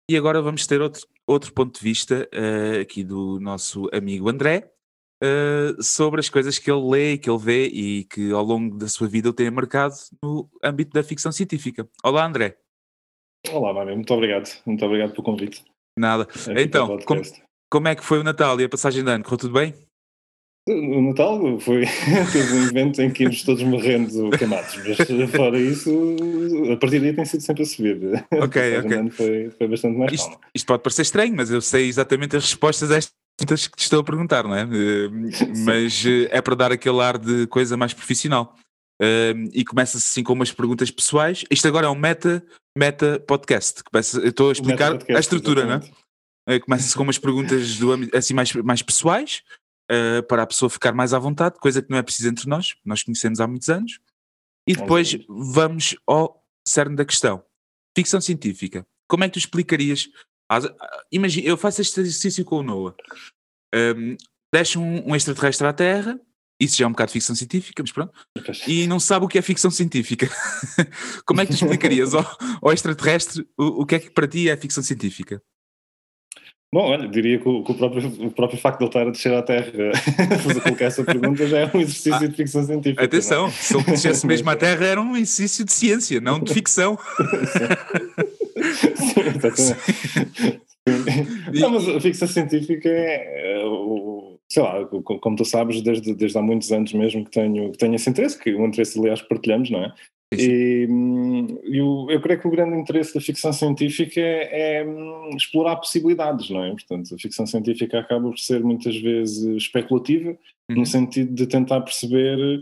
e 0.09 0.15
agora 0.15 0.41
vamos 0.41 0.67
ter 0.67 0.79
outro, 0.79 1.07
outro 1.25 1.51
ponto 1.51 1.79
de 1.79 1.83
vista 1.83 2.29
eh, 2.31 2.81
aqui 2.81 3.03
do 3.03 3.39
nosso 3.39 3.89
amigo 3.91 4.29
André, 4.29 4.71
eh, 5.23 5.75
sobre 5.81 6.19
as 6.19 6.29
coisas 6.29 6.59
que 6.59 6.69
ele 6.69 6.87
lê, 6.87 7.17
que 7.17 7.27
ele 7.27 7.39
vê 7.39 7.65
e 7.65 8.03
que 8.03 8.31
ao 8.31 8.43
longo 8.43 8.77
da 8.77 8.87
sua 8.87 9.07
vida 9.07 9.29
ele 9.29 9.35
tem 9.35 9.49
marcado 9.49 9.95
no 10.21 10.47
âmbito 10.63 10.91
da 10.91 11.03
ficção 11.03 11.31
científica. 11.31 11.89
Olá, 12.03 12.23
André. 12.23 12.59
Olá, 13.51 13.73
Mário, 13.73 13.95
muito 13.95 14.13
obrigado. 14.13 14.49
Muito 14.65 14.85
obrigado 14.85 15.11
pelo 15.11 15.23
convite. 15.23 15.63
Nada. 15.97 16.23
aqui 16.23 16.61
Então, 16.61 16.97
como, 17.05 17.21
como 17.71 17.87
é 17.87 17.95
que 17.95 18.03
foi 18.03 18.19
o 18.19 18.23
Natal 18.23 18.59
e 18.59 18.63
a 18.65 18.69
passagem 18.69 19.03
de 19.03 19.09
ano? 19.09 19.23
Correu 19.23 19.37
tudo 19.37 19.53
bem? 19.53 19.73
O 20.67 21.01
Natal 21.01 21.59
foi 21.59 21.83
teve 22.33 22.53
um 22.53 22.63
evento 22.63 22.99
em 22.99 23.11
que 23.11 23.23
íamos 23.23 23.43
todos 23.43 23.61
morrendo 23.61 24.31
queimados, 24.31 24.75
mas 24.77 25.29
fora 25.29 25.59
isso, 25.59 26.15
a 26.73 26.77
partir 26.77 26.99
daí 26.99 27.13
tem 27.13 27.23
sido 27.23 27.41
sempre 27.41 27.61
a 27.61 27.65
subir. 27.67 28.25
Ok, 28.31 28.77
ok. 28.79 29.09
Foi, 29.11 29.49
foi 29.51 29.67
bastante 29.67 29.95
mais 29.95 30.11
Isto, 30.11 30.31
calma. 30.31 30.41
isto 30.55 30.65
pode 30.65 30.81
parecer 30.81 31.03
estranho, 31.03 31.35
mas 31.35 31.51
eu 31.51 31.61
sei 31.61 31.87
exatamente 31.87 32.35
as 32.35 32.45
respostas 32.45 32.89
a 32.89 32.97
estas 32.97 33.67
que 33.67 33.77
te 33.77 33.83
estou 33.83 33.99
a 33.99 34.03
perguntar, 34.03 34.43
não 34.43 34.55
é? 34.55 34.61
Eh, 34.63 35.09
Mas 35.63 36.03
eh, 36.03 36.29
é 36.31 36.41
para 36.41 36.55
dar 36.55 36.71
aquele 36.71 36.99
ar 36.99 37.19
de 37.19 37.45
coisa 37.47 37.77
mais 37.77 37.93
profissional. 37.93 38.55
E 39.53 39.63
começa-se 39.65 40.05
assim 40.07 40.23
com 40.23 40.33
umas 40.33 40.51
perguntas 40.51 40.89
pessoais. 40.91 41.43
Isto 41.51 41.67
agora 41.67 41.87
é 41.87 41.89
um 41.89 41.95
meta, 41.95 42.45
meta 42.77 43.19
podcast. 43.27 43.83
Começa, 43.83 44.19
eu 44.19 44.29
estou 44.29 44.49
a 44.49 44.51
explicar 44.53 44.93
a 45.15 45.19
estrutura, 45.19 45.65
não 45.65 45.73
é? 45.73 45.75
exatamente. 45.75 46.05
Eh, 46.47 46.59
Começa-se 46.59 46.95
com 46.95 47.03
umas 47.03 47.17
perguntas 47.17 47.77
do 47.77 47.91
assim 48.15 48.33
mais, 48.33 48.53
mais 48.53 48.81
pessoais, 48.81 49.41
eh, 49.89 50.21
para 50.23 50.43
a 50.43 50.47
pessoa 50.47 50.69
ficar 50.69 50.93
mais 50.93 51.13
à 51.13 51.19
vontade, 51.19 51.59
coisa 51.59 51.81
que 51.81 51.89
não 51.89 51.97
é 51.97 52.03
precisa 52.03 52.29
entre 52.29 52.47
nós, 52.47 52.75
nós 52.85 53.03
conhecemos 53.03 53.39
há 53.39 53.47
muitos 53.47 53.67
anos. 53.69 53.99
E 54.67 54.75
depois 54.75 55.13
Obviamente. 55.13 55.53
vamos 55.53 55.95
ao 56.07 56.43
cerne 56.67 56.95
da 56.95 57.05
questão. 57.05 57.43
Ficção 57.97 58.19
científica. 58.21 58.85
Como 59.07 59.23
é 59.23 59.27
que 59.27 59.33
tu 59.33 59.39
explicarias? 59.39 60.07
às- 60.49 60.67
Imagina, 61.11 61.47
eu 61.47 61.57
faço 61.57 61.81
este 61.81 61.99
exercício 61.99 62.43
com 62.45 62.57
o 62.59 62.63
Noah. 62.63 62.95
Um, 63.73 64.15
deixa 64.53 64.79
um, 64.79 65.09
um 65.11 65.15
extraterrestre 65.15 65.67
à 65.67 65.73
Terra, 65.73 66.19
isso 66.59 66.77
já 66.77 66.85
é 66.85 66.87
um 66.87 66.91
bocado 66.91 67.09
de 67.09 67.13
ficção 67.13 67.35
científica, 67.35 67.83
mas 67.83 67.91
pronto, 67.91 68.13
e 68.67 68.87
não 68.87 68.99
sabe 68.99 69.25
o 69.25 69.27
que 69.27 69.37
é 69.37 69.41
ficção 69.41 69.69
científica. 69.71 70.29
Como 71.25 71.41
é 71.41 71.45
que 71.45 71.51
tu 71.51 71.55
explicarias 71.55 72.13
ao, 72.13 72.25
ao 72.61 72.71
extraterrestre 72.71 73.45
o, 73.57 73.81
o 73.81 73.85
que 73.85 73.95
é 73.95 73.99
que 73.99 74.09
para 74.09 74.27
ti 74.27 74.49
é 74.49 74.55
ficção 74.57 74.81
científica? 74.83 75.41
Bom, 76.73 76.89
olha, 76.91 77.07
diria 77.07 77.39
que, 77.39 77.47
o, 77.47 77.63
que 77.63 77.71
o 77.71 77.75
próprio, 77.75 78.07
o 78.25 78.31
próprio 78.31 78.59
facto 78.59 78.79
de 78.79 78.83
ele 78.83 78.89
estar 78.89 79.07
a 79.07 79.11
descer 79.11 79.33
à 79.33 79.41
Terra 79.41 79.71
fazer 80.43 80.59
colocar 80.61 80.85
essa 80.85 81.03
pergunta 81.05 81.47
já 81.47 81.59
é 81.59 81.71
um 81.73 81.79
exercício 81.79 82.27
de 82.27 82.35
ficção 82.35 82.65
científica. 82.65 83.01
é? 83.01 83.05
Atenção, 83.05 83.49
se 83.49 83.75
ele 83.75 83.83
descesse 83.83 84.25
mesmo 84.27 84.49
à 84.49 84.55
Terra 84.57 84.85
era 84.85 85.01
um 85.01 85.15
exercício 85.15 85.63
de 85.63 85.71
ciência, 85.71 86.19
não 86.19 86.39
de 86.39 86.53
ficção. 86.53 86.97
Sim, 88.97 89.19
exatamente. 89.35 90.61
Não, 91.53 91.69
mas 91.71 91.87
a 91.87 91.99
ficção 92.01 92.27
científica 92.27 92.89
é, 92.89 93.61
é 93.61 93.65
o- 93.65 94.14
sei 94.51 94.61
lá, 94.63 94.85
co- 94.85 95.19
como 95.19 95.35
tu 95.35 95.43
sabes, 95.45 95.81
desde, 95.81 96.13
desde 96.13 96.37
há 96.37 96.41
muitos 96.41 96.71
anos 96.71 96.93
mesmo 96.93 97.25
que 97.25 97.31
tenho, 97.31 97.71
que 97.71 97.77
tenho 97.77 97.95
esse 97.95 98.09
interesse, 98.09 98.37
que 98.41 98.53
um 98.55 98.65
interesse 98.67 98.99
aliás 98.99 99.21
partilhamos, 99.21 99.69
não 99.69 99.83
é? 99.83 99.93
E, 100.37 100.87
hum, 100.89 101.59
e 101.63 101.81
o- 101.81 102.09
eu 102.11 102.19
creio 102.19 102.39
que 102.41 102.47
o 102.47 102.51
grande 102.51 102.75
interesse 102.77 103.13
da 103.13 103.21
ficção 103.21 103.53
científica 103.53 104.19
é, 104.19 104.79
é, 104.79 104.85
hum, 104.85 105.29
explorar 105.37 105.75
possibilidades, 105.77 106.49
não 106.49 106.63
é? 106.63 106.71
Portanto, 106.71 107.13
a 107.13 107.17
ficção 107.17 107.45
científica 107.45 107.99
acaba 107.99 108.27
por 108.29 108.37
ser 108.39 108.63
muitas 108.63 108.95
vezes 108.97 109.43
especulativa, 109.55 110.37
Uhum. 110.69 110.77
no 110.77 110.85
sentido 110.85 111.31
de 111.33 111.45
tentar 111.47 111.79
perceber 111.81 112.59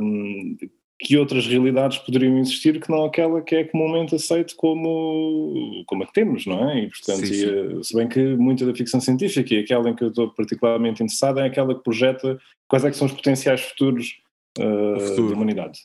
hum, 0.00 0.56
que 1.02 1.16
outras 1.18 1.46
realidades 1.46 1.98
poderiam 1.98 2.38
existir 2.38 2.80
que 2.80 2.90
não 2.90 3.04
aquela 3.04 3.42
que 3.42 3.56
é 3.56 3.64
comumente 3.64 4.14
aceite 4.14 4.54
como, 4.54 5.82
como 5.86 6.04
a 6.04 6.06
que 6.06 6.12
temos, 6.12 6.46
não 6.46 6.70
é? 6.70 6.84
E, 6.84 6.88
portanto, 6.88 7.26
Sim, 7.26 7.32
e, 7.32 7.36
sim. 7.36 7.48
eh, 7.48 7.82
se 7.82 7.96
bem 7.96 8.08
que 8.08 8.36
muita 8.36 8.64
da 8.64 8.74
ficção 8.74 9.00
científica 9.00 9.54
e 9.54 9.58
aquela 9.58 9.90
em 9.90 9.94
que 9.94 10.04
eu 10.04 10.08
estou 10.08 10.30
particularmente 10.30 11.02
interessado 11.02 11.40
é 11.40 11.46
aquela 11.46 11.74
que 11.74 11.82
projeta 11.82 12.38
quais 12.68 12.84
é 12.84 12.90
que 12.90 12.96
são 12.96 13.06
os 13.06 13.12
potenciais 13.12 13.60
futuros, 13.60 14.20
eh, 14.58 15.00
futuro. 15.00 15.30
da 15.30 15.34
humanidade. 15.34 15.80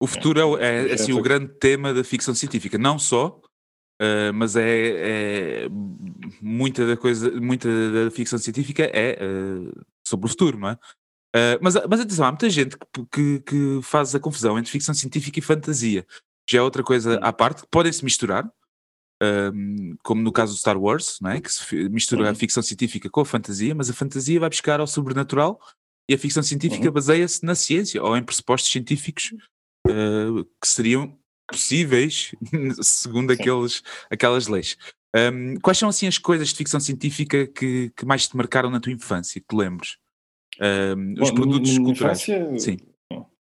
O 0.00 0.06
futuro 0.06 0.58
é, 0.58 0.64
é, 0.64 0.90
É, 0.90 0.92
assim, 0.92 1.12
o 1.12 1.22
grande 1.22 1.48
tema 1.58 1.94
da 1.94 2.04
ficção 2.04 2.34
científica, 2.34 2.76
não 2.76 2.98
só, 2.98 3.40
eh, 4.00 4.32
mas 4.32 4.56
é, 4.56 5.64
é 5.64 5.68
muita 6.42 6.86
da 6.86 6.96
coisa, 6.96 7.30
muita 7.40 7.68
da 7.90 8.10
ficção 8.10 8.38
científica 8.38 8.84
é 8.92 9.16
eh, 9.20 9.72
sobre 10.06 10.26
o 10.26 10.28
futuro, 10.28 10.58
não 10.58 10.70
é? 10.70 10.78
Eh, 11.34 11.58
mas, 11.60 11.74
mas 11.88 12.00
atenção, 12.00 12.26
há 12.26 12.30
muita 12.30 12.48
gente 12.48 12.76
que, 12.92 13.04
que, 13.10 13.40
que 13.40 13.80
faz 13.82 14.14
a 14.14 14.20
confusão 14.20 14.58
entre 14.58 14.70
ficção 14.70 14.94
científica 14.94 15.38
e 15.38 15.42
fantasia. 15.42 16.06
Já 16.48 16.58
é 16.58 16.62
outra 16.62 16.82
coisa 16.82 17.16
à 17.18 17.32
parte, 17.32 17.62
que 17.62 17.68
podem 17.70 17.92
se 17.92 18.04
misturar, 18.04 18.48
ehm, 19.22 19.96
como 20.04 20.22
no 20.22 20.30
caso 20.32 20.52
do 20.52 20.58
Star 20.58 20.78
Wars, 20.78 21.18
não 21.20 21.30
é? 21.30 21.40
que 21.40 21.50
se 21.52 21.88
mistura 21.88 22.26
a 22.26 22.28
Uhum. 22.30 22.34
ficção 22.36 22.62
científica 22.62 23.10
com 23.10 23.20
a 23.20 23.24
fantasia, 23.24 23.74
mas 23.74 23.90
a 23.90 23.94
fantasia 23.94 24.38
vai 24.38 24.48
buscar 24.48 24.78
ao 24.80 24.86
sobrenatural 24.86 25.60
e 26.08 26.14
a 26.14 26.18
ficção 26.18 26.42
científica 26.42 26.86
Uhum. 26.88 26.92
baseia-se 26.94 27.44
na 27.44 27.54
ciência 27.54 28.02
ou 28.02 28.16
em 28.16 28.22
pressupostos 28.22 28.70
científicos 28.70 29.32
uh, 29.88 30.44
que 30.60 30.68
seriam 30.68 31.18
possíveis 31.48 32.32
segundo 32.82 33.34
Sim. 33.34 33.40
aqueles, 33.40 33.82
aquelas 34.10 34.46
leis. 34.46 34.76
Um, 35.16 35.56
quais 35.60 35.78
são 35.78 35.88
assim 35.88 36.06
as 36.06 36.18
coisas 36.18 36.48
de 36.48 36.56
ficção 36.56 36.78
científica 36.80 37.46
que, 37.46 37.90
que 37.96 38.04
mais 38.04 38.26
te 38.28 38.36
marcaram 38.36 38.70
na 38.70 38.80
tua 38.80 38.92
infância, 38.92 39.40
que 39.40 39.46
te 39.46 39.56
lembres? 39.56 39.96
Um, 40.60 41.14
os 41.20 41.30
Bom, 41.30 41.34
produtos 41.36 41.78
culturais. 41.78 42.28
infância, 42.28 42.58
Sim. 42.58 42.76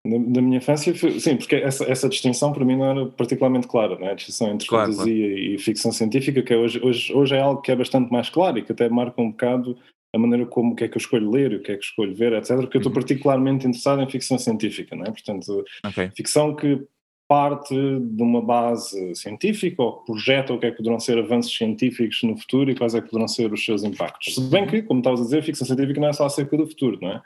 Na, 0.05 0.19
na 0.19 0.43
minha 0.43 0.57
infância, 0.59 0.93
foi- 0.97 1.21
sim, 1.21 1.37
porque 1.37 1.55
essa, 1.55 1.85
essa 1.85 2.09
distinção 2.09 2.53
para 2.53 2.65
mim 2.65 2.77
não 2.77 2.87
era 2.91 3.07
particularmente 3.07 3.69
clara, 3.69 3.97
não 3.97 4.09
é? 4.09 4.11
a 4.11 4.15
distinção 4.15 4.53
entre 4.53 4.67
Claro, 4.67 4.91
fantasia 4.93 5.15
e 5.55 5.57
ficção 5.59 5.93
científica, 5.93 6.43
que 6.43 6.53
é 6.53 6.57
hoje, 6.57 6.81
hoje, 6.83 7.13
hoje 7.15 7.37
é 7.37 7.41
algo 7.41 7.63
que 7.63 7.71
é 7.71 7.77
bastante 7.77 8.11
mais 8.11 8.29
claro 8.29 8.59
e 8.59 8.63
que 8.63 8.73
até 8.73 8.89
marca 8.89 9.23
um 9.23 9.31
bocado 9.31 9.79
a 10.13 10.19
maneira 10.19 10.45
como 10.45 10.73
o 10.73 10.75
que 10.77 10.85
é 10.85 10.89
que 10.89 10.97
eu 10.97 11.01
escolho 11.01 11.31
ler, 11.31 11.55
o 11.55 11.63
que 11.63 11.71
é 11.73 11.77
que 11.77 11.85
escolho 11.85 12.15
ver, 12.17 12.33
etc. 12.33 12.57
Porque 12.57 12.77
eu 12.77 12.81
estou 12.81 12.91
Uhum. 12.91 12.95
particularmente 12.95 13.67
interessado 13.67 14.03
em 14.03 14.11
ficção 14.11 14.37
científica, 14.39 14.97
não 14.97 15.05
é? 15.05 15.11
Portanto, 15.13 15.65
Ok. 15.87 16.11
ficção 16.17 16.55
que 16.57 16.83
parte 17.29 17.75
de 17.75 18.23
uma 18.23 18.43
base 18.43 19.15
científica 19.15 19.83
ou 19.83 19.99
que 19.99 20.07
projeta 20.07 20.53
o 20.53 20.59
que 20.59 20.67
é 20.67 20.71
que 20.71 20.77
poderão 20.77 21.01
ser 21.01 21.19
avanços 21.19 21.57
científicos 21.57 22.23
no 22.23 22.37
futuro 22.37 22.71
e 22.71 22.75
quais 22.75 22.95
é 22.95 23.01
que 23.01 23.09
poderão 23.09 23.29
ser 23.29 23.53
os 23.53 23.65
seus 23.65 23.83
impactos. 23.85 24.35
Se 24.35 24.41
bem 24.43 24.67
que, 24.67 24.83
como 24.83 25.01
estavas 25.01 25.21
a 25.21 25.25
dizer, 25.25 25.43
ficção 25.43 25.67
científica 25.67 26.01
não 26.01 26.09
é 26.09 26.13
só 26.13 26.27
acerca 26.27 26.57
do 26.57 26.67
futuro, 26.67 26.99
não 27.01 27.11
é? 27.11 27.23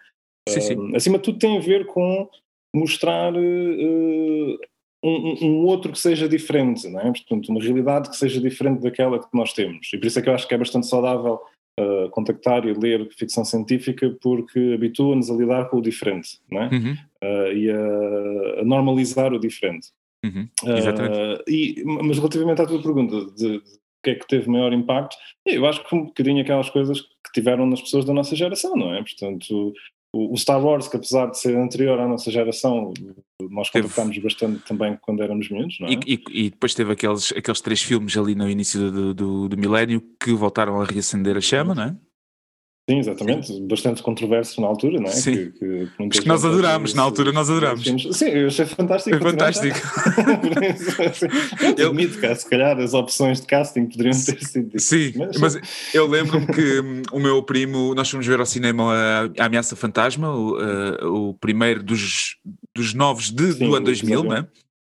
Sim, 0.49 0.61
sim. 0.61 0.79
Um, 0.79 0.95
acima 0.95 1.19
de 1.19 1.25
tudo 1.25 1.39
tem 1.39 1.57
a 1.57 1.61
ver 1.61 1.87
com 1.87 2.29
mostrar 2.75 3.35
uh, 3.35 4.59
um, 5.03 5.45
um 5.45 5.65
outro 5.65 5.93
que 5.93 5.99
seja 5.99 6.29
diferente, 6.29 6.89
não 6.89 7.01
é? 7.01 7.05
Portanto, 7.05 7.49
uma 7.49 7.61
realidade 7.61 8.09
que 8.09 8.17
seja 8.17 8.41
diferente 8.41 8.83
daquela 8.83 9.19
que 9.19 9.29
nós 9.33 9.53
temos. 9.53 9.89
E 9.93 9.99
por 9.99 10.07
isso 10.07 10.19
é 10.19 10.23
que 10.23 10.29
eu 10.29 10.35
acho 10.35 10.47
que 10.47 10.55
é 10.55 10.59
bastante 10.59 10.87
saudável 10.87 11.41
a 11.79 12.09
contactar 12.11 12.67
e 12.67 12.73
ler 12.73 13.09
ficção 13.13 13.45
científica 13.45 14.17
porque 14.21 14.73
habitua-nos 14.75 15.31
a 15.31 15.35
lidar 15.35 15.69
com 15.69 15.77
o 15.79 15.83
diferente, 15.83 16.41
não 16.51 16.63
é? 16.63 16.69
Uhum, 16.69 16.97
Uh, 17.23 17.53
e 17.53 17.71
a, 17.71 18.61
a 18.61 18.65
normalizar 18.65 19.33
o 19.33 19.39
diferente. 19.41 19.89
uhum, 20.25 20.49
Uh, 20.63 20.77
Exatamente. 20.77 21.43
e, 21.49 21.83
mas 21.85 22.19
relativamente 22.19 22.61
à 22.63 22.67
tua 22.67 22.83
pergunta 22.83 23.25
de, 23.33 23.35
de 23.35 23.57
o 23.57 23.63
que 24.05 24.11
é 24.11 24.15
que 24.15 24.29
teve 24.29 24.49
maior 24.49 24.73
impacto, 24.73 25.17
eu 25.45 25.67
acho 25.67 25.83
que 25.83 25.95
um 25.95 26.05
bocadinho 26.05 26.43
aquelas 26.43 26.71
coisas 26.71 27.01
que 27.01 27.33
tiveram 27.35 27.67
nas 27.67 27.81
pessoas 27.81 28.05
da 28.05 28.13
nossa 28.13 28.37
geração, 28.37 28.77
não 28.77 28.95
é? 28.95 29.03
Portanto, 29.03 29.73
o, 30.17 30.33
o 30.33 30.37
Star 30.37 30.65
Wars, 30.65 30.89
que 30.89 30.97
apesar 30.97 31.27
de 31.27 31.39
ser 31.39 31.57
anterior 31.57 31.99
à 32.01 32.07
nossa 32.09 32.31
geração, 32.31 32.93
nós 33.51 33.69
contactámos 33.71 34.17
bastante 34.19 34.63
também 34.67 34.97
quando 35.03 35.23
éramos 35.23 35.49
miúdos, 35.51 35.77
não 35.81 35.89
é? 35.89 35.93
E, 35.93 36.15
e- 36.15 36.47
e 36.47 36.51
depois 36.51 36.75
teve 36.75 36.93
aqueles, 36.93 37.33
aqueles 37.37 37.61
três 37.61 37.83
filmes 37.83 38.17
ali 38.17 38.35
no 38.35 38.49
início 38.49 38.91
do, 38.91 39.15
do, 39.15 39.49
do 39.49 39.57
milénio 39.59 40.03
que 40.23 40.33
voltaram 40.33 40.81
a 40.81 40.85
reacender 40.85 41.37
a 41.37 41.41
chama, 41.41 41.75
não 41.75 41.83
é? 41.85 41.97
Sim, 42.89 42.99
exatamente. 42.99 43.61
Bastante 43.63 44.01
controversos 44.01 44.57
na 44.59 44.69
altura, 44.69 45.01
não 45.01 45.09
é? 45.09 45.13
Sim. 45.13 45.51
Que, 45.51 45.89
que, 46.09 46.21
que 46.21 46.29
nós 46.29 46.45
adorámos, 46.45 46.95
na 46.95 47.03
altura 47.03 47.33
nós 47.33 47.51
adorámos. 47.51 47.85
Sim, 48.13 48.27
eu 48.27 48.47
achei 48.47 48.65
fantástico. 48.65 49.19
Foi 49.19 49.31
fantástico. 49.31 49.77
achar. 51.05 51.77
Eu 51.77 51.89
admito 51.89 52.21
que 52.21 52.35
se 52.35 52.49
calhar 52.49 52.79
as 52.79 52.95
opções 52.95 53.41
de 53.41 53.47
casting 53.49 53.87
poderiam 53.87 54.13
ter 54.13 54.41
sido 54.41 54.79
Sim, 54.79 55.11
diferentes, 55.11 55.41
mas 55.41 55.59
eu 55.93 56.07
lembro-me 56.07 56.47
que 56.47 56.81
hum, 56.81 57.03
o 57.11 57.19
meu 57.19 57.43
primo, 57.43 57.93
nós 57.93 58.09
fomos 58.09 58.25
ver 58.25 58.39
ao 58.39 58.47
cinema 58.47 58.95
a, 58.95 59.43
a 59.43 59.47
Ameaça 59.47 59.75
Fantasma, 59.75 60.33
o, 60.33 60.61
eh, 60.61 61.05
o 61.07 61.35
primeiro 61.35 61.83
dos, 61.83 62.37
dos 62.73 62.95
novos 62.95 63.33
de, 63.33 63.53
Sim, 63.53 63.67
do 63.67 63.75
ano 63.75 63.83
o 63.83 63.87
2000, 63.87 64.21
episódio 64.21 64.31
né? 64.31 64.49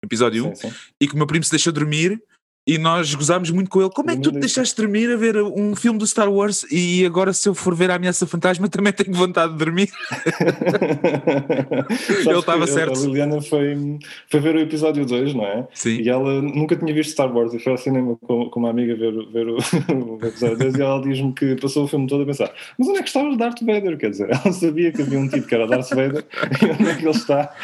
episódio 0.02 0.46
1, 0.46 0.54
Sim, 0.54 0.68
sim. 0.68 0.76
e 1.00 1.08
que 1.08 1.14
o 1.14 1.16
meu 1.16 1.26
primo 1.26 1.44
se 1.44 1.50
deixou 1.50 1.72
dormir 1.72 2.22
e 2.66 2.78
nós 2.78 3.14
gozámos 3.14 3.50
muito 3.50 3.70
com 3.70 3.80
ele. 3.80 3.90
Como 3.90 4.10
é 4.10 4.16
que 4.16 4.22
tu 4.22 4.32
te 4.32 4.38
deixaste 4.38 4.76
dormir 4.76 5.10
a 5.12 5.16
ver 5.16 5.36
um 5.36 5.74
filme 5.74 5.98
do 5.98 6.06
Star 6.06 6.30
Wars 6.30 6.66
e 6.70 7.04
agora 7.06 7.32
se 7.32 7.48
eu 7.48 7.54
for 7.54 7.74
ver 7.74 7.90
a 7.90 7.96
Ameaça 7.96 8.26
Fantasma 8.26 8.68
também 8.68 8.92
tenho 8.92 9.16
vontade 9.16 9.52
de 9.52 9.58
dormir? 9.58 9.90
Ele 12.26 12.38
estava 12.38 12.66
certo. 12.66 12.98
A 12.98 13.02
Liliana 13.02 13.40
foi, 13.40 13.98
foi 14.28 14.40
ver 14.40 14.56
o 14.56 14.60
episódio 14.60 15.06
2, 15.06 15.34
não 15.34 15.44
é? 15.44 15.66
Sim. 15.74 16.00
E 16.00 16.08
ela 16.08 16.42
nunca 16.42 16.76
tinha 16.76 16.92
visto 16.92 17.12
Star 17.12 17.34
Wars 17.34 17.54
e 17.54 17.58
foi 17.58 17.72
ao 17.72 17.78
cinema 17.78 18.16
com, 18.20 18.50
com 18.50 18.60
uma 18.60 18.70
amiga 18.70 18.94
ver, 18.94 19.12
ver 19.32 19.48
o, 19.48 19.56
o 20.20 20.24
episódio 20.24 20.58
2 20.58 20.74
e 20.74 20.82
ela 20.82 21.02
diz-me 21.02 21.32
que 21.32 21.56
passou 21.56 21.84
o 21.84 21.88
filme 21.88 22.06
todo 22.06 22.22
a 22.22 22.26
pensar 22.26 22.50
mas 22.78 22.88
onde 22.88 22.98
é 22.98 23.02
que 23.02 23.08
estava 23.08 23.36
Darth 23.36 23.60
Vader? 23.60 23.96
Quer 23.96 24.10
dizer, 24.10 24.28
ela 24.30 24.52
sabia 24.52 24.92
que 24.92 25.02
havia 25.02 25.18
um 25.18 25.28
tipo 25.28 25.46
que 25.46 25.54
era 25.54 25.66
Darth 25.66 25.90
Vader 25.90 26.24
e 26.60 26.64
onde 26.66 26.88
é 26.88 26.94
que 26.94 27.04
ele 27.04 27.10
está 27.10 27.54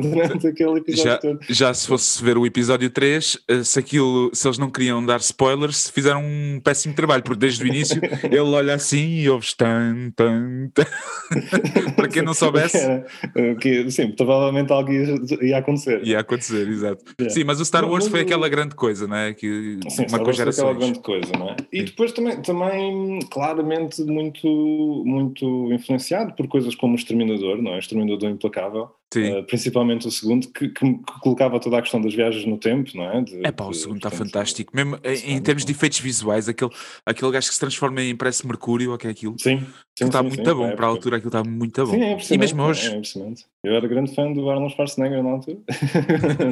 durante 0.00 0.46
aquele 0.46 0.78
episódio 0.78 1.10
Já, 1.10 1.18
todo. 1.18 1.40
já 1.48 1.74
se 1.74 1.86
fosse 1.86 2.22
ver 2.22 2.38
o 2.38 2.46
episódio 2.46 2.90
3, 2.90 3.38
eh, 3.48 3.64
se 3.64 3.78
aquilo, 3.78 4.19
se 4.32 4.46
eles 4.46 4.58
não 4.58 4.70
queriam 4.70 5.04
dar 5.04 5.18
spoilers, 5.20 5.88
fizeram 5.90 6.22
um 6.24 6.60
péssimo 6.62 6.94
trabalho, 6.94 7.22
porque 7.22 7.38
desde 7.38 7.62
o 7.62 7.66
início 7.66 8.00
ele 8.24 8.38
olha 8.40 8.74
assim 8.74 9.20
e 9.20 9.30
ouves 9.30 9.54
tan, 9.54 10.10
tan, 10.16 10.68
tan. 10.74 10.84
Para 11.96 12.08
quem 12.08 12.22
não 12.22 12.34
soubesse, 12.34 12.76
Era, 12.76 13.06
eh, 13.36 13.54
que, 13.54 13.90
sim, 13.90 14.10
provavelmente 14.12 14.72
algo 14.72 14.90
ia, 14.92 15.14
ia 15.42 15.58
acontecer. 15.58 16.04
ia 16.06 16.20
acontecer, 16.20 16.68
exato. 16.68 17.04
Yeah. 17.20 17.34
Sim, 17.34 17.44
mas 17.44 17.60
o 17.60 17.64
Star 17.64 17.88
Wars 17.88 18.08
foi 18.08 18.20
aquela 18.20 18.48
grande 18.48 18.74
coisa, 18.74 19.06
não 19.06 19.16
é? 19.16 19.32
Que 19.32 19.78
Sim, 19.88 20.06
Star 20.08 20.10
marcou 20.10 20.26
Wars 20.26 20.36
foi 20.38 20.48
aquela 20.48 20.52
gerações. 20.52 20.78
grande 20.78 21.00
coisa, 21.00 21.32
não 21.38 21.48
é? 21.50 21.56
E 21.72 21.78
Sim. 21.78 21.84
depois 21.84 22.12
também, 22.12 22.42
também 22.42 23.18
claramente 23.30 24.02
muito, 24.02 24.46
muito 25.06 25.72
influenciado 25.72 26.34
por 26.34 26.48
coisas 26.48 26.74
como 26.74 26.94
o 26.94 26.96
Exterminador, 26.96 27.62
não 27.62 27.72
é? 27.72 27.76
O 27.76 27.78
Exterminador 27.78 28.30
Implacável, 28.30 28.90
Eh, 29.18 29.42
principalmente 29.42 30.06
o 30.06 30.10
segundo, 30.10 30.48
que, 30.52 30.68
que, 30.68 30.98
colocava 31.20 31.58
toda 31.58 31.78
a 31.78 31.82
questão 31.82 32.00
das 32.00 32.14
viagens 32.14 32.44
no 32.46 32.56
tempo, 32.56 32.90
não 32.94 33.04
é? 33.10 33.20
De- 33.22 33.44
É 33.44 33.50
pá, 33.50 33.64
o 33.64 33.74
segundo 33.74 33.96
está 33.96 34.10
fantástico. 34.10 34.70
Mesmo 34.74 34.98
em, 35.02 35.32
muito 35.32 35.44
termos 35.44 35.64
de 35.64 35.72
efeitos 35.72 35.98
visuais, 35.98 36.48
aquele, 36.48 36.70
aquele 37.04 37.32
gajo 37.32 37.48
que 37.48 37.54
se 37.54 37.58
transforma 37.60 38.00
em 38.02 38.14
parece 38.14 38.46
Mercúrio, 38.46 38.92
ou 38.92 38.98
que 38.98 39.08
é 39.08 39.10
aquilo. 39.10 39.34
Sim, 39.36 39.58
sim, 39.98 40.04
está 40.04 40.22
sim, 40.22 40.28
muito 40.28 40.48
sim, 40.48 40.54
bom, 40.56 40.66
é, 40.66 40.76
para 40.76 40.86
a 40.86 40.88
altura 40.88 41.16
aquilo 41.16 41.28
está 41.28 41.42
muito 41.42 41.84
bom. 41.84 41.90
Sim, 41.92 42.02
é 42.02 42.18
e 42.30 42.38
mesmo 42.38 42.62
hoje, 42.62 42.86
É 42.88 42.96
impressionante. 42.96 43.46
Eu 43.64 43.74
era 43.74 43.88
grande 43.88 44.14
fã 44.14 44.32
do 44.32 44.48
Arnold 44.48 44.74
Schwarzenegger 44.74 45.22
na 45.24 45.30
altura. 45.30 45.58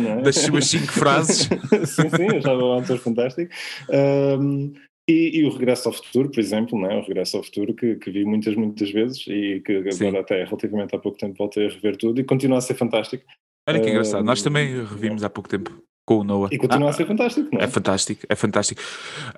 não 0.03 0.11
é? 0.19 0.23
das 0.23 0.37
suas 0.37 0.67
cinco 0.67 0.91
frases. 0.93 1.49
sim, 1.87 2.11
sim, 2.11 2.23
eu 2.27 2.39
achava 2.39 2.65
um 2.65 2.73
ator 2.79 2.99
fantástico. 2.99 3.53
Um, 3.89 4.73
e, 5.09 5.39
e 5.39 5.45
o 5.45 5.51
Regresso 5.51 5.89
ao 5.89 5.95
Futuro, 5.95 6.31
por 6.31 6.39
exemplo, 6.39 6.79
não 6.79 6.91
é? 6.91 6.97
o 6.99 7.03
Regresso 7.03 7.37
ao 7.39 7.43
Futuro, 7.43 7.75
que, 7.75 7.97
que 7.97 8.11
vi 8.11 8.25
muitas, 8.25 8.55
muitas 8.55 8.91
vezes 8.91 9.25
e 9.27 9.61
que 9.65 9.73
agora 9.77 9.93
Sim. 9.93 10.17
até 10.17 10.45
relativamente 10.45 10.95
há 10.95 10.99
pouco 10.99 11.17
tempo 11.19 11.35
voltei 11.39 11.67
a 11.67 11.71
rever 11.71 11.97
tudo 11.97 12.21
e 12.21 12.25
continua 12.25 12.59
a 12.59 12.61
ser 12.61 12.75
fantástico. 12.75 13.25
Olha 13.69 13.81
que 13.81 13.91
engraçado, 13.91 14.25
nós 14.25 14.43
também 14.43 14.85
revimos 14.85 15.23
há 15.25 15.31
pouco 15.31 15.49
tempo 15.49 15.83
com 16.07 16.19
o 16.21 16.25
Noah. 16.25 16.49
E 16.53 16.59
continua 16.59 16.89
Ah, 16.89 16.91
a 16.91 16.93
ser 16.95 17.07
fantástico, 17.07 17.49
não 17.53 17.61
é? 17.61 17.65
É 17.65 17.69
fantástico, 17.69 18.27
é 18.29 18.35
fantástico. 18.37 18.81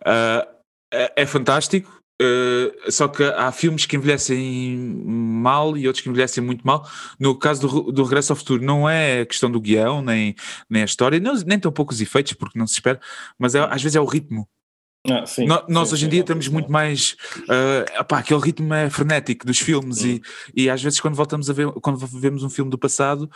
Ah, 0.04 0.48
é, 0.92 1.12
é 1.22 1.26
fantástico, 1.26 2.00
ah, 2.22 2.90
só 2.90 3.08
que 3.08 3.22
há 3.24 3.50
filmes 3.50 3.86
que 3.86 3.96
envelhecem 3.96 4.76
mal 4.76 5.76
e 5.76 5.86
outros 5.86 6.02
que 6.02 6.08
envelhecem 6.08 6.42
muito 6.44 6.64
mal. 6.66 6.86
No 7.18 7.36
caso 7.36 7.66
do, 7.66 7.92
do 7.92 8.04
Regresso 8.04 8.32
ao 8.32 8.36
Futuro, 8.36 8.62
não 8.64 8.88
é 8.88 9.22
a 9.22 9.26
questão 9.26 9.50
do 9.50 9.60
guião, 9.60 10.02
nem, 10.02 10.34
nem 10.68 10.82
a 10.82 10.84
história, 10.84 11.18
não- 11.18 11.34
nem 11.46 11.58
tão 11.58 11.72
poucos 11.72 12.00
efeitos, 12.00 12.32
porque 12.34 12.58
não 12.58 12.66
se 12.66 12.74
espera, 12.74 13.00
mas 13.38 13.54
é- 13.54 13.60
às 13.60 13.82
vezes 13.82 13.96
é 13.96 14.00
o 14.00 14.04
ritmo. 14.04 14.46
Ah, 15.08 15.24
sim, 15.24 15.46
No- 15.46 15.64
nós 15.68 15.88
sim, 15.88 15.94
hoje 15.94 16.06
em 16.06 16.08
dia 16.10 16.24
sim, 16.26 16.50
muito 16.50 16.70
mais. 16.70 17.16
ah, 17.48 18.00
epá, 18.00 18.18
aquele 18.18 18.40
ritmo 18.40 18.74
é 18.74 18.90
frenético 18.90 19.46
dos 19.46 19.58
filmes 19.58 20.04
e, 20.04 20.20
e 20.54 20.68
às 20.68 20.82
vezes 20.82 21.00
quando 21.00 21.14
voltamos 21.14 21.48
a 21.48 21.54
ver, 21.54 21.72
quando 21.80 21.96
vemos 22.06 22.42
um 22.42 22.50
filme 22.50 22.70
do 22.70 22.76
passado, 22.78 23.30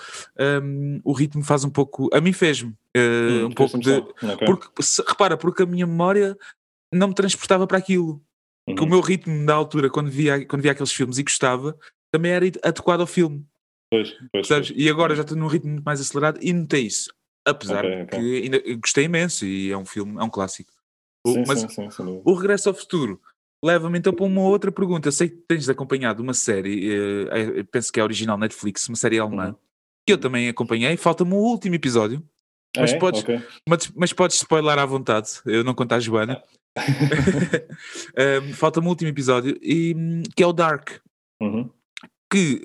hum, 0.62 1.00
o 1.02 1.12
ritmo 1.12 1.42
faz 1.42 1.64
um 1.64 1.70
pouco. 1.70 2.10
A 2.12 2.20
mim 2.20 2.32
fez-me 2.32 2.74
ah, 2.94 3.00
Hum, 3.00 3.46
um 3.46 3.50
pouco 3.52 3.78
de. 3.78 3.90
impressão. 3.90 4.32
Ok. 4.34 4.46
Porque, 4.46 4.82
se- 4.82 5.02
repara, 5.06 5.36
porque 5.38 5.62
a 5.62 5.66
minha 5.66 5.86
memória 5.86 6.36
não 6.92 7.08
me 7.08 7.14
transportava 7.14 7.66
para 7.66 7.78
aquilo. 7.78 8.22
Que 8.66 8.72
o 8.80 8.82
Uhum. 8.84 8.88
meu 8.90 9.00
ritmo 9.00 9.44
da 9.46 9.54
altura, 9.54 9.88
quando 9.90 10.10
via, 10.10 10.44
quando 10.46 10.62
via 10.62 10.72
aqueles 10.72 10.92
filmes 10.92 11.18
e 11.18 11.22
gostava, 11.22 11.76
também 12.10 12.32
era 12.32 12.46
adequado 12.62 13.00
ao 13.00 13.06
filme. 13.06 13.44
Pois, 13.90 14.14
pois, 14.32 14.48
pois. 14.48 14.72
E 14.74 14.88
agora 14.90 15.14
já 15.14 15.22
estou 15.22 15.36
num 15.36 15.46
ritmo 15.46 15.70
muito 15.72 15.84
mais 15.84 16.00
acelerado 16.00 16.38
e 16.42 16.52
notei 16.52 16.86
isso. 16.86 17.10
Apesar 17.46 17.84
Ok, 17.84 17.96
de 17.96 18.02
ok. 18.04 18.18
que 18.20 18.42
ainda 18.42 18.62
gostei 18.76 19.04
imenso 19.04 19.44
e 19.46 19.70
é 19.70 19.76
um 19.76 19.84
filme, 19.86 20.18
é 20.18 20.22
um 20.22 20.30
clássico. 20.30 20.72
O- 21.26 21.32
Sim, 21.32 21.44
mas 21.46 21.60
sim, 21.60 21.90
sim, 21.90 22.20
o 22.24 22.34
Regresso 22.34 22.68
ao 22.68 22.74
Futuro 22.74 23.20
leva-me 23.64 23.98
então 23.98 24.12
para 24.12 24.26
uma 24.26 24.42
outra 24.42 24.70
pergunta. 24.70 25.08
Eu 25.08 25.12
sei 25.12 25.28
que 25.30 25.36
tens 25.48 25.68
acompanhado 25.68 26.22
uma 26.22 26.34
série, 26.34 26.92
eh, 26.92 27.58
eh, 27.60 27.62
penso 27.70 27.90
que 27.92 27.98
é 27.98 28.02
original 28.04 28.36
Netflix, 28.36 28.86
uma 28.88 28.96
série 28.96 29.18
alemã, 29.18 29.48
Uhum. 29.48 29.54
que 30.06 30.12
eu 30.12 30.18
também 30.18 30.48
acompanhei. 30.48 30.96
Falta-me 30.98 31.32
o 31.32 31.36
último 31.38 31.74
episódio, 31.74 32.22
Ah, 32.76 32.80
mas 32.82 32.92
é? 32.92 32.98
podes- 32.98 33.22
Ok. 33.22 33.40
mas, 33.68 33.90
mas 33.96 34.12
podes 34.12 34.36
spoiler 34.36 34.78
à 34.78 34.84
vontade. 34.84 35.30
Eu 35.46 35.64
não 35.64 35.74
conto 35.74 35.92
à 35.92 35.98
Joana. 36.00 36.42
Um, 38.18 38.52
Falta-me 38.54 38.86
o 38.86 38.90
último 38.90 39.08
episódio, 39.10 39.56
e, 39.62 39.94
que 40.36 40.42
é 40.42 40.46
o 40.46 40.52
Dark. 40.52 40.90
Uhum. 41.40 41.70
Que 42.30 42.60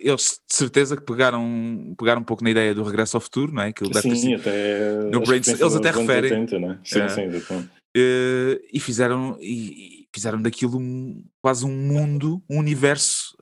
eh, 0.00 0.08
eles 0.08 0.40
de 0.48 0.54
certeza 0.54 0.96
que 0.96 1.02
pegaram, 1.02 1.94
pegaram 1.98 2.20
um 2.20 2.24
pouco 2.24 2.44
na 2.44 2.50
ideia 2.50 2.74
do 2.74 2.82
regresso 2.84 3.16
ao 3.16 3.20
futuro, 3.20 3.52
não 3.52 3.62
é? 3.62 3.72
Que 3.72 3.88
ter 3.90 4.00
Sim, 4.02 4.14
sido- 4.14 4.40
até. 4.40 4.92
No 5.10 5.20
Brain- 5.22 5.42
eles 5.46 5.74
até 5.74 5.90
referem. 5.90 6.32
80, 6.32 6.58
né? 6.60 6.78
Sim, 6.84 7.00
É. 7.00 7.08
sim, 7.08 7.22
exatamente. 7.22 7.70
Eh, 7.98 8.60
e 8.72 8.78
fizeram 8.80 9.36
e, 9.40 10.02
e 10.02 10.08
fizeram 10.14 10.40
daquilo 10.40 10.78
um- 10.78 11.24
quase 11.42 11.64
um 11.66 11.70
mundo, 11.76 12.42
um 12.48 12.58
universo 12.58 13.36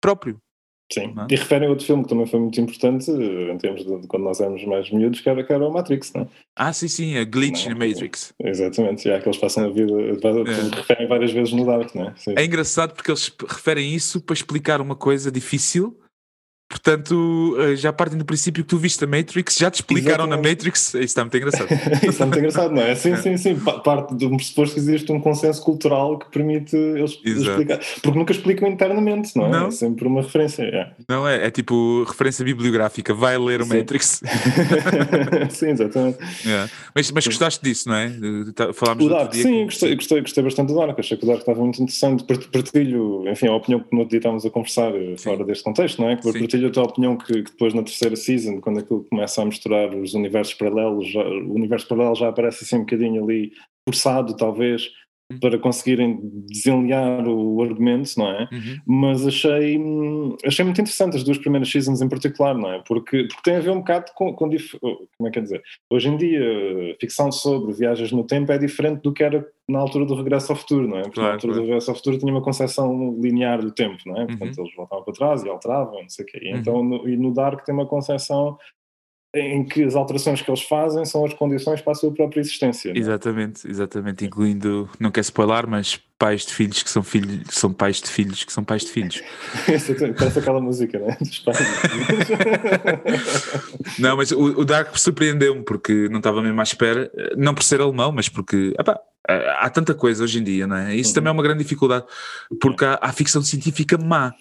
próprio. 0.00 0.40
Sim, 0.90 1.14
é? 1.18 1.26
e 1.34 1.36
referem 1.36 1.66
a 1.68 1.70
outro 1.70 1.84
filme 1.84 2.02
que 2.02 2.08
também 2.08 2.24
foi 2.26 2.40
muito 2.40 2.58
importante 2.58 3.10
eh, 3.10 3.52
em 3.52 3.58
termos 3.58 3.84
de, 3.84 4.00
de 4.00 4.06
quando 4.06 4.22
nós 4.22 4.40
éramos 4.40 4.64
mais 4.64 4.90
miúdos, 4.90 5.20
que 5.20 5.28
era, 5.28 5.44
que 5.44 5.52
era 5.52 5.68
o 5.68 5.70
Matrix, 5.70 6.14
não 6.14 6.22
é? 6.22 6.28
Ah, 6.56 6.72
sim, 6.72 6.88
sim, 6.88 7.14
a 7.18 7.24
glitch 7.24 7.66
Não, 7.66 7.74
na 7.74 7.86
Matrix. 7.86 8.32
Exatamente, 8.42 9.04
já 9.04 9.20
que 9.20 9.28
eles 9.28 9.38
passam 9.38 9.66
a 9.66 9.68
vida, 9.68 9.92
É. 9.92 10.74
referem 10.76 11.06
várias 11.06 11.30
vezes 11.30 11.52
no 11.52 11.66
Dark, 11.66 11.94
não 11.94 12.08
é? 12.08 12.14
Sim. 12.16 12.32
É 12.38 12.42
engraçado 12.42 12.94
porque 12.94 13.10
eles 13.10 13.30
referem 13.46 13.94
isso 13.94 14.18
para 14.22 14.32
explicar 14.32 14.80
uma 14.80 14.96
coisa 14.96 15.30
difícil. 15.30 15.94
Portanto, 16.68 17.56
eh, 17.60 17.76
já 17.76 17.90
partem 17.94 18.18
do 18.18 18.26
princípio 18.26 18.62
que 18.62 18.68
tu 18.68 18.76
viste 18.76 19.02
a 19.02 19.06
Matrix, 19.06 19.56
já 19.56 19.70
te 19.70 19.76
explicaram 19.76 20.26
na 20.26 20.34
Exatamente. 20.36 20.56
Matrix. 20.58 20.88
Isso 20.94 20.98
está 20.98 21.22
muito 21.24 21.36
engraçado. 21.38 21.68
Isso 22.06 22.22
é 22.22 22.26
muito 22.26 22.38
engraçado, 22.38 22.74
não 22.74 22.82
é? 22.82 22.94
Sim, 22.94 23.12
É. 23.12 23.16
sim, 23.16 23.36
sim. 23.38 23.56
Pa- 23.58 23.78
Parte 23.80 24.14
de 24.14 24.26
um 24.26 24.36
pressuposto 24.36 24.74
que 24.74 24.80
existe 24.80 25.10
um 25.10 25.18
consenso 25.18 25.62
cultural 25.62 26.18
que 26.18 26.30
permite 26.30 26.76
eles 26.76 27.18
Exato. 27.24 27.50
explicar. 27.50 27.80
Porque 28.02 28.18
nunca 28.18 28.32
explicam 28.32 28.68
internamente, 28.68 29.34
não 29.34 29.46
é? 29.46 29.50
Não. 29.50 29.66
É 29.68 29.70
sempre 29.70 30.06
uma 30.06 30.20
referência. 30.20 30.62
é. 30.62 30.90
Não 31.08 31.26
é? 31.26 31.46
É 31.46 31.50
tipo 31.50 32.04
referência 32.06 32.44
bibliográfica. 32.44 33.14
Vai 33.14 33.38
ler 33.38 33.62
o 33.62 33.64
Sim. 33.64 33.78
Matrix. 33.78 34.20
sim, 35.50 35.68
exatamente. 35.70 36.18
É. 36.46 36.68
Mas, 36.94 37.10
mas 37.10 37.26
gostaste 37.26 37.64
disso, 37.64 37.88
não 37.88 37.96
é? 37.96 38.12
Tá- 38.54 38.72
Falámos 38.74 39.06
O 39.06 39.08
Dark, 39.08 39.34
sim, 39.34 39.42
que- 39.42 39.64
gostei, 39.64 39.94
gostei, 39.94 40.20
gostei 40.20 40.44
bastante 40.44 40.68
do 40.68 40.78
Dark. 40.78 40.98
Achei 40.98 41.16
que 41.16 41.24
o 41.24 41.26
Dark 41.26 41.40
estava 41.40 41.60
muito 41.62 41.82
interessante. 41.82 42.24
Part- 42.24 42.48
Partilho, 42.48 43.24
enfim, 43.26 43.46
a 43.46 43.54
opinião 43.54 43.80
que 43.80 43.88
no 43.92 44.00
outro 44.00 44.10
dia 44.10 44.18
estávamos 44.18 44.44
a 44.44 44.50
conversar 44.50 44.94
eh, 44.94 45.14
fora 45.16 45.44
deste 45.44 45.64
contexto, 45.64 46.02
não 46.02 46.10
é? 46.10 46.16
Que 46.16 46.30
Sim. 46.30 46.38
Partilho 46.58 46.68
a 46.68 46.70
tua 46.70 46.82
opinião 46.84 47.16
que, 47.16 47.42
que 47.42 47.50
depois 47.52 47.72
na 47.74 47.82
terceira 47.82 48.16
season, 48.16 48.60
quando 48.60 48.80
aquilo 48.80 49.04
começa 49.04 49.40
a 49.40 49.44
misturar 49.44 49.94
os 49.94 50.14
universos 50.14 50.54
paralelos, 50.54 51.08
já- 51.08 51.22
o 51.22 51.54
universo 51.54 51.86
paralelo 51.86 52.14
já 52.16 52.28
aparece 52.28 52.64
assim 52.64 52.76
um 52.76 52.80
bocadinho 52.80 53.24
ali 53.24 53.52
forçado, 53.88 54.36
talvez. 54.36 54.90
Para 55.40 55.58
conseguirem 55.58 56.18
desenliar 56.48 57.26
o 57.28 57.62
argumento, 57.62 58.10
não 58.16 58.28
é? 58.30 58.48
Uhum. 58.50 58.76
Mas 58.86 59.26
achei, 59.26 59.78
achei 60.44 60.64
muito 60.64 60.80
interessante 60.80 61.16
as 61.18 61.22
duas 61.22 61.36
primeiras 61.36 61.70
seasons 61.70 62.00
em 62.00 62.08
particular, 62.08 62.54
não 62.56 62.72
é? 62.72 62.82
Porque, 62.86 63.24
porque 63.24 63.42
tem 63.44 63.56
a 63.56 63.60
ver 63.60 63.70
um 63.70 63.78
bocado 63.80 64.06
com, 64.14 64.32
com 64.32 64.48
como 64.48 65.28
é 65.28 65.30
que 65.30 65.38
é 65.38 65.42
dizer? 65.42 65.62
Hoje 65.90 66.08
em 66.08 66.16
dia, 66.16 66.96
ficção 66.98 67.30
sobre 67.30 67.74
viagens 67.74 68.10
no 68.10 68.24
tempo 68.24 68.50
é 68.52 68.58
diferente 68.58 69.02
do 69.02 69.12
que 69.12 69.22
era 69.22 69.46
na 69.68 69.78
altura 69.80 70.06
do 70.06 70.14
Regresso 70.14 70.50
ao 70.50 70.56
Futuro, 70.56 70.88
não 70.88 70.96
é? 70.96 71.02
Porque 71.02 71.16
Claro, 71.16 71.28
na 71.28 71.34
altura 71.34 71.52
claro. 71.52 71.62
do 71.62 71.66
Regresso 71.68 71.90
ao 71.90 71.96
Futuro 71.96 72.18
tinha 72.18 72.32
uma 72.32 72.40
concepção 72.42 73.18
linear 73.20 73.60
do 73.60 73.70
tempo, 73.70 73.98
não 74.06 74.16
é? 74.16 74.26
Portanto, 74.26 74.56
Uhum. 74.56 74.64
eles 74.64 74.74
voltavam 74.76 75.04
para 75.04 75.12
trás 75.14 75.44
e 75.44 75.48
alteravam, 75.50 76.00
não 76.02 76.08
sei 76.08 76.24
o 76.24 76.28
quê. 76.28 76.40
E 76.42 76.52
Uhum. 76.52 76.58
Então, 76.58 76.82
no, 76.82 77.08
e 77.08 77.16
no 77.18 77.34
Dark 77.34 77.64
tem 77.66 77.74
uma 77.74 77.84
concepção 77.86 78.56
em 79.34 79.62
que 79.64 79.84
as 79.84 79.94
alterações 79.94 80.40
que 80.40 80.50
eles 80.50 80.62
fazem 80.62 81.04
são 81.04 81.24
as 81.24 81.34
condições 81.34 81.80
para 81.82 81.92
a 81.92 81.94
sua 81.94 82.12
própria 82.12 82.40
existência. 82.40 82.90
é? 82.90 82.98
Exatamente, 82.98 83.68
exatamente, 83.68 84.24
incluindo, 84.24 84.88
não 84.98 85.10
quer 85.10 85.20
spoiler, 85.20 85.66
mas 85.68 86.00
pais 86.18 86.46
de 86.46 86.54
filhos 86.54 86.82
que 86.82 86.90
são 86.90 87.02
filhos, 87.02 87.42
são 87.50 87.72
pais 87.72 88.00
de 88.00 88.08
filhos 88.10 88.42
que 88.42 88.52
são 88.52 88.64
pais 88.64 88.82
de 88.84 88.90
filhos. 88.90 89.22
Parece 90.18 90.38
aquela 90.38 90.60
música, 90.60 90.98
não 90.98 91.08
é? 91.10 91.16
Dos 91.16 91.38
pais. 91.40 91.58
Não, 93.98 94.16
mas 94.16 94.30
o, 94.32 94.60
o 94.60 94.64
Dark 94.64 94.96
surpreendeu-me 94.96 95.62
porque 95.62 96.08
não 96.08 96.18
estava 96.18 96.42
mesmo 96.42 96.58
à 96.60 96.62
espera, 96.62 97.10
não 97.36 97.54
por 97.54 97.62
ser 97.62 97.80
alemão, 97.80 98.12
mas 98.12 98.28
porque 98.28 98.74
epá, 98.78 98.98
há 99.58 99.68
tanta 99.70 99.94
coisa 99.94 100.24
hoje 100.24 100.38
em 100.38 100.44
dia, 100.44 100.66
não 100.66 100.76
é? 100.76 100.94
Isso 100.94 101.10
Uhum. 101.10 101.14
também 101.14 101.30
é 101.30 101.32
uma 101.32 101.42
grande 101.42 101.62
dificuldade, 101.62 102.04
porque 102.60 102.84
há, 102.84 102.98
há 103.00 103.12
ficção 103.12 103.42
científica 103.42 103.96
má. 103.98 104.32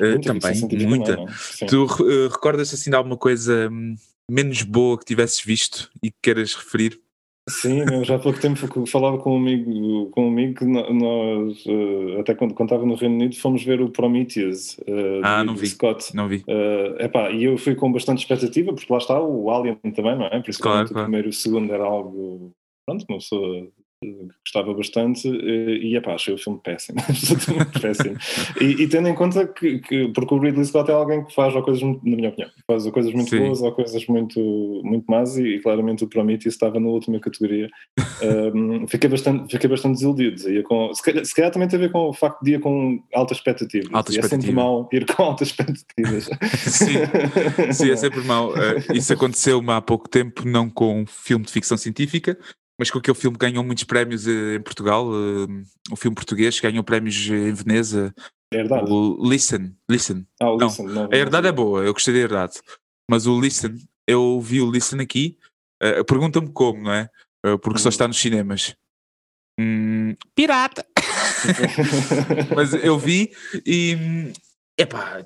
Muita 0.00 0.34
também, 0.34 0.86
muita. 0.86 1.16
não 1.16 1.24
é? 1.28 1.66
Tu 1.66 1.86
eh, 2.08 2.28
recordas 2.30 2.72
assim 2.72 2.90
de 2.90 2.96
alguma 2.96 3.16
coisa 3.16 3.68
hum, 3.70 3.94
menos 4.30 4.62
boa 4.62 4.98
que 4.98 5.04
tivesses 5.04 5.40
visto 5.42 5.90
e 6.02 6.10
que 6.10 6.16
queiras 6.22 6.54
referir? 6.54 7.00
Sim, 7.46 7.80
eu 7.92 8.02
já 8.04 8.16
há 8.16 8.18
pouco 8.18 8.40
tempo 8.40 8.86
falava 8.86 9.18
com 9.18 9.34
um 9.34 9.36
amigo, 9.36 10.08
com 10.12 10.24
um 10.24 10.28
amigo 10.30 10.54
que 10.60 10.64
nós, 10.64 11.62
eh, 11.66 12.20
até 12.20 12.34
quando, 12.34 12.54
quando 12.54 12.68
estava 12.70 12.86
no 12.86 12.94
Reino 12.94 13.16
Unido, 13.16 13.36
fomos 13.36 13.62
ver 13.62 13.82
o 13.82 13.90
Prometheus 13.90 14.78
eh, 14.86 15.20
Ah, 15.22 15.44
não 15.44 15.54
vi. 15.54 15.66
Scott. 15.66 16.16
Não 16.16 16.26
vi. 16.26 16.42
Eh, 16.46 17.04
epá, 17.04 17.30
e 17.30 17.44
eu 17.44 17.58
fui 17.58 17.74
com 17.74 17.92
bastante 17.92 18.20
expectativa, 18.20 18.72
porque 18.72 18.90
lá 18.90 18.98
está 18.98 19.20
o 19.20 19.50
Alien 19.50 19.76
também, 19.94 20.16
não 20.16 20.24
é? 20.24 20.40
Principalmente 20.40 20.58
Claro, 20.62 20.86
o 20.86 20.88
claro. 20.92 21.04
primeiro 21.06 21.28
e 21.28 21.30
o 21.30 21.32
segundo 21.34 21.70
era 21.70 21.84
algo, 21.84 22.50
pronto, 22.86 23.04
uma 23.10 23.18
pessoa 23.18 23.68
gostava 24.44 24.72
bastante 24.74 25.28
eh, 25.28 25.78
e 25.82 25.96
epá, 25.96 26.14
achei 26.14 26.34
o 26.34 26.38
filme 26.38 26.60
péssimo, 26.62 26.98
absolutamente 27.08 27.80
péssimo. 27.80 28.16
E, 28.60 28.82
e 28.82 28.88
tendo 28.88 29.08
em 29.08 29.14
conta 29.14 29.46
que, 29.46 29.78
que- 29.80 30.08
porque 30.08 30.34
o 30.34 30.38
Ridley 30.38 30.64
Scott 30.64 30.90
é 30.90 30.94
alguém 30.94 31.24
que 31.24 31.34
faz 31.34 31.54
ou 31.54 31.62
coisas, 31.62 31.82
na 31.82 31.98
minha 32.02 32.28
opinião, 32.28 32.50
faz 32.66 32.86
ou 32.86 32.92
coisas 32.92 33.12
muito 33.12 33.30
Sim. 33.30 33.38
boas 33.38 33.60
ou 33.62 33.72
coisas 33.72 34.06
muito, 34.06 34.40
muito 34.84 35.04
más 35.10 35.36
e, 35.36 35.58
claramente 35.60 36.04
o 36.04 36.08
Prometheus 36.08 36.54
estava 36.54 36.78
na 36.78 36.88
última 36.88 37.18
categoria. 37.20 37.68
Um, 38.54 38.86
fiquei, 38.88 39.08
bastante, 39.08 39.50
fiquei 39.50 39.68
bastante 39.68 39.94
desiludido. 39.94 40.48
Ia 40.50 40.62
com, 40.62 40.92
se, 40.94 41.02
calhar, 41.02 41.24
se 41.24 41.34
calhar 41.34 41.50
também 41.50 41.68
tem 41.68 41.78
a 41.78 41.82
ver 41.82 41.92
com 41.92 42.08
o 42.08 42.12
facto 42.12 42.42
de 42.42 42.54
ir 42.54 42.60
com 42.60 43.02
altas 43.14 43.38
expectativas. 43.38 43.88
Alta 43.92 44.12
e 44.12 44.18
é 44.18 44.22
sempre 44.22 44.26
expectativa. 44.36 44.60
mau 44.60 44.88
ir 44.92 45.06
com 45.06 45.22
altas 45.22 45.48
expectativas. 45.48 46.28
Sim, 46.74 47.72
sim, 47.72 47.90
é 47.90 47.96
sempre 47.96 48.20
mau. 48.22 48.54
Eh, 48.56 48.82
isso 48.94 49.12
aconteceu-me 49.12 49.70
há 49.72 49.80
pouco 49.80 50.08
tempo, 50.08 50.46
não 50.46 50.68
com 50.68 51.00
um 51.02 51.06
filme 51.06 51.44
de 51.44 51.52
ficção 51.52 51.76
científica, 51.76 52.38
mas 52.78 52.90
com 52.90 52.98
aquele 52.98 53.16
filme 53.16 53.36
ganhou 53.38 53.62
muitos 53.64 53.84
prémios 53.84 54.26
eh, 54.26 54.56
em 54.56 54.60
Portugal, 54.62 55.06
eh, 55.12 55.64
o 55.90 55.96
filme 55.96 56.14
português 56.14 56.58
ganhou 56.60 56.82
prémios 56.84 57.16
em 57.28 57.52
Veneza, 57.52 58.14
É 58.52 58.56
verdade. 58.58 58.90
o 58.90 59.18
Listen, 59.28 59.74
Listen. 59.90 60.26
Ah, 60.40 60.50
o 60.50 60.56
não, 60.56 60.66
Listen, 60.66 60.86
não, 60.86 61.08
A 61.12 61.16
herdade 61.16 61.46
é 61.48 61.52
boa, 61.52 61.82
eu 61.84 61.92
gostei 61.92 62.14
da 62.14 62.20
herdade. 62.20 62.54
Mas 63.10 63.26
o 63.26 63.40
Listen, 63.40 63.76
eu 64.06 64.40
vi 64.40 64.60
o 64.60 64.70
Listen 64.70 65.00
aqui, 65.00 65.38
eh, 65.82 66.02
pergunta-me 66.04 66.50
como, 66.52 66.82
não 66.82 66.92
é? 66.92 67.08
Eh, 67.44 67.56
porque 67.58 67.78
só 67.80 67.88
Hum. 67.88 67.90
está 67.90 68.08
nos 68.08 68.18
cinemas. 68.18 68.74
Hum, 69.60 70.16
pirata! 70.34 70.84
Mas 72.56 72.72
eu 72.74 72.98
vi 72.98 73.30
e. 73.64 74.32
Epá, 74.76 75.24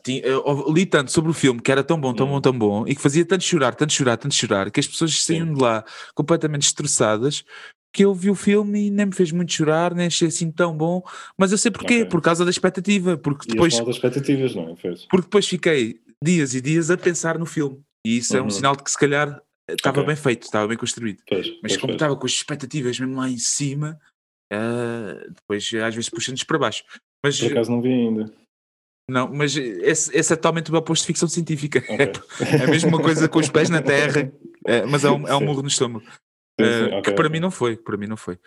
li 0.75 0.85
tanto 0.85 1.11
sobre 1.11 1.31
o 1.31 1.35
filme 1.35 1.61
que 1.61 1.73
era 1.73 1.83
tão 1.83 1.99
bom, 1.99 2.13
tão 2.15 2.27
Hum. 2.27 2.31
bom, 2.31 2.41
tão 2.41 2.59
bom 2.59 2.87
e 2.87 2.95
que 2.95 3.01
fazia 3.01 3.25
tanto 3.25 3.43
chorar, 3.45 3.75
tanto 3.75 3.93
chorar, 3.95 4.19
tanto 4.19 4.35
chorar 4.35 4.71
que 4.71 4.79
as 4.79 4.87
pessoas 4.87 5.23
saíam 5.25 5.55
de 5.55 5.61
lá 5.61 5.83
completamente 6.15 6.63
destroçadas 6.63 7.45
que 7.91 8.05
eu 8.05 8.15
vi 8.15 8.29
o 8.29 8.35
filme 8.35 8.89
e 8.89 8.91
nem 8.91 9.07
me 9.07 9.15
fez 9.15 9.33
muito 9.33 9.51
chorar, 9.51 9.95
nem 9.95 10.07
achei 10.09 10.29
assim 10.29 10.51
tão 10.53 10.77
bom. 10.77 11.03
Mas 11.39 11.51
eu 11.51 11.57
sei 11.57 11.71
porquê, 11.71 12.01
Ok. 12.01 12.05
por 12.11 12.21
causa 12.21 12.45
da 12.45 12.51
expectativa, 12.51 13.17
porque 13.17 13.47
E 13.49 13.53
depois, 13.53 13.73
as 13.73 13.81
altas 13.81 13.97
expectativas, 13.97 14.55
não 14.55 14.69
é? 14.69 14.77
Fez. 14.77 15.07
porque 15.07 15.25
depois 15.25 15.49
fiquei 15.49 15.99
dias 16.23 16.55
e 16.55 16.61
dias 16.61 16.91
a 16.91 16.99
pensar 16.99 17.39
no 17.39 17.47
filme 17.47 17.81
e 18.05 18.19
isso 18.19 18.37
é 18.37 18.41
um 18.41 18.45
Uhum. 18.45 18.51
sinal 18.51 18.77
de 18.77 18.83
que 18.85 18.91
se 18.91 18.99
calhar 18.99 19.41
estava 19.71 20.01
Ok. 20.01 20.07
bem 20.09 20.17
feito, 20.17 20.43
estava 20.43 20.69
bem 20.69 20.77
construído. 20.77 21.23
Pois, 21.27 21.49
Mas 21.63 21.73
pois, 21.73 21.77
como 21.79 21.93
estava 21.95 22.15
com 22.15 22.27
as 22.27 22.33
expectativas 22.33 23.01
mesmo 23.01 23.17
lá 23.17 23.29
em 23.31 23.39
cima, 23.39 23.99
ah, 24.53 25.25
depois 25.31 25.65
às 25.73 25.95
vezes 25.95 26.11
puxa-nos 26.11 26.45
para 26.45 26.59
baixo. 26.59 26.85
Mas 27.25 27.39
Por 27.41 27.51
acaso 27.51 27.71
não 27.71 27.81
vi 27.81 27.89
ainda. 27.93 28.31
Não, 29.11 29.33
mas 29.33 29.57
esse, 29.57 30.15
esse 30.17 30.33
é 30.33 30.37
totalmente 30.37 30.69
o 30.69 30.73
meu 30.73 30.81
oposto 30.81 31.03
de 31.03 31.07
ficção 31.07 31.29
científica. 31.29 31.83
Ok. 31.89 32.13
É 32.61 32.65
a 32.65 32.69
mesma 32.69 33.01
coisa 33.01 33.29
com 33.29 33.39
os 33.39 33.49
pés 33.49 33.71
na 33.71 33.81
terra, 33.83 34.31
é, 34.67 34.85
mas 34.87 35.05
é 35.05 35.11
um, 35.11 35.27
é 35.27 35.35
um 35.37 35.41
murro 35.41 35.63
no 35.63 35.69
estômago. 35.69 36.05
Sim, 36.05 36.67
Ah, 36.67 36.73
sim, 36.79 36.85
ok, 36.95 37.03
que 37.03 37.13
para 37.13 37.27
ok. 37.27 37.31
mim 37.31 37.41
não 37.41 37.51
foi, 37.51 37.77
para 37.77 37.97
mim 37.97 38.07
não 38.07 38.17
foi. 38.17 38.39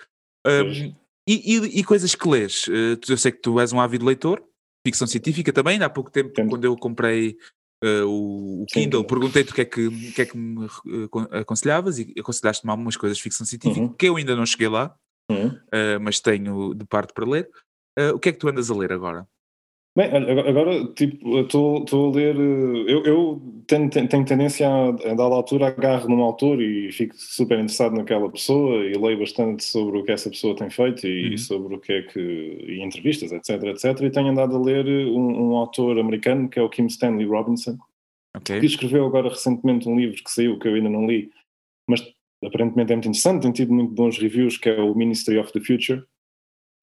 Ah, 0.45 0.61
Pois. 0.63 0.77
e, 0.77 0.95
e- 1.27 1.79
e 1.79 1.83
coisas 1.83 2.13
que 2.15 2.27
lês? 2.29 2.65
Ah, 2.69 2.97
tu- 3.01 3.11
eu 3.11 3.17
sei 3.17 3.31
que 3.31 3.39
tu 3.39 3.59
és 3.59 3.71
um 3.73 3.79
ávido 3.81 4.05
leitor, 4.05 4.43
ficção 4.85 5.07
científica 5.07 5.51
também. 5.53 5.81
Há 5.81 5.89
pouco 5.89 6.11
tempo, 6.11 6.33
quando 6.49 6.63
eu 6.65 6.75
comprei 6.77 7.37
ah, 7.83 8.05
o, 8.05 8.63
o 8.63 8.65
Kindle, 8.67 9.03
perguntei-te 9.05 9.51
o 9.51 9.55
que 9.55 9.61
é 9.61 9.65
que, 9.65 9.87
o 9.87 10.13
que, 10.13 10.21
é 10.21 10.25
que 10.25 10.37
me 10.37 10.65
ah, 10.65 11.07
con- 11.09 11.27
aconselhavas 11.31 11.97
e 11.99 12.13
aconselhaste-me 12.19 12.69
algumas 12.71 12.95
coisas 12.97 13.17
de 13.17 13.23
ficção 13.23 13.45
científica 13.45 13.81
Uhum. 13.81 13.93
que 13.93 14.07
eu 14.07 14.15
ainda 14.17 14.35
não 14.35 14.45
cheguei 14.45 14.67
lá, 14.67 14.95
Uhum. 15.31 15.57
ah, 15.73 15.99
mas 15.99 16.19
tenho 16.19 16.73
de 16.75 16.85
parte 16.85 17.13
para 17.13 17.25
ler. 17.29 17.49
Ah, 17.97 18.11
o 18.13 18.19
que 18.19 18.29
é 18.29 18.31
que 18.31 18.37
tu 18.39 18.47
andas 18.49 18.69
a 18.69 18.75
ler 18.75 18.91
agora? 18.93 19.27
Bem, 19.93 20.05
agora- 20.47 20.85
tipo, 20.93 21.39
estou 21.39 21.83
a 22.11 22.15
ler. 22.15 22.35
eh, 22.37 22.91
Eu, 22.93 23.03
eu 23.03 23.41
tenho, 23.67 23.89
tenho, 23.89 24.25
tendência 24.25 24.65
a, 24.69 24.87
a 24.89 24.93
dada 25.13 25.23
altura, 25.35 25.67
agarro 25.67 26.07
num 26.07 26.21
autor 26.21 26.61
e 26.61 26.89
fico 26.93 27.13
super 27.17 27.55
interessado 27.59 27.93
naquela 27.97 28.29
pessoa 28.31 28.85
e 28.85 28.93
leio 28.93 29.19
bastante 29.19 29.65
sobre 29.65 29.99
o 29.99 30.03
que 30.05 30.11
essa 30.13 30.29
pessoa 30.29 30.55
tem 30.55 30.69
feito 30.69 31.05
e 31.05 31.31
Uhum. 31.31 31.37
sobre 31.37 31.75
o 31.75 31.79
que 31.79 31.91
é 31.91 32.01
que. 32.03 32.19
e 32.19 32.81
entrevistas, 32.81 33.33
etc, 33.33 33.63
etc. 33.65 34.01
E 34.03 34.09
tenho 34.09 34.29
andado 34.29 34.55
a 34.55 34.61
ler 34.61 34.85
um, 34.87 35.49
um 35.51 35.57
autor 35.57 35.99
americano 35.99 36.47
que 36.47 36.57
é 36.57 36.61
o 36.61 36.69
Kim 36.69 36.85
Stanley 36.85 37.25
Robinson, 37.25 37.77
Ok? 38.33 38.61
que 38.61 38.65
escreveu 38.65 39.05
agora 39.05 39.27
recentemente 39.27 39.89
um 39.89 39.97
livro 39.99 40.23
que 40.23 40.31
saiu, 40.31 40.57
que 40.57 40.69
eu 40.69 40.75
ainda 40.75 40.89
não 40.89 41.05
li, 41.05 41.29
mas 41.85 42.01
aparentemente 42.45 42.93
é 42.93 42.95
muito 42.95 43.09
interessante, 43.09 43.41
tem 43.43 43.51
tido 43.51 43.73
muito 43.73 43.91
bons 43.93 44.17
reviews, 44.17 44.57
que 44.57 44.69
é 44.69 44.79
o 44.81 44.95
Ministry 44.95 45.37
of 45.37 45.51
the 45.51 45.59
Future. 45.59 46.01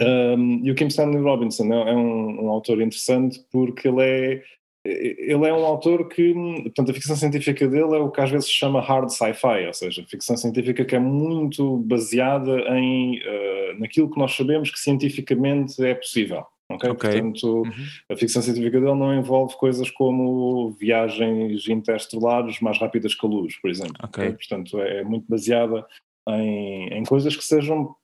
Um, 0.01 0.61
e 0.64 0.70
o 0.70 0.74
Kim 0.74 0.86
Stanley 0.86 1.20
Robinson 1.20 1.72
é, 1.72 1.90
é 1.90 1.94
um, 1.94 2.44
um 2.44 2.49
autor 2.51 2.80
interessante 2.80 3.40
porque 3.51 3.88
ele 3.88 4.03
é 4.03 4.42
ele 4.84 5.46
é 5.46 5.53
um 5.53 5.66
autor 5.66 6.09
que, 6.09 6.32
portanto, 6.32 6.90
a 6.90 6.94
ficção 6.94 7.16
científica 7.16 7.66
dele 7.68 7.96
é 7.96 7.99
o 7.99 8.11
que 8.11 8.20
às 8.20 8.30
vezes 8.30 8.46
se 8.46 8.55
chama 8.55 8.80
hard 8.80 9.11
sci-fi, 9.11 9.66
ou 9.66 9.74
seja, 9.74 10.05
ficção 10.09 10.36
científica 10.36 10.84
que 10.84 10.94
é 10.94 10.99
muito 10.99 11.78
baseada 11.78 12.57
em 12.76 13.18
uh, 13.18 13.78
naquilo 13.80 14.11
que 14.11 14.18
nós 14.18 14.34
sabemos 14.34 14.70
que 14.70 14.78
cientificamente 14.78 15.84
é 15.84 15.94
possível. 15.94 16.44
Okay? 16.70 16.90
Ok. 16.90 17.11
Portanto, 17.11 17.62
Uhum. 17.62 17.72
a 18.11 18.16
ficção 18.16 18.42
científica 18.42 18.80
dele 18.80 18.94
não 18.94 19.14
envolve 19.14 19.57
coisas 19.57 19.90
como 19.90 20.70
viagens 20.72 21.66
interestelares 21.68 22.61
mais 22.61 22.78
rápidas 22.78 23.14
que 23.14 23.26
a 23.26 23.28
luz, 23.28 23.57
por 23.61 23.70
exemplo. 23.70 23.96
Ok. 24.03 24.32
Portanto, 24.32 24.78
é, 24.80 25.01
é 25.01 25.05
muito 25.05 25.26
baseada 25.28 25.84
em, 26.28 26.88
em 26.88 27.05
coisas 27.05 27.34
que 27.34 27.44
sejam 27.44 27.94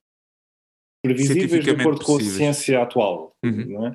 previsíveis 1.08 1.64
de 1.64 1.74
com 1.84 1.90
a 1.90 1.94
possíveis. 1.94 2.32
ciência 2.36 2.80
atual. 2.82 3.32
Uhum. 3.44 3.66
Não 3.68 3.86
é? 3.86 3.94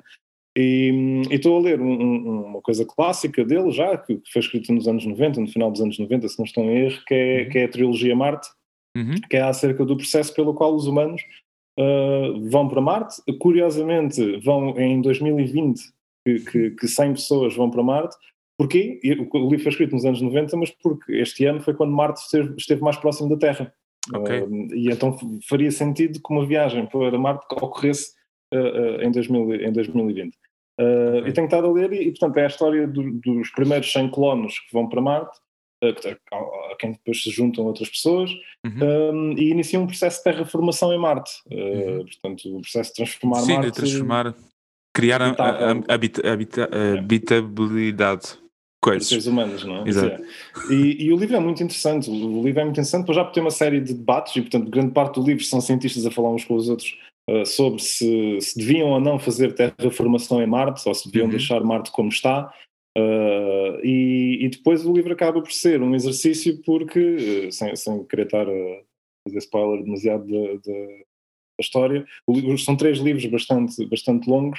E 0.56 1.22
e 1.30 1.34
estou 1.34 1.56
a 1.56 1.60
ler 1.60 1.80
um- 1.80 2.02
um- 2.02 2.44
uma 2.46 2.60
coisa 2.60 2.84
clássica 2.84 3.44
dele 3.44 3.70
já, 3.70 3.96
que 3.96 4.16
que 4.16 4.32
foi 4.32 4.40
escrita 4.40 4.72
nos 4.72 4.88
anos 4.88 5.04
90, 5.06 5.40
no 5.40 5.46
final 5.48 5.70
dos 5.70 5.80
anos 5.80 5.98
90, 5.98 6.28
se 6.28 6.38
não 6.38 6.44
estou 6.44 6.64
em 6.64 6.76
erro, 6.86 7.00
que 7.06 7.14
é, 7.14 7.42
Uhum. 7.44 7.48
que 7.50 7.58
é 7.58 7.64
a 7.64 7.68
trilogia 7.68 8.16
Marte, 8.16 8.48
Uhum. 8.96 9.14
que 9.28 9.36
é 9.36 9.42
acerca 9.42 9.84
do 9.84 9.96
processo 9.96 10.34
pelo 10.34 10.52
qual 10.54 10.74
os 10.74 10.86
humanos 10.86 11.22
ah, 11.78 12.32
vão 12.50 12.68
para 12.68 12.80
Marte. 12.80 13.22
Curiosamente, 13.38 14.36
vão 14.40 14.78
em 14.78 15.00
2020 15.00 15.80
que, 16.26 16.40
que, 16.40 16.70
que 16.72 16.88
100 16.88 17.12
pessoas 17.14 17.54
vão 17.56 17.70
para 17.70 17.82
Marte. 17.82 18.14
Porquê? 18.58 19.00
O 19.32 19.48
livro 19.48 19.60
foi 19.62 19.70
escrito 19.72 19.92
nos 19.94 20.04
anos 20.04 20.20
90, 20.20 20.54
mas 20.56 20.70
porque 20.70 21.12
este 21.14 21.46
ano 21.46 21.60
foi 21.62 21.72
quando 21.72 21.92
Marte 21.92 22.20
esteve 22.58 22.82
mais 22.82 22.96
próximo 22.98 23.28
da 23.30 23.36
Terra. 23.38 23.72
Ok. 24.14 24.34
Ah, 24.34 24.74
e 24.74 24.90
então 24.90 25.16
faria 25.48 25.70
sentido 25.70 26.20
que 26.20 26.32
uma 26.32 26.46
viagem 26.46 26.86
para 26.86 27.18
Marte 27.18 27.44
ocorresse 27.52 28.12
ah, 28.52 29.02
em, 29.04 29.10
2000, 29.10 29.54
em 29.56 29.72
2020. 29.72 30.34
Ah, 30.78 30.82
Ok. 31.18 31.28
E 31.28 31.32
tenho 31.32 31.44
estado 31.46 31.66
a 31.66 31.72
ler, 31.72 31.92
e, 31.92 32.02
e, 32.08 32.10
portanto 32.10 32.36
é 32.38 32.44
a 32.44 32.48
história 32.48 32.86
do- 32.88 33.12
dos 33.20 33.50
primeiros 33.50 33.92
100 33.92 34.10
colonos 34.10 34.58
que 34.60 34.72
vão 34.72 34.88
para 34.88 35.00
Marte, 35.02 35.38
a, 35.82 35.88
a 36.72 36.76
quem 36.78 36.92
depois 36.92 37.22
se 37.22 37.30
juntam 37.30 37.64
outras 37.64 37.88
pessoas, 37.88 38.30
Uhum. 38.66 39.32
um, 39.32 39.32
e 39.38 39.50
inicia 39.50 39.80
um 39.80 39.86
processo 39.86 40.18
de 40.18 40.24
terraformação 40.24 40.92
em 40.92 40.98
Marte. 40.98 41.30
Uh, 41.50 41.54
Uhum. 42.00 42.04
Portanto, 42.04 42.56
o 42.56 42.60
processo 42.60 42.90
de 42.90 42.96
transformar 42.96 43.40
Sim, 43.40 43.52
Marte. 43.54 43.66
de 43.68 43.72
transformar, 43.76 44.34
criar 44.94 45.22
a, 45.22 45.30
a- 45.30 45.94
habita- 45.94 46.30
habita- 46.30 46.68
a 46.70 46.98
habitabilidade. 46.98 48.38
Coisas. 48.82 49.08
seres 49.08 49.26
humanos, 49.26 49.62
não 49.64 49.84
é? 49.84 49.88
Exato. 49.88 50.22
É. 50.22 50.72
E, 50.72 51.04
e 51.04 51.12
o 51.12 51.16
livro 51.16 51.36
é 51.36 51.40
muito 51.40 51.62
interessante. 51.62 52.08
O 52.08 52.42
livro 52.42 52.60
é 52.60 52.64
muito 52.64 52.76
interessante, 52.76 53.04
pois 53.04 53.16
já 53.16 53.24
ter 53.26 53.40
uma 53.40 53.50
série 53.50 53.78
de 53.78 53.92
debates, 53.92 54.34
e 54.36 54.40
portanto, 54.40 54.70
grande 54.70 54.92
parte 54.92 55.20
do 55.20 55.26
livro 55.26 55.44
são 55.44 55.60
cientistas 55.60 56.06
a 56.06 56.10
falar 56.10 56.30
uns 56.30 56.44
com 56.44 56.54
os 56.54 56.68
outros 56.70 56.98
uh, 57.28 57.44
sobre 57.44 57.82
se, 57.82 58.40
se, 58.40 58.58
deviam 58.58 58.88
ou 58.88 59.00
não 59.00 59.18
fazer 59.18 59.54
terraformação 59.54 60.42
em 60.42 60.46
Marte, 60.46 60.82
ou 60.88 60.94
se 60.94 61.06
deviam 61.06 61.26
uhum. 61.26 61.30
deixar 61.30 61.62
Marte 61.62 61.90
como 61.90 62.08
está. 62.08 62.52
Uh, 62.96 63.84
e, 63.84 64.38
e, 64.46 64.48
depois 64.48 64.84
o 64.84 64.92
livro 64.92 65.12
acaba 65.12 65.40
por 65.42 65.52
ser 65.52 65.82
um 65.82 65.94
exercício 65.94 66.60
porque, 66.64 67.52
sem, 67.52 67.76
sem 67.76 68.04
querer 68.04 68.24
estar 68.24 68.48
a 68.48 68.82
fazer 69.28 69.38
spoiler 69.38 69.84
demasiado 69.84 70.26
da, 70.26 70.54
da 70.54 70.86
história, 71.60 72.04
são 72.58 72.74
três 72.76 72.98
livros 72.98 73.26
bastante, 73.26 73.84
bastante 73.86 74.28
longos 74.28 74.58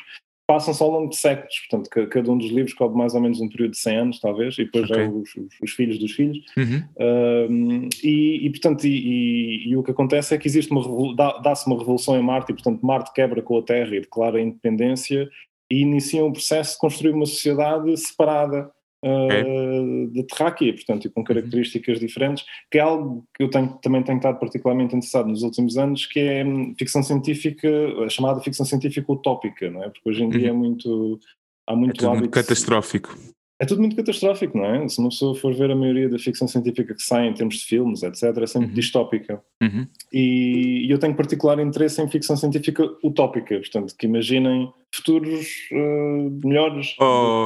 passam-se 0.52 0.84
ao 0.84 0.92
longo 0.92 1.08
de 1.08 1.16
séculos, 1.16 1.56
portanto, 1.70 2.10
cada 2.10 2.30
um 2.30 2.38
dos 2.38 2.52
livros 2.52 2.74
cobre 2.74 2.98
mais 2.98 3.16
ou 3.16 3.22
menos 3.22 3.40
um 3.40 3.48
período 3.48 3.72
de 3.72 3.78
100 3.78 3.98
anos, 3.98 4.20
talvez, 4.20 4.58
e 4.60 4.66
depois 4.66 4.84
okay. 4.84 5.06
já 5.06 5.10
os, 5.10 5.30
os, 5.30 5.62
os, 5.64 5.72
filhos 5.72 5.98
dos 5.98 6.12
filhos. 6.12 6.40
Uhum. 6.58 7.88
e, 8.04 8.46
e, 8.46 8.50
portanto, 8.50 8.84
e, 8.86 9.70
e, 9.70 9.78
o 9.78 9.82
que 9.82 9.92
acontece 9.92 10.36
é 10.36 10.38
que 10.38 10.50
existe 10.50 10.70
uma 10.70 11.16
dá-se 11.42 11.66
uma 11.68 11.80
revolução 11.80 12.20
em 12.20 12.22
Marte, 12.22 12.52
e 12.52 12.54
portanto 12.54 12.86
Marte 12.86 13.14
quebra 13.14 13.42
com 13.42 13.58
a 13.58 13.62
Terra 13.62 13.96
e 13.96 14.02
declara 14.02 14.40
a 14.40 14.42
independência 14.42 15.30
e 15.72 15.84
inicia 15.84 16.26
um 16.26 16.34
processo 16.34 16.74
de 16.74 16.80
construir 16.80 17.12
uma 17.12 17.26
sociedade 17.26 17.96
separada 17.96 18.70
okay. 19.02 19.42
uh, 19.44 20.08
de 20.12 20.24
terráquea, 20.24 20.74
portanto, 20.74 21.06
e 21.06 21.10
com 21.10 21.22
uhum. 21.22 21.26
características 21.26 22.00
uhum. 22.00 22.06
diferentes, 22.06 22.46
que 22.70 22.78
é 22.78 22.82
algo 22.82 23.26
que 23.36 23.44
eu 23.44 23.50
tenho, 23.50 23.78
também 23.82 24.04
tenho 24.04 24.18
estado 24.18 24.40
particularmente 24.40 24.96
interessado 24.96 25.28
nos 25.28 25.44
últimos 25.44 25.78
anos, 25.78 26.06
que 26.06 26.20
é 26.20 26.46
hum, 26.46 26.74
ficção 26.78 27.02
científica, 27.02 27.70
a 28.06 28.10
chamada 28.10 28.40
ficção 28.42 28.66
científica 28.66 29.12
utópica, 29.12 29.70
não 29.70 29.84
é? 29.84 29.90
Porque 29.90 30.10
hoje 30.10 30.24
em 30.24 30.30
dia 30.30 30.50
é 30.50 30.52
uhum. 30.52 30.58
muito. 30.58 31.20
Há 31.68 31.76
muito, 31.76 32.06
é 32.06 32.08
tudo 32.08 32.18
muito 32.18 32.32
catastrófico. 32.32 33.16
É 33.62 33.66
tudo 33.66 33.80
muito 33.80 33.96
catastrófico, 33.96 34.58
não 34.58 34.66
é? 34.66 34.90
Se 34.90 34.98
uma 34.98 35.10
pessoa 35.10 35.36
for 35.36 35.54
ver 35.54 35.70
a 35.70 35.76
maioria 35.76 36.10
da 36.10 36.18
ficção 36.18 36.48
científica 36.48 36.96
que 36.96 37.04
sai 37.04 37.28
em 37.28 37.34
termos 37.36 37.58
de 37.58 37.66
filmes, 37.66 38.02
etc., 38.02 38.24
é 38.24 38.48
sempre 38.48 38.70
uhum. 38.70 38.74
distópica. 38.74 39.40
Uhum. 39.62 39.86
E, 40.12 40.88
e, 40.88 40.92
eu 40.92 40.98
tenho 40.98 41.14
particular 41.14 41.60
interesse 41.60 42.02
em 42.02 42.10
ficção 42.10 42.36
científica 42.36 42.84
utópica, 43.04 43.60
portanto, 43.60 43.94
que 43.96 44.08
imaginem 44.08 44.68
futuros 44.92 45.48
uh, 45.74 46.40
melhores. 46.44 46.96
Oh, 47.00 47.46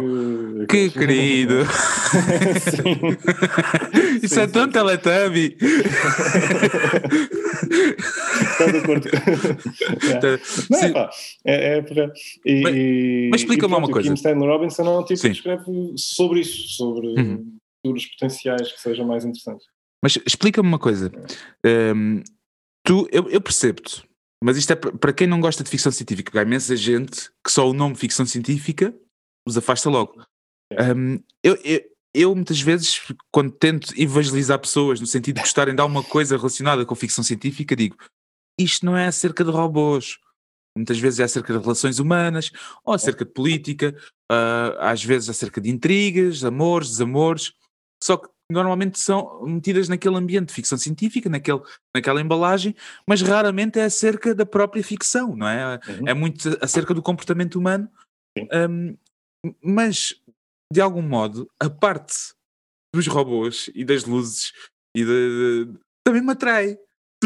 que, 0.69 0.89
que 0.89 0.99
querido! 0.99 1.55
Isso 4.23 4.35
sim, 4.35 4.39
é 4.39 4.47
tão 4.47 4.69
teletubby! 4.69 5.57
Está 8.55 8.71
de 8.71 8.77
acordo. 8.77 9.07
é. 9.11 10.39
Não, 10.69 10.79
é, 10.79 10.91
pá, 10.91 11.09
é, 11.45 11.77
é 11.77 11.81
para... 11.81 12.13
E, 12.45 12.61
mas, 12.61 12.73
mas 13.31 13.41
explica-me 13.41 13.75
uma 13.75 13.89
coisa. 13.89 14.07
Kim 14.07 14.15
Stanley 14.15 14.47
Robinson 14.47 14.83
é 14.83 14.99
um 14.99 15.03
tipo 15.03 15.19
sim. 15.19 15.29
que 15.29 15.35
escreve 15.35 15.63
sobre 15.97 16.39
isso, 16.39 16.69
sobre 16.69 17.07
uhum. 17.07 17.57
futuros 17.83 18.05
potenciais 18.07 18.71
que 18.71 18.81
sejam 18.81 19.05
mais 19.05 19.25
interessantes. 19.25 19.65
Mas 20.01 20.17
explica-me 20.25 20.67
uma 20.67 20.79
coisa. 20.79 21.11
Um, 21.95 22.21
tu, 22.83 23.07
eu, 23.11 23.29
eu 23.29 23.41
percebo-te 23.41 24.03
mas 24.45 24.57
isto 24.57 24.71
é 24.71 24.75
para 24.75 25.11
quem 25.11 25.25
não 25.25 25.41
gosta 25.41 25.63
de 25.63 25.69
ficção 25.71 25.91
científica, 25.91 26.39
há 26.39 26.43
imensa 26.43 26.75
gente 26.75 27.31
que 27.43 27.51
só 27.51 27.67
o 27.67 27.73
nome 27.73 27.95
ficção 27.95 28.27
científica 28.27 28.93
os 29.47 29.57
afasta 29.57 29.89
logo. 29.89 30.23
Um, 30.71 31.19
eu, 31.43 31.57
eu, 31.63 31.81
eu, 32.13 32.35
muitas 32.35 32.61
vezes, 32.61 33.01
quando 33.31 33.51
tento 33.51 33.91
evangelizar 33.99 34.59
pessoas 34.59 34.99
no 34.99 35.07
sentido 35.07 35.37
de 35.37 35.41
gostarem 35.41 35.73
de 35.73 35.81
alguma 35.81 36.03
coisa 36.03 36.37
relacionada 36.37 36.85
com 36.85 36.93
ficção 36.93 37.23
científica, 37.23 37.75
digo: 37.75 37.97
isto 38.59 38.85
não 38.85 38.97
é 38.97 39.07
acerca 39.07 39.43
de 39.43 39.51
robôs. 39.51 40.17
Muitas 40.77 40.99
vezes 40.99 41.19
é 41.19 41.23
acerca 41.23 41.53
de 41.53 41.59
relações 41.59 41.99
humanas, 41.99 42.51
ou 42.83 42.93
acerca 42.93 43.23
de 43.23 43.31
política, 43.31 43.95
uh, 44.31 44.77
às 44.79 45.03
vezes 45.03 45.29
acerca 45.29 45.61
de 45.61 45.69
intrigas, 45.69 46.43
amores, 46.43 46.89
desamores. 46.89 47.53
Só 48.03 48.17
que 48.17 48.27
normalmente 48.51 48.99
são 48.99 49.41
metidas 49.43 49.87
naquele 49.87 50.17
ambiente 50.17 50.49
de 50.49 50.53
ficção 50.53 50.77
científica, 50.77 51.29
naquele, 51.29 51.61
naquela 51.95 52.21
embalagem, 52.21 52.75
mas 53.07 53.21
raramente 53.21 53.79
é 53.79 53.85
acerca 53.85 54.35
da 54.35 54.45
própria 54.45 54.83
ficção, 54.83 55.35
não 55.35 55.47
é? 55.47 55.79
Uhum. 55.87 56.07
É 56.07 56.13
muito 56.13 56.57
acerca 56.61 56.93
do 56.93 57.01
comportamento 57.01 57.55
humano. 57.55 57.89
Um, 58.69 58.97
mas, 59.63 60.15
de 60.71 60.81
algum 60.81 61.01
modo, 61.01 61.49
a 61.59 61.69
parte 61.69 62.33
dos 62.93 63.07
robôs 63.07 63.69
e 63.73 63.83
das 63.85 64.05
luzes 64.05 64.51
e 64.95 65.03
de, 65.03 65.65
de, 65.65 65.79
também 66.05 66.21
me 66.21 66.31
atrai. 66.31 66.77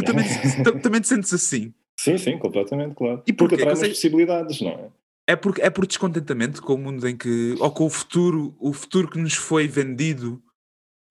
Tu 0.02 0.06
também, 0.06 0.26
também 0.82 1.02
te 1.02 1.08
sentes 1.08 1.34
assim. 1.34 1.74
Sim, 2.00 2.18
sim, 2.18 2.38
completamente, 2.38 2.96
claro. 2.96 3.22
E 3.28 3.34
porque 3.34 3.56
atrai 3.56 3.74
as 3.74 3.80
possibilidades, 3.80 4.62
não 4.62 4.72
é? 4.72 4.90
É 5.28 5.36
por, 5.36 5.54
é 5.60 5.70
por 5.70 5.86
descontentamento 5.86 6.62
com 6.62 6.74
o 6.74 6.78
mundo 6.78 7.08
em 7.08 7.16
que, 7.16 7.56
ou 7.60 7.72
com 7.72 7.86
o 7.86 7.90
futuro, 7.90 8.56
o 8.60 8.74
futuro 8.74 9.10
que 9.10 9.20
nos 9.20 9.36
foi 9.36 9.68
vendido 9.68 10.42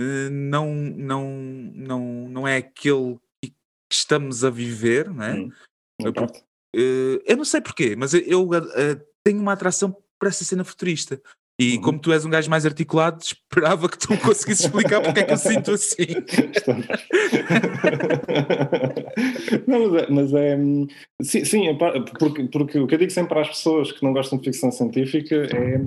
eh, 0.00 0.30
não, 0.30 0.74
não, 0.74 1.30
não, 1.74 2.28
não 2.28 2.48
é 2.48 2.56
aquele 2.58 3.18
que 3.42 3.52
estamos 3.92 4.44
a 4.44 4.50
viver, 4.50 5.10
não 5.10 5.24
é? 5.24 5.34
Hum, 5.34 5.50
Porque, 6.14 6.38
uh, 6.76 7.22
eu 7.26 7.36
não 7.36 7.44
sei 7.44 7.60
porquê, 7.60 7.96
mas 7.96 8.14
eu 8.14 8.44
uh, 8.44 9.06
tenho 9.24 9.40
uma 9.40 9.52
atração 9.52 9.96
para 10.18 10.28
essa 10.28 10.44
cena 10.44 10.64
futurista. 10.64 11.20
E 11.58 11.76
uhum. 11.76 11.82
como 11.82 11.98
tu 11.98 12.12
és 12.12 12.24
um 12.24 12.30
gajo 12.30 12.48
mais 12.48 12.64
articulado, 12.64 13.18
esperava 13.20 13.88
que 13.88 13.98
tu 13.98 14.16
conseguisses 14.18 14.66
explicar 14.66 15.00
porque 15.02 15.20
é 15.20 15.24
que 15.24 15.32
eu 15.32 15.36
sinto 15.36 15.72
assim. 15.72 16.06
não, 19.66 19.90
mas 19.90 20.02
é, 20.02 20.06
mas 20.08 20.32
é 20.34 20.56
sim, 21.22 21.44
sim 21.44 21.66
é 21.66 21.74
porque, 21.74 22.44
porque 22.44 22.78
o 22.78 22.86
que 22.86 22.94
eu 22.94 22.98
digo 22.98 23.10
sempre 23.10 23.38
às 23.40 23.48
pessoas 23.48 23.90
que 23.90 24.04
não 24.04 24.12
gostam 24.12 24.38
de 24.38 24.44
ficção 24.44 24.70
científica 24.70 25.34
é 25.34 25.80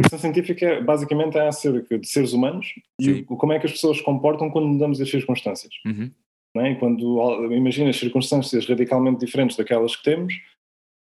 ficção 0.00 0.18
científica 0.18 0.80
basicamente 0.80 1.36
é 1.36 1.48
acerca 1.48 1.98
de 1.98 2.08
seres 2.08 2.32
humanos 2.32 2.72
Sim. 3.00 3.10
e 3.10 3.22
como 3.24 3.52
é 3.52 3.58
que 3.58 3.66
as 3.66 3.72
pessoas 3.72 3.98
se 3.98 4.04
comportam 4.04 4.50
quando 4.50 4.68
mudamos 4.68 5.00
as 5.00 5.10
circunstâncias. 5.10 5.72
Uhum. 5.84 6.10
É? 6.56 6.74
Quando 6.76 7.52
imagina 7.52 7.90
as 7.90 7.96
circunstâncias 7.96 8.66
radicalmente 8.66 9.24
diferentes 9.24 9.56
daquelas 9.56 9.94
que 9.96 10.02
temos, 10.02 10.34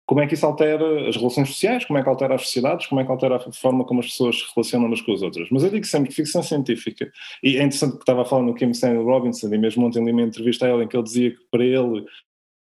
como 0.10 0.22
é 0.22 0.26
que 0.26 0.34
isso 0.34 0.44
altera 0.44 1.08
as 1.08 1.16
relações 1.16 1.50
sociais, 1.50 1.86
como 1.86 2.00
é 2.00 2.02
que 2.02 2.10
altera 2.10 2.34
as 2.34 2.42
sociedades, 2.42 2.88
como 2.88 3.00
é 3.00 3.06
que 3.06 3.12
altera 3.12 3.36
a 3.36 3.52
forma 3.52 3.86
como 3.86 4.00
as 4.00 4.08
pessoas 4.08 4.40
se 4.40 4.46
relacionam 4.56 4.88
umas 4.88 5.02
com 5.02 5.14
as 5.14 5.22
outras. 5.22 5.48
Mas 5.52 5.64
eu 5.64 5.70
digo 5.70 5.86
sempre 5.86 6.10
que 6.10 6.16
ficção 6.16 6.42
científica, 6.42 7.12
e 7.44 7.58
é 7.58 7.60
interessante 7.60 7.92
que 7.92 8.00
estava 8.00 8.26
falando 8.26 8.48
no 8.48 8.56
Kim 8.56 8.72
Stanley 8.72 9.04
Robinson, 9.04 9.54
e 9.54 9.58
mesmo 9.60 9.86
ontem 9.86 10.04
li 10.04 10.12
uma 10.12 10.24
entrevista 10.24 10.66
a 10.66 10.74
ele 10.74 10.86
em 10.86 10.88
que 10.88 10.98
ele 10.98 11.04
dizia 11.04 11.30
que 11.30 11.46
para 11.52 11.64
ele 11.64 12.06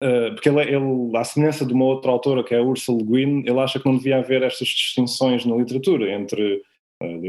Uh, 0.03 0.34
porque 0.34 0.49
ele, 0.49 0.61
ele, 0.62 1.16
à 1.16 1.22
semelhança 1.22 1.64
de 1.64 1.72
uma 1.72 1.84
outra 1.84 2.11
autora 2.11 2.43
que 2.43 2.53
é 2.53 2.59
a 2.59 2.62
Ursula 2.62 2.99
Le 2.99 3.05
Guin, 3.05 3.45
ele 3.47 3.61
acha 3.61 3.78
que 3.78 3.86
não 3.86 3.97
devia 3.97 4.18
haver 4.18 4.43
estas 4.43 4.66
distinções 4.66 5.47
na 5.47 5.55
literatura 5.55 6.11
entre 6.11 6.61
uh, 7.01 7.20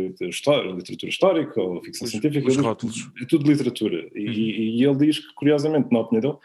literatura, 0.76 1.08
histórica 1.08 1.62
ou 1.62 1.84
ficção 1.84 2.06
os, 2.06 2.12
científica. 2.12 2.48
Os 2.48 2.58
rótulos. 2.58 3.12
É 3.22 3.28
tudo 3.28 3.48
literatura. 3.48 4.10
E, 4.16 4.26
uhum. 4.26 4.34
e, 4.34 4.80
e, 4.80 4.86
ele 4.86 4.96
diz 4.96 5.20
que, 5.20 5.32
curiosamente, 5.36 5.92
na 5.92 6.00
opinião 6.00 6.22
dele, 6.22 6.38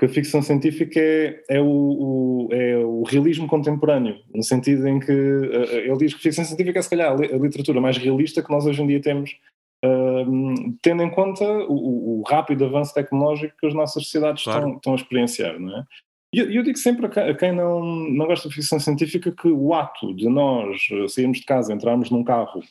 que 0.00 0.06
a 0.06 0.08
ficção 0.08 0.40
científica 0.40 0.98
é, 0.98 1.42
é, 1.50 1.60
o, 1.60 1.66
o, 1.66 2.48
é 2.50 2.78
o 2.78 3.02
realismo 3.02 3.46
contemporâneo, 3.46 4.18
no 4.34 4.42
sentido 4.42 4.88
em 4.88 4.98
que 4.98 5.12
uh, 5.12 5.74
ele 5.74 5.96
diz 5.98 6.14
que 6.14 6.20
a 6.20 6.22
ficção 6.22 6.42
científica 6.42 6.78
é, 6.78 6.82
se 6.82 6.88
calhar, 6.88 7.12
a 7.12 7.36
literatura 7.36 7.82
mais 7.82 7.98
realista 7.98 8.42
que 8.42 8.50
nós 8.50 8.64
hoje 8.64 8.82
em 8.82 8.86
dia 8.86 9.00
temos 9.00 9.36
Uh, 9.82 10.76
tendo 10.82 11.02
em 11.02 11.08
conta 11.08 11.42
o, 11.42 12.20
o, 12.20 12.22
rápido 12.28 12.66
avanço 12.66 12.92
tecnológico 12.92 13.56
que 13.58 13.66
as 13.66 13.72
nossas 13.72 14.02
sociedades 14.02 14.44
claro. 14.44 14.58
estão, 14.58 14.76
estão, 14.76 14.92
a 14.92 14.96
experienciar, 14.96 15.58
não 15.58 15.74
é? 15.74 15.84
E 16.34 16.38
eu, 16.38 16.50
eu, 16.50 16.62
digo 16.62 16.76
sempre 16.76 17.06
a 17.06 17.34
quem 17.34 17.50
não, 17.50 17.82
não 17.82 18.26
gosta 18.26 18.46
de 18.46 18.54
ficção 18.54 18.78
científica 18.78 19.32
que 19.32 19.48
o 19.48 19.72
ato 19.72 20.12
de 20.14 20.28
nós 20.28 20.86
sairmos 21.08 21.38
de 21.38 21.46
casa, 21.46 21.72
entrarmos 21.72 22.10
num 22.10 22.22
carro 22.22 22.62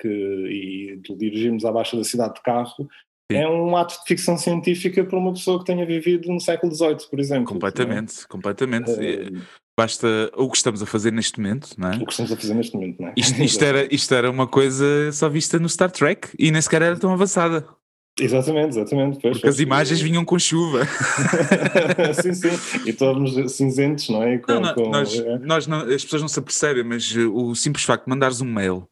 que, 0.00 0.08
e 0.08 0.96
dirigirmos 1.18 1.66
à 1.66 1.70
baixa 1.70 1.98
da 1.98 2.04
cidade 2.04 2.36
de 2.36 2.40
carro 2.40 2.88
Sim. 3.32 3.38
é 3.38 3.48
um 3.48 3.76
ato 3.76 4.00
de 4.00 4.06
ficção 4.06 4.36
científica 4.36 5.04
para 5.04 5.18
uma 5.18 5.32
pessoa 5.32 5.58
que 5.58 5.66
tenha 5.66 5.84
vivido 5.84 6.32
no 6.32 6.40
século 6.40 6.74
XVIII, 6.74 7.08
por 7.10 7.20
exemplo. 7.20 7.46
Completamente, 7.46 8.22
é? 8.22 8.26
completamente. 8.28 8.90
Uh, 8.90 9.42
Basta 9.76 10.30
o 10.36 10.50
que 10.50 10.56
estamos 10.58 10.82
a 10.82 10.86
fazer 10.86 11.10
neste 11.12 11.40
momento, 11.40 11.70
não 11.78 11.90
é? 11.90 11.96
O 11.96 12.04
que 12.04 12.12
estamos 12.12 12.30
a 12.30 12.36
fazer 12.36 12.52
neste 12.52 12.74
momento, 12.74 13.00
não 13.00 13.08
é? 13.08 13.14
Isto, 13.16 13.40
isto 13.42 13.64
era, 13.64 13.94
isto 13.94 14.14
era 14.14 14.30
uma 14.30 14.46
coisa 14.46 15.10
só 15.12 15.28
vista 15.30 15.58
no 15.58 15.68
Star 15.68 15.90
Trek 15.90 16.28
e 16.38 16.50
nem 16.50 16.60
sequer 16.60 16.82
era 16.82 16.96
tão 16.96 17.12
avançada. 17.12 17.66
Exatamente, 18.20 18.78
exatamente. 18.78 19.18
Pois, 19.20 19.38
Porque 19.38 19.48
as 19.48 19.58
imagens 19.58 19.98
vinham 20.02 20.22
com 20.26 20.38
chuva. 20.38 20.86
sim, 22.22 22.34
sim. 22.34 22.50
E 22.84 22.90
estávamos 22.90 23.52
cinzentos, 23.52 24.10
não 24.10 24.22
é? 24.22 24.36
Com, 24.36 24.52
não, 24.52 24.60
não, 24.60 24.74
com... 24.74 24.90
Nós, 24.90 25.18
é. 25.18 25.38
nós 25.38 25.66
não, 25.66 25.80
as 25.80 26.04
pessoas 26.04 26.20
não 26.20 26.28
se 26.28 26.38
apercebem, 26.38 26.84
mas 26.84 27.16
o 27.16 27.54
simples 27.54 27.84
facto 27.84 28.04
de 28.04 28.10
mandares 28.10 28.42
um 28.42 28.52
mail 28.52 28.86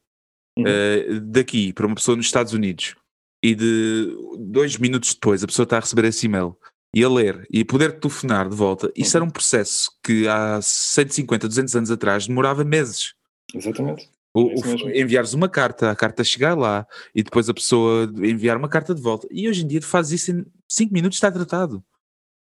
uhum. 0.58 0.64
uh, 0.64 1.20
daqui 1.20 1.74
para 1.74 1.86
uma 1.86 1.94
pessoa 1.94 2.16
nos 2.16 2.24
Estados 2.24 2.54
Unidos 2.54 2.96
e 3.42 3.54
de 3.54 4.16
dois 4.38 4.76
minutos 4.76 5.14
depois 5.14 5.42
a 5.42 5.46
pessoa 5.46 5.64
está 5.64 5.76
a 5.78 5.80
receber 5.80 6.04
esse 6.04 6.26
e-mail 6.26 6.56
e 6.94 7.04
a 7.04 7.08
ler 7.08 7.46
e 7.50 7.64
poder 7.64 7.98
telefonar 7.98 8.48
de 8.48 8.56
volta, 8.56 8.92
isso 8.96 9.16
era 9.16 9.24
um 9.24 9.30
processo 9.30 9.90
que 10.02 10.26
há 10.26 10.60
150, 10.60 11.46
200 11.46 11.76
anos 11.76 11.90
atrás 11.90 12.26
demorava 12.26 12.64
meses. 12.64 13.14
Exatamente. 13.54 14.08
O, 14.34 14.42
o, 14.42 14.90
enviares 14.90 15.34
uma 15.34 15.48
carta, 15.48 15.90
a 15.90 15.96
carta 15.96 16.22
chegar 16.22 16.56
lá 16.56 16.86
e 17.14 17.22
depois 17.22 17.48
a 17.48 17.54
pessoa 17.54 18.10
enviar 18.16 18.56
uma 18.56 18.68
carta 18.68 18.94
de 18.94 19.02
volta. 19.02 19.26
E 19.30 19.48
hoje 19.48 19.64
em 19.64 19.66
dia 19.66 19.82
faz 19.82 20.12
isso 20.12 20.30
em 20.32 20.44
5 20.68 20.92
minutos, 20.92 21.16
está 21.16 21.30
tratado. 21.30 21.82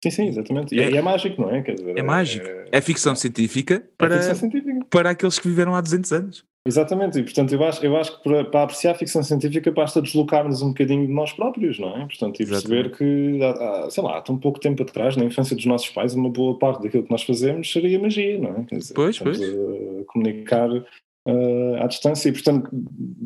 Sim, 0.04 0.12
sim, 0.12 0.28
exatamente. 0.28 0.74
E 0.74 0.80
é, 0.80 0.96
é 0.96 1.02
mágico, 1.02 1.42
não 1.42 1.54
é? 1.54 1.62
Dizer, 1.62 1.98
é, 1.98 2.00
é 2.00 2.04
mágico. 2.04 2.48
É, 2.72 2.82
ficção 2.82 3.16
científica 3.16 3.84
para, 3.98 4.16
é 4.16 4.18
ficção 4.20 4.36
científica 4.36 4.86
para 4.90 5.10
aqueles 5.10 5.38
que 5.38 5.48
viveram 5.48 5.76
há 5.76 5.82
200 5.82 6.12
anos. 6.14 6.46
Exatamente, 6.68 7.18
e 7.18 7.24
portanto 7.24 7.54
eu 7.54 7.64
acho, 7.64 7.84
eu 7.84 7.96
acho 7.98 8.18
que 8.18 8.24
para, 8.24 8.46
para 8.46 8.64
apreciar 8.64 8.92
a 8.92 8.96
ficção 8.96 9.24
científica 9.24 9.72
basta 9.72 10.02
deslocar-nos 10.02 10.62
um 10.62 10.70
bocadinho 10.70 11.08
de 11.08 11.14
nós 11.14 11.32
próprios, 11.32 11.80
não 11.80 11.96
é? 11.96 12.06
Portanto, 12.06 12.42
e 12.42 12.46
perceber 12.46 12.92
que, 12.96 13.40
há, 13.42 13.86
há, 13.86 13.90
sei 13.90 14.04
lá, 14.04 14.18
há 14.18 14.22
tão 14.22 14.38
pouco 14.38 14.60
tempo 14.60 14.84
atrás, 14.84 15.16
na 15.16 15.24
infância 15.24 15.56
dos 15.56 15.66
nossos 15.66 15.90
pais, 15.90 16.14
uma 16.14 16.30
boa 16.30 16.60
parte 16.60 16.84
daquilo 16.84 17.04
que 17.04 17.12
nós 17.12 17.24
fazemos 17.24 17.72
seria 17.72 17.98
magia, 17.98 18.38
não 18.38 18.58
é? 18.58 18.64
Quer 18.66 18.78
dizer, 18.78 18.94
Pois, 18.94 19.18
portanto, 19.18 19.40
pois. 19.40 19.54
eh, 19.54 20.04
comunicar 20.08 20.70
eh, 21.28 21.80
à 21.82 21.88
distância 21.88 22.30
e, 22.30 22.32
portanto, 22.32 22.70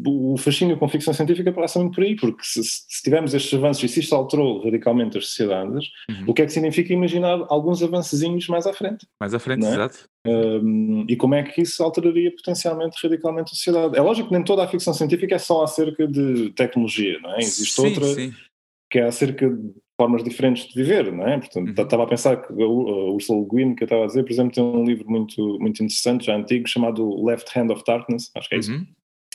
o 0.06 0.36
fascínio 0.38 0.78
com 0.78 0.88
ficção 0.88 1.14
científica 1.14 1.52
passa 1.52 1.80
muito 1.80 1.96
por 1.96 2.04
aí, 2.04 2.16
porque 2.16 2.44
se, 2.44 2.64
se 2.64 3.04
tivermos 3.04 3.34
estes 3.34 3.54
avanços 3.54 3.84
e 3.84 3.88
se 3.88 4.00
isto 4.00 4.16
alterou 4.16 4.64
radicalmente 4.64 5.18
as 5.18 5.28
sociedades, 5.28 5.90
Uhum. 6.10 6.26
o 6.28 6.34
que 6.34 6.42
é 6.42 6.46
que 6.46 6.52
significa 6.52 6.92
imaginar 6.92 7.46
alguns 7.50 7.82
avancezinhos 7.84 8.48
mais 8.48 8.66
à 8.66 8.74
frente? 8.74 9.08
Mais 9.20 9.34
à 9.34 9.40
frente, 9.40 9.66
é? 9.66 9.70
exato. 9.70 10.10
Um, 10.26 11.06
e 11.08 11.16
como 11.16 11.36
é 11.36 11.44
que 11.44 11.62
isso 11.62 11.84
alteraria 11.84 12.34
potencialmente 12.34 12.98
radicalmente 13.02 13.52
a 13.54 13.56
sociedade? 13.56 13.98
É 13.98 14.02
lógico 14.02 14.30
que 14.30 14.34
nem 14.34 14.44
toda 14.44 14.64
a 14.64 14.68
ficção 14.68 14.94
científica 14.94 15.36
é 15.36 15.40
só 15.40 15.64
acerca 15.64 16.08
de 16.08 16.52
tecnologia, 16.52 17.20
não 17.22 17.36
é? 17.36 17.40
Existe 17.40 17.74
sim, 17.76 17.88
outra 17.88 18.06
sim. 18.06 18.34
que 18.90 19.00
é 19.00 19.06
acerca 19.06 19.50
de 19.50 19.74
formas 20.04 20.24
diferentes 20.24 20.68
de 20.68 20.74
viver, 20.76 21.12
não 21.14 21.26
é? 21.26 21.38
Portanto, 21.40 21.68
Uhum. 21.78 21.84
estava 21.84 22.04
a 22.04 22.08
pensar 22.08 22.36
que 22.38 22.52
a 22.52 22.66
a 22.66 23.12
Ursula 23.12 23.40
Le 23.40 23.48
Guin, 23.50 23.76
que 23.76 23.84
eu 23.84 23.86
estava 23.86 24.04
a 24.04 24.08
dizer, 24.08 24.24
por 24.24 24.32
exemplo, 24.32 24.52
tem 24.54 24.64
um 24.64 24.84
livro 24.84 25.10
muito, 25.10 25.58
muito 25.60 25.82
interessante, 25.84 26.26
já 26.26 26.36
antigo, 26.36 26.68
chamado 26.68 27.24
Left 27.24 27.58
Hand 27.58 27.70
of 27.72 27.84
Darkness, 27.88 28.30
acho 28.36 28.50
que 28.50 28.56
é 28.56 28.60
isso, 28.60 28.72
Uhum. 28.74 28.86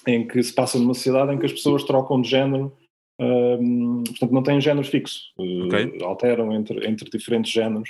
em 0.06 0.26
que 0.28 0.42
se 0.42 0.52
passa 0.54 0.78
numa 0.78 0.92
sociedade 0.94 1.32
em 1.32 1.38
que 1.38 1.46
as 1.46 1.52
pessoas 1.52 1.82
trocam 1.84 2.20
de 2.20 2.28
género, 2.28 2.76
hum, 3.18 4.04
portanto 4.06 4.32
não 4.32 4.42
têm 4.42 4.60
género 4.60 4.86
fixo, 4.86 5.20
uh, 5.38 5.64
Ok. 5.66 5.98
alteram 6.02 6.52
entre, 6.52 6.86
entre 6.86 7.08
diferentes 7.10 7.50
géneros 7.50 7.88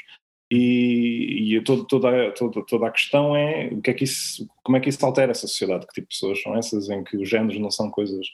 e, 0.51 1.57
e 1.57 1.61
todo- 1.63 1.85
toda, 1.85 2.09
a- 2.29 2.31
toda, 2.33 2.65
toda 2.65 2.87
a 2.87 2.91
questão 2.91 3.37
é 3.37 3.69
o 3.73 3.83
que 3.83 3.91
é 3.91 3.95
que 3.95 4.05
isso, 4.05 4.47
como 4.65 4.77
é 4.77 4.81
que 4.81 4.89
isso 4.89 5.05
altera 5.05 5.33
essa 5.33 5.47
sociedade, 5.47 5.87
que 5.87 5.93
tipo 5.95 6.09
de 6.09 6.15
pessoas 6.15 6.41
são 6.41 6.57
essas 6.57 6.89
em 6.89 7.03
que 7.05 7.17
os 7.17 7.29
géneros 7.29 7.59
não 7.59 7.71
são 7.71 7.91
coisas 7.91 8.27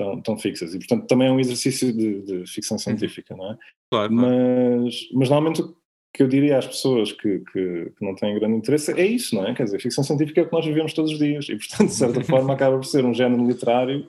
tão, 0.00 0.20
tão 0.22 0.38
fixas 0.38 0.74
e 0.74 0.78
portanto 0.78 1.06
também 1.06 1.28
é 1.28 1.32
um 1.32 1.38
exercício 1.40 1.92
de, 1.92 2.22
de 2.22 2.46
ficção 2.46 2.78
científica, 2.78 3.36
não 3.36 3.52
é? 3.52 3.58
Claro, 3.90 4.14
claro. 4.14 4.14
Mas, 4.14 4.94
mas 5.12 5.28
normalmente 5.28 5.62
o 5.62 5.76
que 6.14 6.22
eu 6.22 6.28
diria 6.28 6.58
às 6.58 6.66
pessoas 6.66 7.12
que, 7.12 7.40
que, 7.52 7.92
que 7.96 8.04
não 8.04 8.14
têm 8.14 8.34
grande 8.38 8.56
interesse 8.56 8.92
é 8.92 9.06
isso, 9.06 9.34
não 9.34 9.46
é? 9.46 9.54
Quer 9.54 9.64
dizer, 9.64 9.80
ficção 9.80 10.02
científica 10.02 10.40
é 10.40 10.44
o 10.44 10.46
que 10.48 10.52
nós 10.52 10.64
vivemos 10.66 10.92
todos 10.92 11.12
os 11.12 11.18
dias 11.18 11.48
e, 11.48 11.56
portanto, 11.56 11.88
de 11.88 11.94
certa 11.94 12.20
forma, 12.24 12.52
acaba 12.54 12.76
por 12.76 12.84
ser 12.86 13.04
um 13.04 13.14
género 13.14 13.46
literário 13.46 14.08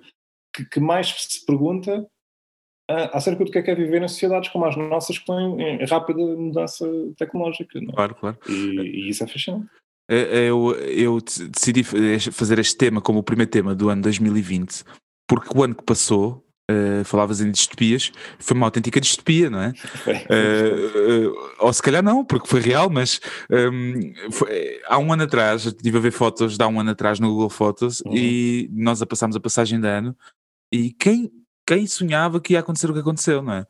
que, 0.55 0.65
que 0.65 0.79
mais 0.79 1.07
se 1.29 1.45
pergunta 1.45 2.07
ah, 2.89 3.17
acerca 3.17 3.43
do 3.45 3.51
que 3.51 3.57
é 3.59 3.61
que 3.61 3.69
é 3.71 3.75
viver 3.75 4.01
em 4.01 4.07
sociedades 4.07 4.49
como 4.49 4.65
as 4.65 4.75
nossas 4.75 5.17
que 5.17 5.23
estão 5.23 5.59
em, 5.59 5.81
em 5.81 5.85
rápida 5.85 6.19
mudança 6.19 6.85
tecnológica, 7.17 7.77
é? 7.79 7.85
Claro, 7.85 8.15
claro. 8.15 8.37
E, 8.49 8.79
e 8.81 9.09
isso 9.09 9.23
é 9.23 9.27
fascinante. 9.27 9.67
Eh, 10.09 10.47
Eu, 10.49 10.71
eu 10.75 11.21
de- 11.21 11.47
decidi 11.49 11.83
fa- 11.83 11.97
fazer 12.31 12.57
este 12.59 12.75
tema 12.77 12.99
como 12.99 13.19
o 13.19 13.23
primeiro 13.23 13.49
tema 13.51 13.73
do 13.75 13.89
ano 13.89 14.01
2020, 14.01 14.83
porque 15.31 15.57
o 15.57 15.63
ano 15.63 15.73
que 15.73 15.83
passou, 15.83 16.45
eh, 16.69 17.05
falavas 17.05 17.39
em 17.39 17.49
distopias, 17.49 18.11
foi 18.37 18.57
uma 18.57 18.67
autêntica 18.67 18.99
distopia, 18.99 19.49
não 19.49 19.61
é? 19.61 19.71
Eh, 20.05 20.23
eh, 20.29 21.27
ou 21.57 21.71
se 21.71 21.81
calhar 21.81 22.03
não, 22.03 22.25
porque 22.25 22.49
foi 22.49 22.59
real, 22.59 22.89
mas 22.89 23.21
ehm, 23.49 24.11
foi- 24.29 24.81
há 24.87 24.97
um 24.97 25.13
ano 25.13 25.23
atrás, 25.23 25.65
estive 25.65 25.97
a 25.97 26.01
ver 26.01 26.11
fotos 26.11 26.57
de 26.57 26.63
há 26.63 26.67
um 26.67 26.81
ano 26.81 26.89
atrás 26.91 27.17
no 27.17 27.29
Google 27.29 27.49
Fotos 27.49 28.01
Uhum. 28.05 28.13
e 28.13 28.69
nós 28.73 29.01
a 29.01 29.05
passámos 29.05 29.37
a 29.37 29.39
passagem 29.39 29.79
de 29.79 29.87
ano 29.87 30.13
e 30.69 30.91
quem, 30.91 31.31
quem 31.65 31.87
sonhava 31.87 32.41
que 32.41 32.51
ia 32.51 32.59
acontecer 32.59 32.89
o 32.89 32.93
que 32.93 32.99
aconteceu, 32.99 33.41
não 33.41 33.53
é? 33.53 33.65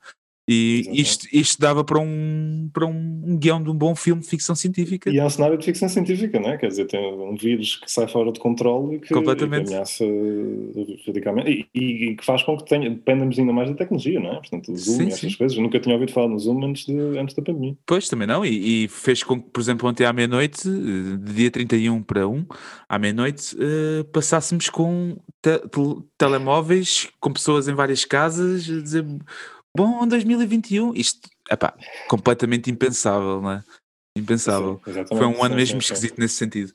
E 0.48 0.88
isto, 0.92 1.26
isto 1.32 1.60
dava 1.60 1.84
para 1.84 2.00
um, 2.00 2.68
para 2.72 2.84
um, 2.84 3.36
guião 3.38 3.62
de 3.62 3.70
um 3.70 3.74
bom 3.74 3.94
filme 3.94 4.20
de 4.22 4.28
ficção 4.28 4.54
científica. 4.56 5.08
E 5.08 5.18
é 5.18 5.24
um 5.24 5.30
cenário 5.30 5.56
de 5.56 5.64
ficção 5.64 5.88
científica, 5.88 6.40
não 6.40 6.50
é? 6.50 6.58
Quer 6.58 6.66
dizer, 6.66 6.86
tem 6.86 7.00
um 7.00 7.36
vírus 7.36 7.76
que 7.76 7.90
sai 7.90 8.08
fora 8.08 8.32
de 8.32 8.40
controle 8.40 8.96
e 8.96 9.00
que, 9.00 9.14
Completamente. 9.14 9.62
e 9.62 9.68
que 9.68 9.72
ameaça 9.74 10.04
radicalmente 11.06 11.68
e, 11.74 11.80
e- 12.10 12.16
que 12.16 12.24
faz 12.24 12.42
com 12.42 12.56
que 12.56 12.64
tenha, 12.64 12.90
dependamos 12.90 13.38
ainda 13.38 13.52
mais 13.52 13.70
da 13.70 13.76
tecnologia, 13.76 14.18
não 14.18 14.30
é? 14.32 14.34
Portanto, 14.34 14.72
o 14.72 14.76
Zoom 14.76 14.96
Sim, 14.96 15.04
e 15.04 15.08
estas 15.08 15.32
sim. 15.32 15.38
coisas. 15.38 15.56
Eu 15.56 15.62
nunca 15.62 15.78
tinha 15.80 15.94
ouvido 15.94 16.12
falar 16.12 16.28
no 16.28 16.38
Zoom 16.38 16.64
antes, 16.64 16.86
de, 16.86 16.96
antes 17.18 17.34
da 17.36 17.42
pandemia. 17.42 17.76
Pois, 17.86 18.08
também 18.08 18.26
não, 18.26 18.44
e, 18.44 18.84
e 18.84 18.88
fez 18.88 19.22
com 19.22 19.40
que, 19.40 19.48
por 19.50 19.60
exemplo, 19.60 19.88
ontem 19.88 20.04
à 20.04 20.12
meia-noite, 20.12 20.68
de 20.68 21.32
dia 21.34 21.50
31 21.50 22.02
para 22.02 22.26
1, 22.26 22.44
à 22.88 22.98
meia-noite, 22.98 23.56
eh, 23.58 24.04
passássemos 24.12 24.68
com 24.68 25.16
te- 25.40 25.58
tel- 25.70 26.04
telemóveis, 26.18 27.08
com 27.20 27.32
pessoas 27.32 27.68
em 27.68 27.74
várias 27.74 28.04
casas, 28.04 28.68
a 28.68 28.80
dizer 28.82 29.04
bom 29.76 30.06
2021. 30.06 30.94
Isto, 30.94 31.28
epá, 31.50 31.74
completamente 32.08 32.70
impensável, 32.70 33.40
não 33.40 33.52
é? 33.52 33.64
Impensável. 34.16 34.80
Sim. 34.84 35.16
Foi 35.16 35.26
um 35.26 35.42
ano 35.42 35.54
Sim, 35.54 35.60
mesmo 35.60 35.82
sim, 35.82 35.92
esquisito 35.92 36.18
nesse 36.18 36.34
sentido. 36.36 36.72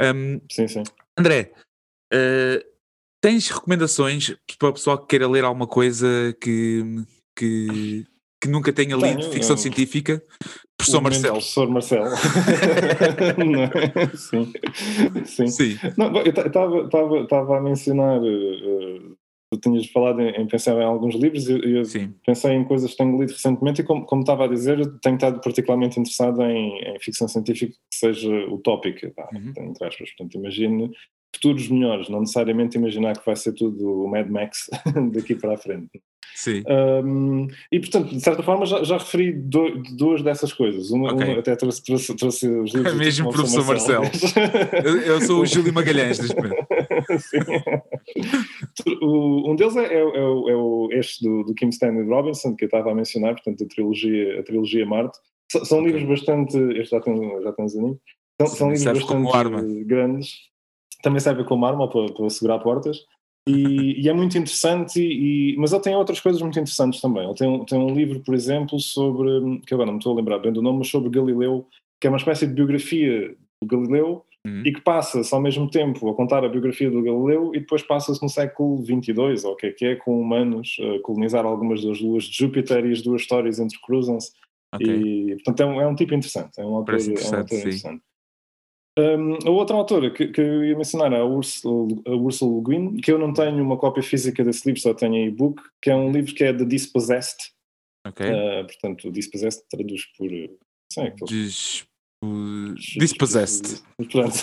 Ahm, 0.00 0.40
Sim, 0.50 0.68
sim. 0.68 0.82
André, 1.18 1.52
eh, 2.12 2.64
tens 3.22 3.48
recomendações 3.48 4.34
para 4.58 4.68
o 4.68 4.72
pessoal 4.74 4.98
que 4.98 5.06
queira 5.06 5.28
ler 5.28 5.44
alguma 5.44 5.66
coisa 5.66 6.06
que, 6.40 6.82
que, 7.38 8.04
que 8.42 8.48
nunca 8.48 8.72
tenha 8.72 8.96
lido 8.96 9.20
Tenho, 9.20 9.32
ficção 9.32 9.56
eu- 9.56 9.62
científica? 9.62 10.22
Professor 10.76 11.00
Marcelo. 11.00 11.34
Professor 11.36 11.70
Marcelo. 11.70 12.10
Sim. 14.16 14.52
Sim. 15.24 15.46
Sim. 15.48 15.78
Não, 15.96 16.12
eu 16.18 17.22
estava 17.24 17.56
a 17.56 17.60
mencionar, 17.62 18.20
eh, 18.22 19.00
tu 19.50 19.60
tinhas 19.60 19.86
falado 19.86 20.20
em, 20.20 20.46
pensar 20.46 20.76
em 20.80 20.84
alguns 20.84 21.14
livros 21.14 21.48
e 21.48 21.72
eu 21.72 21.84
Sim. 21.84 22.14
pensei 22.24 22.52
em 22.52 22.64
coisas 22.64 22.90
que 22.90 22.96
tenho 22.96 23.18
lido 23.18 23.32
recentemente 23.32 23.80
e 23.80 23.84
como, 23.84 24.04
como 24.04 24.22
estava 24.22 24.44
a 24.44 24.48
dizer, 24.48 24.78
tenho 25.00 25.14
estado 25.14 25.40
particularmente 25.40 25.98
interessado 26.00 26.42
em, 26.42 26.78
em 26.80 26.98
ficção 27.00 27.28
científica 27.28 27.72
que 27.72 27.96
seja 27.96 28.32
utópica, 28.48 29.10
tá? 29.14 29.28
Uhum. 29.32 29.52
entre 29.68 29.86
aspas. 29.86 30.10
Portanto, 30.10 30.34
imagine 30.36 30.90
futuros 31.34 31.68
melhores, 31.68 32.08
não 32.08 32.20
necessariamente 32.20 32.76
imaginar 32.78 33.18
que 33.18 33.26
vai 33.26 33.36
ser 33.36 33.52
tudo 33.52 34.04
o 34.04 34.08
Mad 34.08 34.28
Max 34.28 34.68
daqui 35.12 35.34
para 35.34 35.54
a 35.54 35.58
frente. 35.58 35.90
Sim. 36.36 36.64
Um, 36.68 37.46
e 37.70 37.78
portanto, 37.78 38.08
de 38.12 38.20
certa 38.20 38.42
forma, 38.42 38.66
já, 38.66 38.82
já 38.82 38.98
referi 38.98 39.32
do- 39.32 39.80
duas 39.96 40.20
dessas 40.20 40.52
coisas. 40.52 40.90
Uma, 40.90 41.12
Ok. 41.12 41.28
uma 41.28 41.38
até 41.38 41.54
trouxe, 41.54 41.80
trouxe, 41.84 42.16
trouxe 42.16 42.48
os 42.48 42.74
livros 42.74 42.92
É 42.92 42.96
mesmo 42.96 43.30
professor 43.30 43.64
professor 43.64 44.02
Eu, 44.84 44.96
eu 45.00 45.20
sou 45.20 45.42
o 45.42 45.46
Júlio 45.46 45.72
Magalhães 45.72 46.18
neste 46.18 46.34
momento. 46.34 46.66
Um 49.02 49.54
deles 49.56 49.76
é, 49.76 49.84
é, 49.84 49.98
é, 50.00 50.02
o- 50.04 50.48
é 50.50 50.56
o- 50.56 50.88
este 50.92 51.22
do, 51.24 51.44
do 51.44 51.54
Kim 51.54 51.68
Stanley 51.68 52.06
Robinson, 52.08 52.54
que 52.56 52.64
eu 52.64 52.66
estava 52.66 52.90
a 52.90 52.94
mencionar, 52.94 53.34
portanto, 53.34 53.64
a 53.64 53.68
trilogia, 53.68 54.40
a 54.40 54.42
trilogia 54.42 54.84
Marte. 54.86 55.18
S- 55.52 55.64
São 55.66 55.78
Ok. 55.78 55.92
livros 55.92 56.08
bastante. 56.08 56.56
Este 56.80 56.90
já 56.90 57.00
tem, 57.00 57.42
já 57.42 57.52
tem 57.52 57.64
uns 57.64 57.76
aninhos. 57.76 57.98
São, 58.40 58.46
são 58.48 58.70
livros 58.72 58.84
bastante 59.04 59.84
grandes. 59.84 60.30
Também 61.04 61.20
serve 61.20 61.44
como 61.44 61.64
arma 61.66 61.88
para, 61.88 62.12
para 62.12 62.30
segurar 62.30 62.58
portas. 62.60 62.98
E, 63.46 64.02
e 64.02 64.08
é 64.08 64.12
muito 64.14 64.38
interessante, 64.38 64.98
e, 64.98 65.54
mas 65.58 65.72
ele 65.72 65.82
tem 65.82 65.94
outras 65.94 66.18
coisas 66.18 66.40
muito 66.40 66.58
interessantes 66.58 67.00
também. 67.00 67.24
Ele 67.24 67.34
tem, 67.34 67.46
um- 67.48 67.64
tem 67.64 67.78
um 67.78 67.94
livro, 67.94 68.20
por 68.20 68.34
exemplo, 68.34 68.80
sobre, 68.80 69.60
que 69.66 69.74
agora 69.74 69.86
não 69.86 69.94
me 69.94 69.98
estou 69.98 70.14
a 70.14 70.16
lembrar 70.16 70.38
bem 70.38 70.50
do 70.52 70.62
nome, 70.62 70.78
mas 70.78 70.88
sobre 70.88 71.10
Galileu, 71.10 71.66
que 72.00 72.06
é 72.06 72.10
uma 72.10 72.16
espécie 72.16 72.46
de 72.46 72.54
biografia 72.54 73.36
do 73.62 73.68
Galileu, 73.68 74.24
Uhum. 74.46 74.60
e 74.62 74.72
que 74.74 74.80
passa-se 74.82 75.34
ao 75.34 75.40
mesmo 75.40 75.70
tempo 75.70 76.06
a 76.06 76.14
contar 76.14 76.44
a 76.44 76.48
biografia 76.50 76.90
do 76.90 77.00
Galileu 77.02 77.52
e 77.54 77.60
depois 77.60 77.82
passa-se 77.82 78.22
no 78.22 78.28
século 78.28 78.84
XXII, 78.84 79.46
ou 79.46 79.52
o 79.52 79.56
que 79.56 79.66
é 79.68 79.72
que 79.72 79.84
é, 79.86 79.96
com 79.96 80.20
humanos 80.20 80.76
a 80.80 81.00
colonizar 81.02 81.46
algumas 81.46 81.82
das 81.82 81.98
luas 81.98 82.24
de 82.24 82.36
Júpiter 82.36 82.84
e 82.84 82.92
as 82.92 83.00
duas 83.00 83.22
histórias 83.22 83.58
entrecruzam-se. 83.58 84.32
Ok. 84.74 84.86
E, 84.86 85.34
portanto, 85.36 85.60
é 85.62 85.66
um, 85.66 85.80
é 85.80 85.86
um 85.86 85.94
tipo 85.94 86.12
interessante, 86.14 86.60
é 86.60 86.62
um 86.64 86.74
autor, 86.74 86.84
Parece 86.92 87.06
é 87.06 87.10
um 87.10 87.12
interessante, 87.14 87.40
autor 87.40 87.58
interessante. 87.58 88.02
Um, 88.96 89.34
a 89.44 89.50
outra 89.50 89.76
autora 89.76 90.08
que, 90.10 90.28
que 90.28 90.40
eu 90.40 90.64
ia 90.64 90.76
mencionar 90.76 91.12
é 91.12 91.18
a 91.18 91.24
Ursula, 91.24 91.88
a 92.06 92.10
Ursula 92.12 92.56
Le 92.58 92.62
Guin, 92.62 92.96
que 93.00 93.10
eu 93.10 93.18
não 93.18 93.32
tenho 93.32 93.60
uma 93.62 93.76
cópia 93.76 94.02
física 94.04 94.44
desse 94.44 94.66
livro, 94.66 94.80
só 94.80 94.94
tenho 94.94 95.16
e-book, 95.16 95.60
que 95.82 95.90
é 95.90 95.96
um 95.96 96.12
livro 96.12 96.32
que 96.32 96.44
é 96.44 96.52
The 96.52 96.64
Dispossessed, 96.64 97.50
Ok. 98.06 98.24
uh, 98.24 98.64
portanto, 98.66 99.10
Dispossessed 99.10 99.64
traduz 99.68 100.04
por... 100.16 100.28
Sei, 100.92 101.06
aqueles 101.08 101.28
Dis- 101.28 101.86
o- 102.24 102.74
Dispossessed. 102.98 103.82
Pronto, 104.10 104.34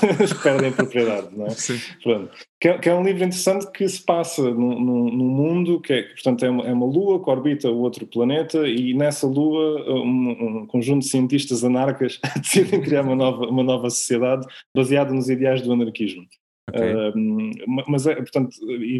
perdem 0.44 0.72
propriedade, 0.72 1.36
não 1.36 1.46
é? 1.48 1.50
Sim. 1.52 1.78
Pronto. 2.04 2.32
Que, 2.60 2.68
é, 2.70 2.78
que 2.78 2.90
é 2.90 2.96
um 2.96 3.04
livro 3.04 3.24
interessante 3.24 3.70
que 3.72 3.88
se 3.88 4.04
passa 4.04 4.42
num, 4.52 4.80
num, 4.80 5.12
mundo 5.12 5.82
que 5.82 5.94
é, 5.94 6.04
portanto, 6.04 6.46
é 6.46 6.50
uma, 6.50 6.64
é 6.68 6.74
uma 6.74 6.86
lua 6.86 7.24
que 7.24 7.30
orbita 7.30 7.70
o 7.70 7.80
outro 7.80 8.06
planeta 8.08 8.68
e 8.68 8.94
nessa 8.94 9.26
lua 9.28 9.84
um, 9.90 10.62
um 10.62 10.68
conjunto 10.68 11.02
de 11.04 11.10
cientistas 11.10 11.64
anarcas 11.64 12.20
decidem 12.42 12.82
criar 12.82 13.02
uma 13.04 13.16
nova, 13.16 13.46
uma 13.48 13.64
nova 13.64 13.90
sociedade 13.90 14.46
baseada 14.76 15.14
nos 15.14 15.30
ideais 15.30 15.62
do 15.62 15.74
anarquismo. 15.74 16.24
Ok. 16.70 16.82
Um, 17.16 17.52
mas 17.88 18.06
é, 18.08 18.16
portanto, 18.16 18.56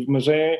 mas 0.08 0.28
é 0.28 0.60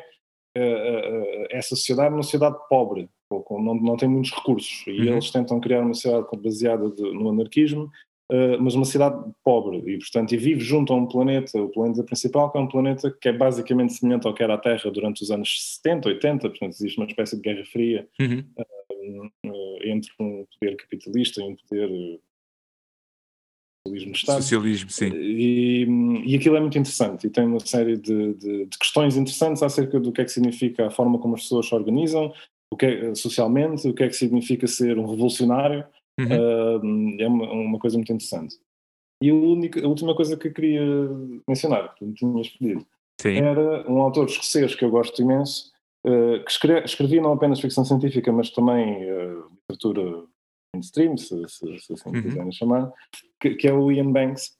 uh, 0.56 0.60
uh, 0.60 1.46
essa 1.50 1.74
sociedade 1.76 2.08
é 2.12 2.14
uma 2.14 2.22
sociedade 2.22 2.56
pobre, 2.68 3.08
não, 3.50 3.74
não 3.74 3.96
tem 3.96 4.08
muitos 4.08 4.30
recursos, 4.30 4.84
e 4.86 4.90
Uhum. 4.92 5.12
eles 5.14 5.30
tentam 5.30 5.58
criar 5.60 5.80
uma 5.80 5.94
sociedade 5.94 6.26
baseada 6.42 6.90
de- 6.90 7.12
no 7.12 7.28
anarquismo, 7.30 7.84
uh, 7.84 7.88
mas 8.60 8.74
uma 8.74 8.84
cidade 8.84 9.16
pobre, 9.44 9.78
e 9.86 9.98
portanto, 9.98 10.32
e 10.32 10.36
vive 10.38 10.60
junto 10.60 10.92
a 10.92 10.96
um 10.96 11.06
planeta, 11.06 11.60
o 11.60 11.68
planeta 11.68 12.02
principal, 12.02 12.50
que 12.50 12.56
é 12.56 12.60
um 12.60 12.68
planeta 12.68 13.10
que 13.10 13.28
é 13.28 13.32
basicamente 13.32 13.92
semelhante 13.92 14.26
ao 14.26 14.32
que 14.34 14.42
era 14.42 14.54
a 14.54 14.58
Terra 14.58 14.90
durante 14.90 15.22
os 15.22 15.30
anos 15.30 15.76
70, 15.82 16.08
80, 16.08 16.48
portanto 16.50 16.72
existe 16.72 16.98
uma 16.98 17.06
espécie 17.06 17.36
de 17.36 17.42
guerra 17.42 17.64
fria 17.66 18.08
Uhum. 18.20 18.44
uh, 18.58 19.78
entre 19.84 20.10
um 20.20 20.46
poder 20.58 20.76
capitalista 20.76 21.40
e 21.42 21.44
um 21.44 21.56
poder 21.56 21.90
uh, 21.90 22.20
socialismo 23.86 24.12
de 24.12 24.18
Estado. 24.18 24.42
Socialismo, 24.42 24.90
sim. 24.90 25.10
E, 25.14 25.86
e 26.24 26.36
aquilo 26.36 26.56
é 26.56 26.60
muito 26.60 26.78
interessante 26.78 27.26
e 27.26 27.30
tem 27.30 27.44
uma 27.44 27.60
série 27.60 27.96
de, 27.96 28.34
de- 28.34 28.66
de 28.66 28.78
questões 28.78 29.16
interessantes 29.16 29.62
acerca 29.62 29.98
do 29.98 30.12
que 30.12 30.20
é 30.20 30.24
que 30.24 30.30
significa 30.32 30.86
a 30.86 30.90
forma 30.90 31.18
como 31.18 31.34
as 31.34 31.42
pessoas 31.42 31.66
se 31.66 31.74
organizam, 31.74 32.32
o 32.72 32.76
que 32.76 32.86
é, 32.86 33.14
socialmente, 33.14 33.86
o 33.88 33.92
que 33.94 34.04
é 34.04 34.08
que 34.08 34.14
significa 34.16 34.66
ser 34.66 34.98
um 34.98 35.06
revolucionário. 35.06 35.84
Uhum. 36.30 37.16
É 37.20 37.26
uma, 37.26 37.50
uma 37.52 37.78
coisa 37.78 37.96
muito 37.96 38.12
interessante. 38.12 38.56
E 39.22 39.30
a, 39.30 39.34
única, 39.34 39.84
a 39.84 39.88
última 39.88 40.14
coisa 40.14 40.36
que 40.36 40.48
eu 40.48 40.52
queria 40.52 40.82
mencionar, 41.48 41.94
que 41.94 42.04
me 42.04 42.12
tinhas 42.14 42.48
pedido, 42.48 42.84
Sim. 43.20 43.36
era 43.36 43.90
um 43.90 44.00
autor 44.00 44.26
escocês 44.26 44.74
que 44.74 44.84
eu 44.84 44.90
gosto 44.90 45.20
imenso, 45.22 45.70
eh, 46.04 46.40
que 46.40 46.50
escre- 46.50 46.82
escrevia 46.84 47.22
não 47.22 47.32
apenas 47.32 47.60
ficção 47.60 47.84
científica, 47.84 48.32
mas 48.32 48.50
também 48.50 49.02
eh, 49.04 49.36
literatura 49.70 50.24
mainstream, 50.74 51.16
se, 51.16 51.28
se, 51.48 51.78
se 51.78 51.92
assim 51.92 52.10
Uhum. 52.10 52.22
quiserem 52.22 52.52
chamar, 52.52 52.92
que, 53.40 53.54
que 53.54 53.68
é 53.68 53.72
o 53.72 53.92
Ian 53.92 54.10
Banks, 54.10 54.56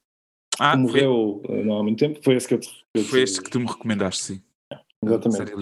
Ah, 0.60 0.76
que 0.76 0.82
foi, 0.82 1.02
morreu 1.02 1.42
eh, 1.48 1.64
não 1.64 1.78
há 1.78 1.82
muito 1.82 1.98
tempo. 1.98 2.20
Foi 2.22 2.34
esse 2.36 2.46
que 2.46 2.54
eu 2.54 2.60
te. 2.60 2.68
eu 2.94 3.02
te- 3.02 3.08
foi 3.08 3.22
este 3.22 3.42
que 3.42 3.50
tu 3.50 3.58
me 3.58 3.66
recomendaste, 3.66 4.22
sim. 4.22 4.42
Exatamente. 5.04 5.52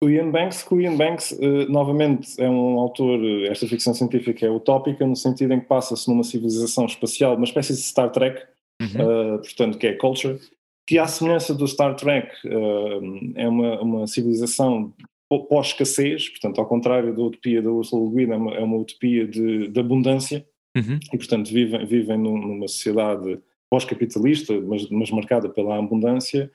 O 0.00 0.08
Ian 0.08 0.30
Banks, 0.30 0.62
que 0.62 0.74
o 0.74 0.80
Ian 0.80 0.96
Banks, 0.96 1.32
eh, 1.40 1.66
novamente, 1.68 2.40
é 2.40 2.48
um 2.48 2.78
autor, 2.78 3.18
eh, 3.24 3.48
esta 3.48 3.66
ficção 3.66 3.92
científica 3.92 4.46
é 4.46 4.50
utópica, 4.50 5.04
no 5.04 5.16
sentido 5.16 5.52
em 5.54 5.60
que 5.60 5.66
passa-se 5.66 6.08
numa 6.08 6.22
civilização 6.22 6.86
espacial, 6.86 7.34
uma 7.34 7.44
espécie 7.44 7.72
de 7.72 7.80
Star 7.80 8.10
Trek, 8.10 8.40
Uhum. 8.80 9.34
uh, 9.34 9.38
portanto, 9.40 9.76
que 9.76 9.88
é 9.88 9.92
Culture, 9.94 10.38
que, 10.86 10.98
à 11.00 11.06
semelhança 11.08 11.52
do 11.52 11.66
Star 11.66 11.96
Trek, 11.96 12.28
uh, 12.46 13.32
é 13.34 13.48
uma, 13.48 13.80
uma 13.82 14.06
civilização 14.06 14.94
pó- 15.28 15.40
pós-escassez, 15.40 16.28
portanto, 16.28 16.60
ao 16.60 16.66
contrário 16.66 17.12
da 17.12 17.20
utopia 17.20 17.60
da 17.60 17.72
Ursula 17.72 18.08
Le 18.08 18.14
Guin, 18.26 18.32
é 18.32 18.36
uma, 18.36 18.54
é 18.54 18.60
uma 18.62 18.76
utopia 18.76 19.26
de, 19.26 19.66
de 19.66 19.80
abundância, 19.80 20.46
Uhum. 20.76 20.96
e, 21.12 21.16
portanto, 21.18 21.52
vivem, 21.52 21.84
vivem 21.86 22.16
num- 22.18 22.38
numa 22.38 22.68
sociedade 22.68 23.40
pós-capitalista, 23.68 24.54
mas, 24.60 24.88
mas 24.90 25.10
marcada 25.10 25.48
pela 25.48 25.76
abundância. 25.76 26.48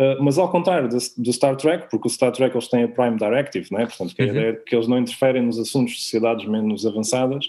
Uh, 0.00 0.16
mas 0.22 0.38
ao 0.38 0.50
contrário 0.50 0.88
do, 0.88 1.32
Star 1.32 1.56
Trek, 1.56 1.90
porque 1.90 2.06
o 2.08 2.10
Star 2.10 2.32
Trek 2.32 2.54
eles 2.56 2.68
têm 2.68 2.84
a 2.84 2.88
Prime 2.88 3.16
Directive, 3.18 3.68
não 3.70 3.80
é? 3.80 3.86
portanto, 3.86 4.14
que 4.14 4.22
é 4.22 4.24
a 4.24 4.28
Uhum. 4.28 4.34
ideia 4.38 4.52
de 4.54 4.60
que 4.64 4.74
eles 4.74 4.88
não 4.88 4.96
interferem 4.98 5.42
nos 5.42 5.58
assuntos 5.58 5.92
de 5.94 6.00
sociedades 6.00 6.46
menos 6.46 6.86
avançadas, 6.86 7.44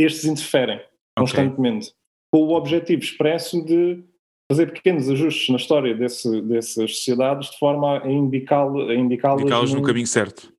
estes 0.00 0.24
interferem 0.24 0.80
constantemente, 1.16 1.92
com 2.32 2.40
o 2.42 2.54
objetivo 2.54 3.02
expresso 3.02 3.64
de 3.64 4.02
fazer 4.50 4.72
pequenos 4.72 5.08
ajustes 5.08 5.48
na 5.50 5.56
história 5.56 5.94
desse, 5.94 6.40
dessas 6.42 6.96
sociedades 6.96 7.50
de 7.50 7.58
forma 7.58 8.02
a 8.02 8.10
indicá-las 8.10 8.90
a 8.90 8.94
indicá-las 8.94 9.42
Indicá-los 9.42 9.70
no 9.72 9.80
num- 9.80 9.86
caminho 9.86 10.06
certo. 10.06 10.52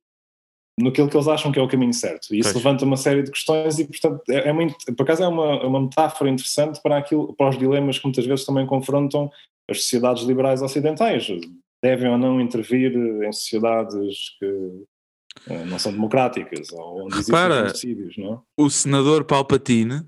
naquilo 0.80 1.08
que 1.10 1.16
eles 1.16 1.28
acham 1.28 1.52
que 1.52 1.58
é 1.58 1.62
o 1.62 1.68
caminho 1.68 1.92
certo. 1.92 2.34
E 2.34 2.38
isso 2.38 2.52
Pois. 2.52 2.64
levanta 2.64 2.84
uma 2.86 2.96
série 2.96 3.22
de 3.22 3.30
questões 3.30 3.78
e, 3.78 3.84
portanto, 3.86 4.22
é, 4.30 4.48
é 4.48 4.52
muito, 4.52 4.76
por 4.96 5.02
acaso 5.02 5.22
é 5.22 5.28
uma, 5.28 5.56
é 5.56 5.66
uma 5.66 5.82
metáfora 5.82 6.30
interessante 6.30 6.80
para, 6.82 6.96
aquilo, 6.96 7.34
para 7.34 7.50
os 7.50 7.58
dilemas 7.58 7.98
que 7.98 8.04
muitas 8.06 8.24
vezes 8.24 8.46
também 8.46 8.66
confrontam 8.66 9.30
as 9.68 9.82
sociedades 9.82 10.24
liberais 10.24 10.62
ocidentais. 10.62 11.26
Devem 11.82 12.10
ou 12.10 12.18
não 12.18 12.40
intervir 12.40 12.96
em 12.96 13.32
sociedades 13.32 14.36
que 14.38 14.84
eh, 15.48 15.64
não 15.66 15.78
são 15.78 15.92
democráticas 15.92 16.72
ou 16.72 17.04
onde 17.04 17.14
existem 17.14 17.34
Repara. 17.34 17.72
não 18.18 18.42
O 18.56 18.70
senador 18.70 19.24
Palpatine 19.24 20.02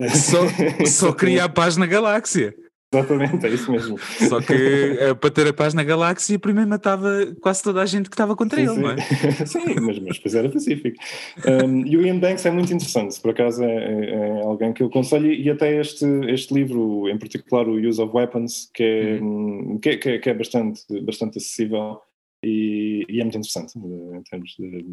é? 0.00 0.08
só, 0.14 0.40
só 0.86 1.12
queria 1.12 1.44
a 1.44 1.48
paz 1.48 1.76
na 1.76 1.86
galáxia. 1.86 2.54
Exatamente, 2.92 3.44
é 3.46 3.50
isso 3.50 3.70
mesmo. 3.70 3.98
Só 3.98 4.40
que 4.40 4.52
eh, 5.00 5.12
para 5.14 5.30
ter 5.30 5.46
a 5.48 5.52
paz 5.52 5.74
na 5.74 5.82
galáxia, 5.82 6.38
primeiro 6.38 6.70
matava 6.70 7.10
quase 7.40 7.62
toda 7.62 7.82
a 7.82 7.86
gente 7.86 8.08
que 8.08 8.14
estava 8.14 8.36
contra 8.36 8.60
ele, 8.60 8.70
sim, 8.74 8.80
não 8.80 8.90
é? 8.90 8.96
sim. 9.00 9.32
Sim, 9.46 9.74
mas, 9.80 9.98
mas 9.98 10.16
depois 10.16 10.34
era 10.34 10.48
pacífico. 10.48 10.96
Um, 11.44 11.84
e 11.84 11.96
o 11.96 12.02
Ian 12.06 12.18
Banks 12.18 12.46
é 12.46 12.50
muito 12.50 12.72
interessante, 12.72 13.20
por 13.20 13.32
acaso 13.32 13.62
é, 13.64 13.74
é- 13.74 14.10
é 14.38 14.42
alguém 14.42 14.72
que 14.72 14.82
eu 14.82 14.86
aconselho, 14.86 15.32
e 15.32 15.50
até 15.50 15.80
este, 15.80 16.04
este 16.28 16.54
livro, 16.54 17.08
em 17.08 17.18
particular 17.18 17.68
o 17.68 17.74
Use 17.74 18.00
of 18.00 18.12
Weapons, 18.14 18.70
que 18.72 18.82
é, 18.82 19.18
hum, 19.20 19.78
que 19.82 19.90
é, 19.90 19.96
que 19.96 20.08
é- 20.10 20.18
que 20.18 20.30
é 20.30 20.34
bastante, 20.34 20.82
bastante 21.02 21.38
acessível 21.38 21.98
e, 22.42 23.04
e 23.08 23.20
é 23.20 23.24
muito 23.24 23.36
interessante 23.38 23.72
eh, 23.76 24.16
em 24.16 24.22
termos 24.22 24.54
de. 24.58 24.86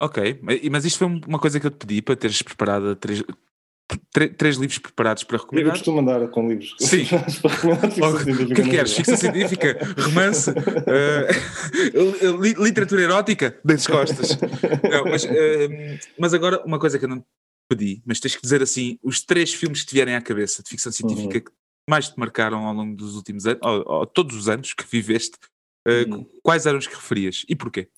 Ok, 0.00 0.38
mas- 0.70 0.84
isto 0.84 0.98
foi 0.98 1.08
uma 1.26 1.38
coisa 1.40 1.58
que 1.58 1.66
eu 1.66 1.70
te 1.72 1.78
pedi 1.84 2.00
para 2.00 2.14
teres 2.14 2.40
preparado 2.42 2.94
três, 2.94 3.22
três 4.36 4.56
livros 4.56 4.78
preparados 4.78 5.24
para 5.24 5.36
Eu 5.36 5.40
recomendar. 5.42 5.72
costumo 5.72 6.00
andar 6.00 6.28
com 6.28 6.48
livros. 6.48 6.74
Sim. 6.78 7.04
o 8.50 8.54
que 8.54 8.62
queres? 8.70 8.92
Ficção 8.94 9.16
científica? 9.16 9.78
Romance? 9.98 10.50
li- 12.40 12.54
literatura 12.58 13.02
erótica? 13.02 13.58
Das 13.64 13.86
costas. 13.86 14.38
Não, 14.90 15.04
mas, 15.04 15.24
eh, 15.24 15.98
mas 16.18 16.34
agora, 16.34 16.62
uma 16.64 16.78
coisa 16.78 16.98
que 16.98 17.04
eu 17.04 17.08
não 17.08 17.20
te 17.20 17.26
pedi, 17.68 18.02
mas 18.06 18.20
tens 18.20 18.34
que 18.36 18.42
dizer 18.42 18.62
assim: 18.62 18.98
os 19.02 19.20
três 19.24 19.52
filmes 19.54 19.80
que 19.82 19.88
te 19.88 19.94
vierem 19.94 20.14
à 20.14 20.20
cabeça 20.20 20.62
de 20.62 20.68
ficção 20.68 20.92
científica 20.92 21.38
Uhum. 21.38 21.44
que 21.44 21.50
mais 21.88 22.08
te 22.10 22.18
marcaram 22.18 22.66
ao 22.66 22.74
longo 22.74 22.94
dos 22.96 23.14
últimos 23.14 23.46
anos, 23.46 23.60
ou, 23.62 23.84
ou 23.86 24.06
todos 24.06 24.36
os 24.36 24.48
anos 24.48 24.74
que 24.74 24.84
viveste, 24.90 25.38
eh, 25.86 26.04
Uhum. 26.08 26.26
quais 26.42 26.66
eram 26.66 26.78
os 26.78 26.86
que 26.86 26.94
referias 26.94 27.44
e 27.48 27.56
porquê? 27.56 27.88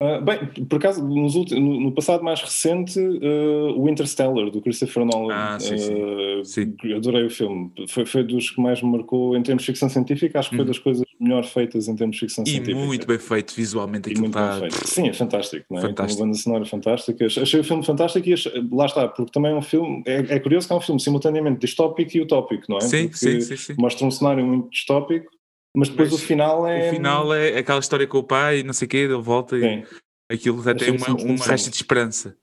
Ah, 0.00 0.20
bem, 0.20 0.38
por 0.66 0.76
acaso, 0.76 1.04
ulti- 1.04 1.58
no, 1.58 1.90
passado 1.92 2.22
mais 2.22 2.40
recente, 2.40 3.00
ah, 3.00 3.72
o 3.76 3.88
Interstellar, 3.88 4.48
do 4.48 4.60
Christopher 4.62 5.04
Nolan. 5.04 5.34
Ah, 5.34 5.58
sim, 5.58 5.76
sim. 5.76 5.92
ah, 6.40 6.44
Sim. 6.44 6.74
Adorei 6.94 7.24
o 7.26 7.30
filme. 7.30 7.72
Foi, 7.88 8.06
foi 8.06 8.22
dos 8.22 8.50
que 8.50 8.60
mais 8.60 8.80
me 8.80 8.88
marcou 8.92 9.36
em 9.36 9.42
termos 9.42 9.64
de 9.64 9.66
ficção 9.72 9.88
científica. 9.88 10.38
Acho 10.38 10.50
que 10.50 10.56
foi 10.56 10.62
Uhum. 10.64 10.68
das 10.68 10.78
coisas 10.78 11.04
melhor 11.20 11.44
feitas 11.44 11.88
em 11.88 11.96
termos 11.96 12.14
de 12.14 12.20
ficção 12.20 12.44
E 12.46 12.50
científica. 12.50 12.78
muito 12.78 13.06
bem 13.08 13.18
feito 13.18 13.52
visualmente 13.56 14.08
E 14.08 14.12
aquilo 14.12 14.20
muito 14.26 14.38
bem 14.38 14.44
está. 14.48 14.60
feito. 14.60 14.86
Sim, 14.88 15.08
é 15.08 15.12
fantástico. 15.12 15.66
Não 15.68 15.78
é? 15.78 15.82
Fantástico. 15.82 16.22
Uma 16.22 16.26
banda 16.28 16.38
sonora 16.38 16.64
fantástica. 16.64 17.26
Achei- 17.26 17.42
Achei 17.42 17.60
o 17.60 17.64
filme 17.64 17.84
fantástico 17.84 18.28
e 18.28 18.32
achei- 18.34 18.52
lá 18.70 18.86
está, 18.86 19.08
porque 19.08 19.32
também 19.32 19.50
é 19.50 19.54
um 19.56 19.62
filme. 19.62 20.02
É, 20.06 20.36
é 20.36 20.38
curioso 20.38 20.68
que 20.68 20.72
é 20.72 20.76
um 20.76 20.80
filme 20.80 21.00
simultaneamente 21.00 21.58
distópico 21.58 22.16
e 22.16 22.20
utópico, 22.20 22.62
não 22.68 22.76
é? 22.78 22.82
Sim, 22.82 23.02
Porque 23.08 23.18
sim, 23.18 23.40
sim, 23.40 23.56
sim. 23.56 23.74
Mostra 23.76 24.06
um 24.06 24.10
cenário 24.12 24.46
muito 24.46 24.70
distópico, 24.70 25.28
mas 25.76 25.88
depois 25.88 26.10
Mas 26.10 26.22
o 26.22 26.24
final 26.24 26.66
é. 26.66 26.88
O 26.88 26.94
final 26.94 27.34
é 27.34 27.58
aquela 27.58 27.80
história 27.80 28.06
com 28.06 28.18
o 28.18 28.24
pai, 28.24 28.62
não 28.62 28.72
sei 28.72 28.86
o 28.86 28.88
quê, 28.88 28.96
ele 28.98 29.16
volta 29.18 29.56
e 29.56 29.60
Sim. 29.60 29.96
aquilo 30.30 30.60
até 30.60 30.74
tem 30.74 30.96
uma, 30.96 31.08
uma 31.14 31.44
resta 31.44 31.70
de 31.70 31.76
esperança. 31.76 32.36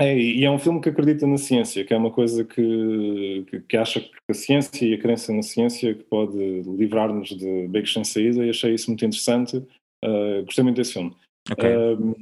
É, 0.00 0.16
e 0.18 0.44
é 0.44 0.50
um 0.50 0.58
filme 0.58 0.80
que 0.80 0.88
acredita 0.88 1.24
na 1.24 1.38
ciência, 1.38 1.84
que 1.84 1.94
é 1.94 1.96
uma 1.96 2.10
coisa 2.10 2.44
que, 2.44 3.44
que, 3.48 3.60
que 3.60 3.76
acha 3.76 4.00
que 4.00 4.10
a 4.28 4.34
ciência 4.34 4.84
e 4.84 4.94
a 4.94 4.98
crença 4.98 5.32
na 5.32 5.42
ciência 5.42 5.94
que 5.94 6.02
pode 6.02 6.36
livrar-nos 6.62 7.28
de 7.28 7.68
becos 7.68 7.92
sem 7.92 8.02
saída 8.02 8.44
e 8.44 8.50
achei 8.50 8.74
isso 8.74 8.90
muito 8.90 9.04
interessante. 9.04 9.56
Uh, 10.04 10.44
gostei 10.44 10.64
muito 10.64 10.76
desse 10.76 10.94
filme. 10.94 11.14
Ok. 11.50 11.70
Um, 11.76 12.14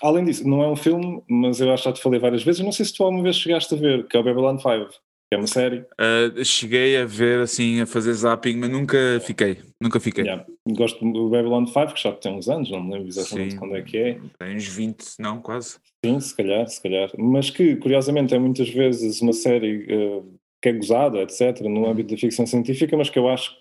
além 0.00 0.24
disso, 0.24 0.48
não 0.48 0.62
é 0.62 0.68
um 0.68 0.76
filme, 0.76 1.20
mas 1.28 1.60
eu 1.60 1.72
acho 1.72 1.82
que 1.82 1.88
já 1.88 1.92
te 1.94 2.02
falei 2.02 2.20
várias 2.20 2.44
vezes, 2.44 2.64
não 2.64 2.70
sei 2.70 2.86
se 2.86 2.94
tu 2.94 3.02
alguma 3.02 3.24
vez 3.24 3.36
chegaste 3.36 3.74
a 3.74 3.76
ver, 3.76 4.06
que 4.06 4.16
é 4.16 4.20
o 4.20 4.22
Babylon 4.22 4.58
5, 4.58 4.88
que 4.88 4.96
é 5.32 5.36
uma 5.36 5.46
série. 5.46 5.78
Uh, 5.78 6.44
cheguei 6.44 6.96
a 6.96 7.04
ver 7.04 7.40
assim, 7.40 7.80
a 7.80 7.86
fazer 7.86 8.12
zapping, 8.12 8.56
mas 8.56 8.70
nunca 8.70 9.20
fiquei. 9.20 9.58
Nunca 9.80 10.00
fiquei. 10.00 10.24
Yeah. 10.24 10.44
Gosto 10.68 11.00
do 11.12 11.30
Babylon 11.30 11.66
5, 11.66 11.94
que 11.94 12.02
já 12.02 12.12
tem 12.12 12.36
uns 12.36 12.48
anos, 12.48 12.70
não 12.70 12.82
me 12.82 12.94
lembro 12.94 13.08
exatamente 13.08 13.52
Sim. 13.52 13.58
quando 13.58 13.76
é 13.76 13.82
que 13.82 13.96
é. 13.96 14.20
Tem 14.38 14.56
uns 14.56 14.66
20, 14.66 15.04
não, 15.20 15.40
quase. 15.40 15.78
Sim, 16.04 16.18
se 16.18 16.36
calhar, 16.36 16.66
se 16.66 16.82
calhar. 16.82 17.10
Mas 17.16 17.48
que, 17.48 17.76
curiosamente, 17.76 18.34
é 18.34 18.38
muitas 18.38 18.68
vezes 18.68 19.20
uma 19.20 19.32
série 19.32 19.86
eh, 19.88 20.22
que 20.60 20.68
é 20.68 20.72
gozada, 20.72 21.18
etc., 21.22 21.60
no 21.60 21.88
âmbito 21.88 22.12
da 22.12 22.20
ficção 22.20 22.46
científica, 22.46 22.96
mas 22.96 23.08
que 23.08 23.18
eu 23.18 23.28
acho 23.28 23.54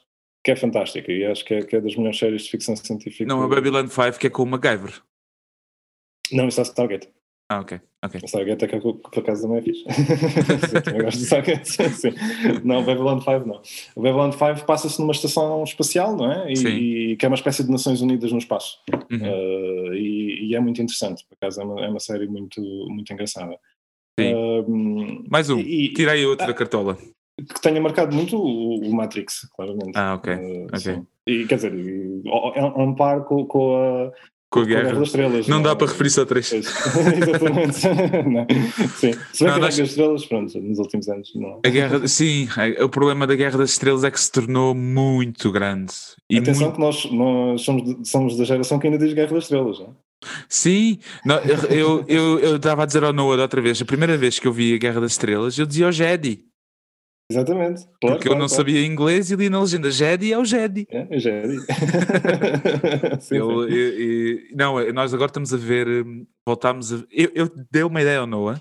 que 0.44 0.52
é 0.52 0.56
fantástica 0.56 1.12
e 1.12 1.26
acho 1.26 1.46
que 1.46 1.54
é, 1.54 1.62
que 1.62 1.76
é 1.76 1.82
das 1.82 1.96
melhores 1.96 2.18
séries 2.18 2.44
de 2.44 2.50
ficção 2.50 2.76
científica. 2.76 3.26
Não, 3.26 3.44
a 3.44 3.48
Babylon 3.48 3.88
5 3.88 4.18
que 4.18 4.28
é 4.28 4.30
com 4.30 4.44
o 4.44 4.46
MacGyver. 4.46 5.02
Não, 6.32 6.48
isso 6.48 6.62
é 6.62 6.64
Stargate. 6.64 7.10
Ah, 7.52 7.62
ok. 7.62 7.80
ok. 8.06 8.20
A 8.22 8.26
Stargate 8.28 8.66
é 8.66 8.68
que 8.68 8.76
eu, 8.76 8.94
por 8.94 9.20
acaso 9.20 9.42
também 9.42 9.58
é 9.58 9.62
fixe. 9.64 9.84
Sim, 10.70 10.82
também 10.84 11.02
gosto 11.02 11.18
de 11.18 11.24
Stargate. 11.24 11.68
Sim. 11.68 12.10
Não, 12.64 12.84
Babylon 12.84 13.20
5 13.20 13.40
não. 13.48 13.62
O 13.96 14.02
Babylon 14.04 14.32
5 14.32 14.66
passa-se 14.68 15.00
numa 15.00 15.12
estação 15.14 15.64
espacial, 15.64 16.16
não 16.16 16.32
é? 16.32 16.54
Sim. 16.56 16.68
E, 16.68 17.12
e 17.12 17.16
que 17.18 17.26
é 17.26 17.28
uma 17.30 17.36
espécie 17.36 17.64
de 17.64 17.72
Nações 17.72 18.02
Unidas 18.02 18.32
no 18.32 18.38
espaço. 18.38 18.78
Uhum. 19.12 19.18
Uh, 19.18 19.94
e, 19.96 20.48
e 20.50 20.56
é 20.56 20.60
muito 20.60 20.80
interessante, 20.82 21.26
por 21.28 21.36
acaso 21.42 21.62
é 21.62 21.66
uma, 21.66 21.86
é 21.86 21.90
uma 21.90 22.00
série 22.00 22.28
muito, 22.28 22.62
muito 22.88 23.12
engraçada. 23.12 23.58
Sim. 24.20 24.34
Um, 24.36 25.24
Mais 25.28 25.50
um. 25.50 25.60
e- 25.60 25.92
Tirei 25.94 26.24
outro 26.28 26.44
Ah. 26.44 26.48
da 26.48 26.54
cartola. 26.54 26.98
que 27.38 27.62
tenha 27.62 27.82
marcado 27.82 28.16
muito 28.16 28.38
o, 28.38 28.80
o 28.88 28.94
Matrix, 28.94 29.48
claramente. 29.56 29.94
Ah, 29.96 30.14
ok, 30.16 30.34
Uh, 30.36 30.66
ok. 30.66 30.80
sim. 30.80 31.08
E 31.26 31.46
quer 31.48 31.56
dizer, 31.56 31.74
é 31.74 32.64
um, 32.64 32.82
um 32.90 32.96
par 32.96 33.24
com, 33.24 33.46
com 33.46 33.76
a, 33.76 34.12
Com 34.50 34.60
a 34.60 34.64
a 34.64 34.66
Guerra 34.66 34.82
guerra. 34.84 35.00
das 35.00 35.08
Estrelas. 35.10 35.48
Não 35.48 35.62
dá 35.62 35.72
é? 35.72 35.76
para 35.76 35.88
referir 35.88 36.10
só 36.10 36.26
três. 36.26 36.50
Pois. 36.50 36.66
Exatamente. 37.22 37.88
não. 38.28 38.48
Sim. 38.98 39.14
Se 39.32 39.44
bem 39.44 39.54
Não, 39.54 39.60
que 39.60 39.66
a 39.66 39.70
Guerra 39.70 39.78
das 39.78 39.78
Estrelas, 39.78 40.26
pronto, 40.26 40.62
nos 40.62 40.80
últimos 40.80 41.08
anos 41.10 41.32
não. 41.36 41.60
A 41.66 41.70
guerra, 41.70 42.08
sim, 42.08 42.48
o 42.82 42.90
problema 42.90 43.28
da 43.28 43.36
Guerra 43.36 43.58
das 43.60 43.70
Estrelas 43.72 44.04
é 44.04 44.10
que 44.12 44.20
se 44.20 44.32
tornou 44.32 44.74
muito 44.74 45.52
grande. 45.52 45.94
E 46.30 46.38
Atenção 46.40 46.64
muito- 46.72 46.76
que 46.76 46.82
nós, 46.82 47.06
nós 47.12 47.62
somos, 47.62 48.10
somos 48.10 48.38
da 48.38 48.44
geração 48.44 48.80
que 48.80 48.88
ainda 48.88 48.98
diz 48.98 49.14
Guerra 49.14 49.34
das 49.36 49.44
Estrelas, 49.44 49.80
não 49.80 49.86
é? 49.88 49.90
Sim, 50.50 51.00
não, 51.26 51.38
eu 51.70 52.04
eu- 52.08 52.40
eu 52.40 52.56
estava 52.58 52.84
a 52.84 52.86
dizer 52.86 53.04
ao 53.06 53.14
Noah 53.14 53.38
da 53.38 53.44
outra 53.44 53.62
vez, 53.62 53.82
a 53.82 53.86
primeira 53.86 54.18
vez 54.18 54.38
que 54.38 54.48
eu 54.48 54.52
vi 54.52 54.74
a 54.74 54.78
Guerra 54.78 55.00
das 55.00 55.12
Estrelas, 55.12 55.58
eu 55.58 55.66
dizia 55.66 55.88
o 55.88 55.92
Jedi, 55.94 56.42
Exatamente. 57.32 57.84
Claro, 58.02 58.16
porque 58.16 58.28
eu 58.28 58.32
claro, 58.32 58.40
não 58.40 58.48
claro. 58.48 58.50
sabia 58.50 58.84
inglês 58.86 59.30
e 59.30 59.36
li 59.36 59.50
na 59.50 59.60
legenda 59.62 59.92
Jedi 59.92 60.34
é 60.34 60.38
o 60.40 60.44
Jedi. 60.46 60.88
É, 60.90 61.08
eu 61.16 61.20
já 61.20 61.30
era. 61.32 63.22
sim, 63.22 63.36
Eu- 63.36 63.68
sim. 63.70 63.76
eu- 63.76 64.00
eu- 64.00 64.40
não, 64.56 64.94
nós 64.94 65.14
agora 65.14 65.30
estamos 65.30 65.54
a 65.54 65.58
ver, 65.58 65.88
hum, 66.06 66.26
voltámos 66.46 66.92
a. 66.92 67.04
Eu, 67.12 67.32
eu 67.36 67.52
dei 67.72 67.84
uma 67.84 68.02
ideia 68.02 68.20
ao 68.20 68.28
Noah, 68.28 68.60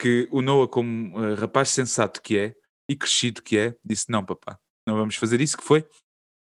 que 0.00 0.28
o 0.32 0.42
Noah, 0.42 0.66
como 0.68 1.24
eh, 1.24 1.34
rapaz 1.34 1.68
sensato 1.70 2.20
que 2.20 2.36
é, 2.36 2.54
e 2.90 2.96
crescido 2.96 3.40
que 3.42 3.56
é, 3.56 3.76
disse: 3.84 4.10
Não, 4.10 4.24
papá, 4.24 4.58
não 4.86 4.96
vamos 4.96 5.14
fazer 5.16 5.40
isso. 5.40 5.56
Que 5.56 5.62
foi 5.64 5.84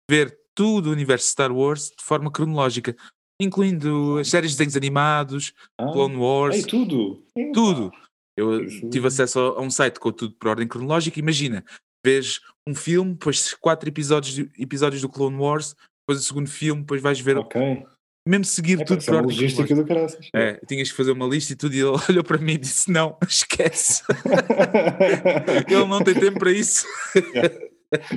ver 0.09 0.37
tudo 0.53 0.89
o 0.89 0.93
universo 0.93 1.27
Star 1.29 1.51
Wars 1.51 1.89
de 1.97 2.03
forma 2.03 2.31
cronológica, 2.31 2.95
incluindo 3.41 4.17
as 4.19 4.27
séries 4.27 4.51
de 4.51 4.57
desenhos 4.57 4.75
animados, 4.77 5.53
Ah, 5.79 5.91
Clone 5.91 6.15
Wars, 6.17 6.57
ei, 6.57 6.63
tudo. 6.63 7.23
Tudo. 7.53 7.91
Eu 8.39 8.63
Isso- 8.63 8.89
tive 8.89 9.07
acesso 9.07 9.39
a 9.39 9.43
a 9.59 9.61
um 9.61 9.69
site 9.69 9.99
com 9.99 10.11
tudo 10.11 10.33
por 10.35 10.49
ordem 10.49 10.67
cronológica. 10.67 11.19
Imagina, 11.19 11.63
vês 12.05 12.39
um 12.67 12.73
filme, 12.75 13.13
depois 13.13 13.53
quatro 13.53 13.89
episódios, 13.89 14.33
de- 14.35 14.49
episódios 14.57 15.01
do 15.01 15.09
Clone 15.09 15.37
Wars, 15.37 15.75
depois 16.07 16.23
o 16.23 16.27
segundo 16.27 16.49
filme, 16.49 16.81
depois 16.81 17.01
vais 17.01 17.19
ver, 17.19 17.37
Ok. 17.37 17.83
mesmo 18.27 18.45
seguir 18.45 18.79
É, 18.81 18.85
tudo 18.85 19.03
por 19.03 19.15
ordem 19.15 19.35
logística 19.35 19.65
cronológica. 19.67 19.75
do 19.75 19.87
caraças. 19.87 20.29
É, 20.35 20.59
tinhas 20.67 20.89
que 20.91 20.97
fazer 20.97 21.11
uma 21.11 21.25
lista 21.27 21.53
e 21.53 21.55
tudo, 21.55 21.73
e 21.75 21.79
ele 21.79 21.91
olhou 22.09 22.23
para 22.23 22.37
mim 22.37 22.53
e 22.53 22.57
disse: 22.57 22.91
Não, 22.91 23.17
esquece, 23.27 24.03
ele 25.67 25.85
não 25.85 26.01
tem 26.03 26.13
tempo 26.13 26.39
para 26.39 26.51
isso. 26.51 26.85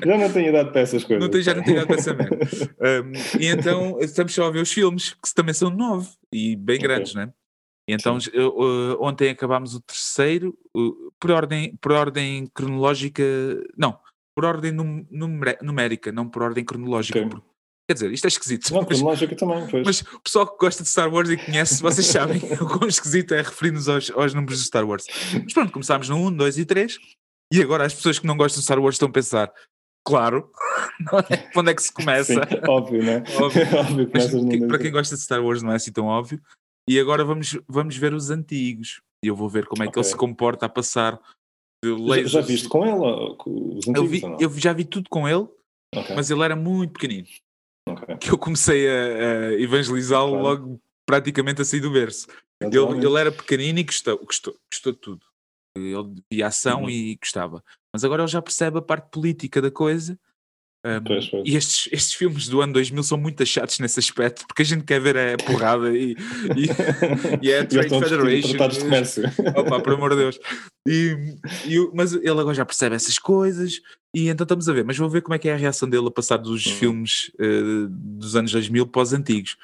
Já 0.04 0.18
não 0.18 0.30
tenho 0.30 0.50
idade 0.50 0.70
para 0.70 0.80
essas 0.82 1.02
coisas. 1.02 1.22
Não 1.22 1.30
tem, 1.30 1.42
já 1.42 1.54
não 1.54 1.62
tem 1.64 1.74
nada 1.74 1.86
para 1.86 1.96
essa 1.96 2.12
merda. 2.12 2.36
Um, 2.80 3.40
e 3.40 3.46
então 3.46 3.98
estamos 4.00 4.34
só 4.34 4.46
a 4.46 4.50
ver 4.50 4.60
os 4.60 4.70
filmes, 4.72 5.14
que 5.14 5.34
também 5.34 5.54
são 5.54 5.70
nove 5.70 6.10
e 6.32 6.54
bem 6.56 6.76
Ok. 6.76 6.86
grandes, 6.88 7.14
não 7.14 7.22
é? 7.22 7.32
Então 7.92 8.18
eu, 8.32 8.48
uh, 8.56 9.02
ontem 9.02 9.30
acabámos 9.30 9.74
o 9.74 9.80
terceiro, 9.80 10.56
uh, 10.76 11.12
por, 11.20 11.30
ordem, 11.30 11.76
por 11.80 11.92
ordem 11.92 12.46
cronológica, 12.54 13.22
não, 13.76 13.98
por 14.34 14.44
ordem 14.44 14.72
num- 14.72 15.06
numérica, 15.62 16.10
não 16.12 16.28
por 16.28 16.42
ordem 16.42 16.64
cronológica. 16.64 17.18
Ok. 17.18 17.30
por- 17.30 17.42
quer 17.88 17.94
dizer, 17.94 18.12
isto 18.12 18.24
é 18.24 18.28
esquisito. 18.28 18.70
Não, 18.72 18.80
mas, 18.80 18.88
cronológica 18.88 19.36
também, 19.36 19.66
pois. 19.68 19.84
mas 19.86 20.00
o 20.00 20.20
pessoal 20.20 20.46
que 20.46 20.56
gosta 20.58 20.82
de 20.82 20.88
Star 20.88 21.12
Wars 21.12 21.28
e 21.28 21.36
conhece, 21.36 21.82
vocês 21.82 22.06
sabem 22.06 22.40
o 22.60 22.66
quão 22.78 22.88
esquisito 22.88 23.34
é 23.34 23.42
referir-nos 23.42 23.88
aos, 23.88 24.10
aos 24.10 24.32
números 24.34 24.58
de 24.60 24.64
Star 24.66 24.86
Wars. 24.86 25.04
Mas 25.44 25.52
pronto, 25.52 25.72
começámos 25.72 26.08
no 26.08 26.16
1, 26.28 26.32
2 26.36 26.58
e 26.58 26.64
3, 26.64 26.98
e 27.52 27.60
agora 27.60 27.84
as 27.84 27.92
pessoas 27.94 28.18
que 28.18 28.26
não 28.26 28.36
gostam 28.36 28.60
de 28.60 28.64
Star 28.64 28.78
Wars 28.80 28.94
estão 28.94 29.08
a 29.08 29.12
pensar, 29.12 29.52
claro, 30.06 30.50
é? 31.30 31.50
onde 31.58 31.70
é 31.70 31.74
que 31.74 31.82
se 31.82 31.92
começa? 31.94 32.32
Sim, 32.34 32.40
óbvio, 32.68 33.02
né? 33.04 33.22
Óbvio. 33.38 33.62
óbvio 33.78 34.10
Mas 34.14 34.66
para 34.68 34.78
quem 34.78 34.90
gosta 34.90 35.14
de 35.16 35.20
Star 35.22 35.44
Wars 35.44 35.62
não 35.62 35.72
é 35.72 35.76
assim 35.76 35.92
tão 35.92 36.06
óbvio. 36.06 36.40
E 36.88 36.98
agora 36.98 37.24
vamos, 37.24 37.58
vamos 37.68 37.96
ver 37.96 38.12
os 38.14 38.30
antigos. 38.30 39.00
E 39.24 39.28
eu 39.28 39.36
vou 39.36 39.48
ver 39.48 39.66
como 39.66 39.82
é 39.84 39.90
que 39.90 39.96
ele 39.98 40.04
se 40.04 40.16
comporta 40.16 40.66
a 40.66 40.68
passar 40.68 41.20
Já, 41.84 42.22
já 42.24 42.40
viste 42.40 42.68
com 42.68 42.84
ela 42.84 43.36
com 43.36 43.76
os 43.78 43.86
eu, 43.86 43.90
antigos 44.02 44.10
vi, 44.10 44.24
ou 44.24 44.30
não? 44.30 44.38
eu 44.40 44.50
já 44.58 44.72
vi 44.72 44.84
tudo 44.84 45.08
com 45.08 45.28
ele, 45.28 45.48
Ok, 45.94 46.14
mas 46.16 46.30
ele 46.30 46.42
era 46.42 46.56
muito 46.56 46.92
pequenino. 46.94 47.26
ok. 47.88 48.16
Que 48.18 48.30
eu 48.30 48.38
comecei 48.38 48.88
a, 48.88 49.48
a 49.50 49.52
evangelizá-lo 49.60 50.30
Claro. 50.32 50.42
logo 50.44 50.80
praticamente 51.08 51.62
a 51.62 51.64
sair 51.64 51.80
do 51.80 51.92
berço. 51.92 52.26
Ele, 52.60 52.76
ele 52.78 53.18
era 53.18 53.30
pequenino 53.32 53.78
e 53.78 53.84
gostou, 53.84 54.18
gostou, 54.24 54.54
gostou 54.72 54.92
de 54.92 54.98
tudo. 54.98 55.26
Ele 55.76 56.22
via 56.32 56.46
ação 56.48 56.82
Uhum. 56.82 56.90
e 56.90 57.16
gostava. 57.16 57.62
Mas 57.92 58.04
agora 58.04 58.22
ele 58.22 58.30
já 58.30 58.40
percebe 58.42 58.78
a 58.78 58.82
parte 58.82 59.10
política 59.10 59.60
da 59.62 59.70
coisa. 59.70 60.18
Um, 60.84 61.00
Pois, 61.04 61.28
pois. 61.28 61.42
E 61.46 61.54
estes, 61.54 61.88
estes 61.92 62.14
filmes 62.14 62.48
do 62.48 62.60
ano 62.60 62.72
2000 62.72 63.02
são 63.04 63.16
muito 63.16 63.40
achados 63.42 63.78
nesse 63.78 64.00
aspecto, 64.00 64.44
porque 64.48 64.62
a 64.62 64.64
gente 64.64 64.82
quer 64.84 65.00
ver 65.00 65.16
a 65.16 65.36
porrada 65.46 65.96
e, 65.96 66.16
e, 66.56 67.46
e 67.46 67.50
é 67.52 67.60
a 67.60 67.64
Trade 67.66 67.88
Federation. 67.88 68.48
Tratados 68.50 68.78
de 68.78 68.84
comércio. 68.84 69.22
Opa, 69.56 69.80
por 69.80 69.92
amor 69.92 70.10
de 70.10 70.16
Deus. 70.16 70.38
E, 70.88 71.16
e 71.66 71.90
mas 71.94 72.12
ele 72.14 72.30
agora 72.30 72.54
já 72.54 72.64
percebe 72.64 72.96
essas 72.96 73.16
coisas 73.18 73.80
e 74.14 74.28
então 74.28 74.44
estamos 74.44 74.68
a 74.68 74.72
ver. 74.72 74.84
Mas 74.84 74.98
vou 74.98 75.08
ver 75.08 75.22
como 75.22 75.34
é 75.34 75.38
que 75.38 75.48
é 75.48 75.54
a 75.54 75.56
reação 75.56 75.88
dele 75.88 76.08
a 76.08 76.10
passar 76.10 76.36
dos 76.38 76.66
Uhum. 76.66 76.72
filmes 76.72 77.30
eh, 77.38 77.86
dos 77.88 78.34
anos 78.34 78.50
2000 78.50 78.86
para 78.88 79.02
os 79.02 79.12
antigos. 79.12 79.56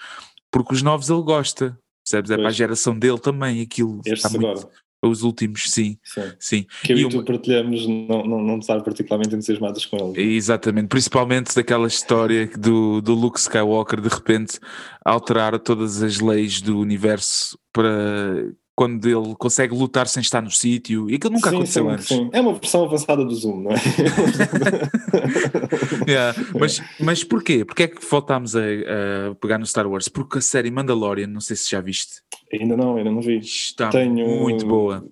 Porque 0.53 0.73
os 0.75 0.83
novos 0.83 1.11
ele 1.11 1.23
gosta, 1.23 1.77
percebes? 2.07 2.31
É 2.31 2.35
para 2.37 2.45
a 2.45 2.47
Pois. 2.47 2.57
geração 2.57 2.97
dele 2.97 3.19
também 3.19 3.61
aquilo. 3.61 4.01
Estes 4.07 4.25
está 4.25 4.29
muito- 4.31 4.47
agora. 4.47 4.69
Os 5.01 5.23
últimos, 5.23 5.71
sim, 5.71 5.97
Sim. 6.03 6.33
sim. 6.41 6.67
Que 6.83 6.93
eu 6.93 6.99
E 6.99 7.01
e 7.03 7.05
uma- 7.05 7.11
tu 7.13 7.25
partilhamos 7.25 7.87
não, 7.87 8.25
não, 8.27 8.43
não 8.43 8.59
estar 8.59 8.81
particularmente 8.83 9.33
entusiasmados 9.35 9.87
com 9.87 9.97
ele. 10.17 10.35
Exatamente, 10.35 10.89
principalmente 10.89 11.55
daquela 11.55 11.87
história 11.87 12.49
do, 12.59 13.01
do 13.01 13.15
Luke 13.15 13.39
Skywalker 13.39 14.01
de 14.01 14.09
repente 14.09 14.59
alterar 15.05 15.57
todas 15.61 16.03
as 16.03 16.19
leis 16.19 16.61
do 16.61 16.81
universo 16.81 17.57
para 17.73 18.51
quando 18.79 19.09
ele 19.09 19.35
consegue 19.35 19.75
lutar 19.75 20.07
sem 20.07 20.21
estar 20.21 20.41
no 20.41 20.53
sítio 20.53 21.11
e 21.11 21.17
aquilo 21.17 21.33
nunca 21.33 21.51
Sim, 21.51 21.57
aconteceu 21.57 21.85
sim, 21.87 21.91
antes. 21.91 22.07
sim. 22.07 22.31
É 22.33 22.41
uma 22.41 22.53
versão 22.53 22.85
avançada 22.85 23.25
do 23.25 23.35
Zoom, 23.35 23.63
não 23.63 23.73
é? 23.73 23.75
Yeah, 26.09 26.39
Mas, 26.55 26.81
mas 27.01 27.25
porquê? 27.25 27.65
Porquê 27.65 27.83
é 27.83 27.89
que 27.89 28.01
voltámos 28.09 28.55
a, 28.55 28.61
a 28.61 29.35
pegar 29.35 29.59
no 29.59 29.67
Star 29.67 29.85
Wars? 29.91 30.09
Porque 30.09 30.39
a 30.39 30.41
série 30.41 30.71
Mandalorian, 30.71 31.27
não 31.27 31.41
sei 31.41 31.57
se 31.57 31.69
já 31.69 31.81
viste, 31.81 32.23
ainda 32.53 32.77
não, 32.77 32.97
ainda 32.97 33.11
não 33.11 33.21
vi. 33.21 33.39
está 33.39 33.91
Tenho- 33.91 34.29
muito 34.29 34.65
boa. 34.65 35.05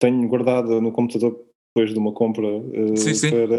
Tenho 0.00 0.26
guardada 0.26 0.80
no 0.80 0.90
computador 0.90 1.38
depois 1.74 1.92
de 1.92 1.98
uma 1.98 2.12
compra 2.12 2.46
eh, 2.46 2.96
Sim, 2.96 3.14
sim. 3.14 3.30
Para, 3.30 3.58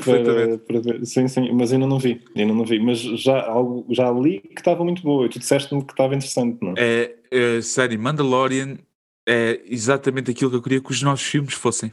para, 0.66 0.80
ver. 0.80 1.04
Sim, 1.06 1.28
sim, 1.28 1.52
mas 1.52 1.72
ainda 1.74 1.86
não 1.86 1.98
vi. 1.98 2.22
Ainda 2.34 2.54
não 2.54 2.64
vi. 2.64 2.80
Mas 2.80 3.00
já, 3.00 3.46
algo, 3.46 3.84
já 3.90 4.10
li 4.10 4.40
que 4.40 4.60
estava 4.60 4.82
muito 4.82 5.02
boa 5.02 5.26
e 5.26 5.28
tu 5.28 5.38
disseste-me 5.38 5.84
que 5.84 5.92
estava 5.92 6.14
interessante, 6.14 6.56
não 6.62 6.72
é? 6.76 7.17
A 7.32 7.62
série 7.62 7.96
Mandalorian 7.98 8.78
é 9.28 9.60
exatamente 9.66 10.30
aquilo 10.30 10.50
que 10.50 10.56
eu 10.56 10.62
queria 10.62 10.80
que 10.80 10.90
os 10.90 11.02
nossos 11.02 11.26
filmes 11.26 11.54
fossem. 11.54 11.92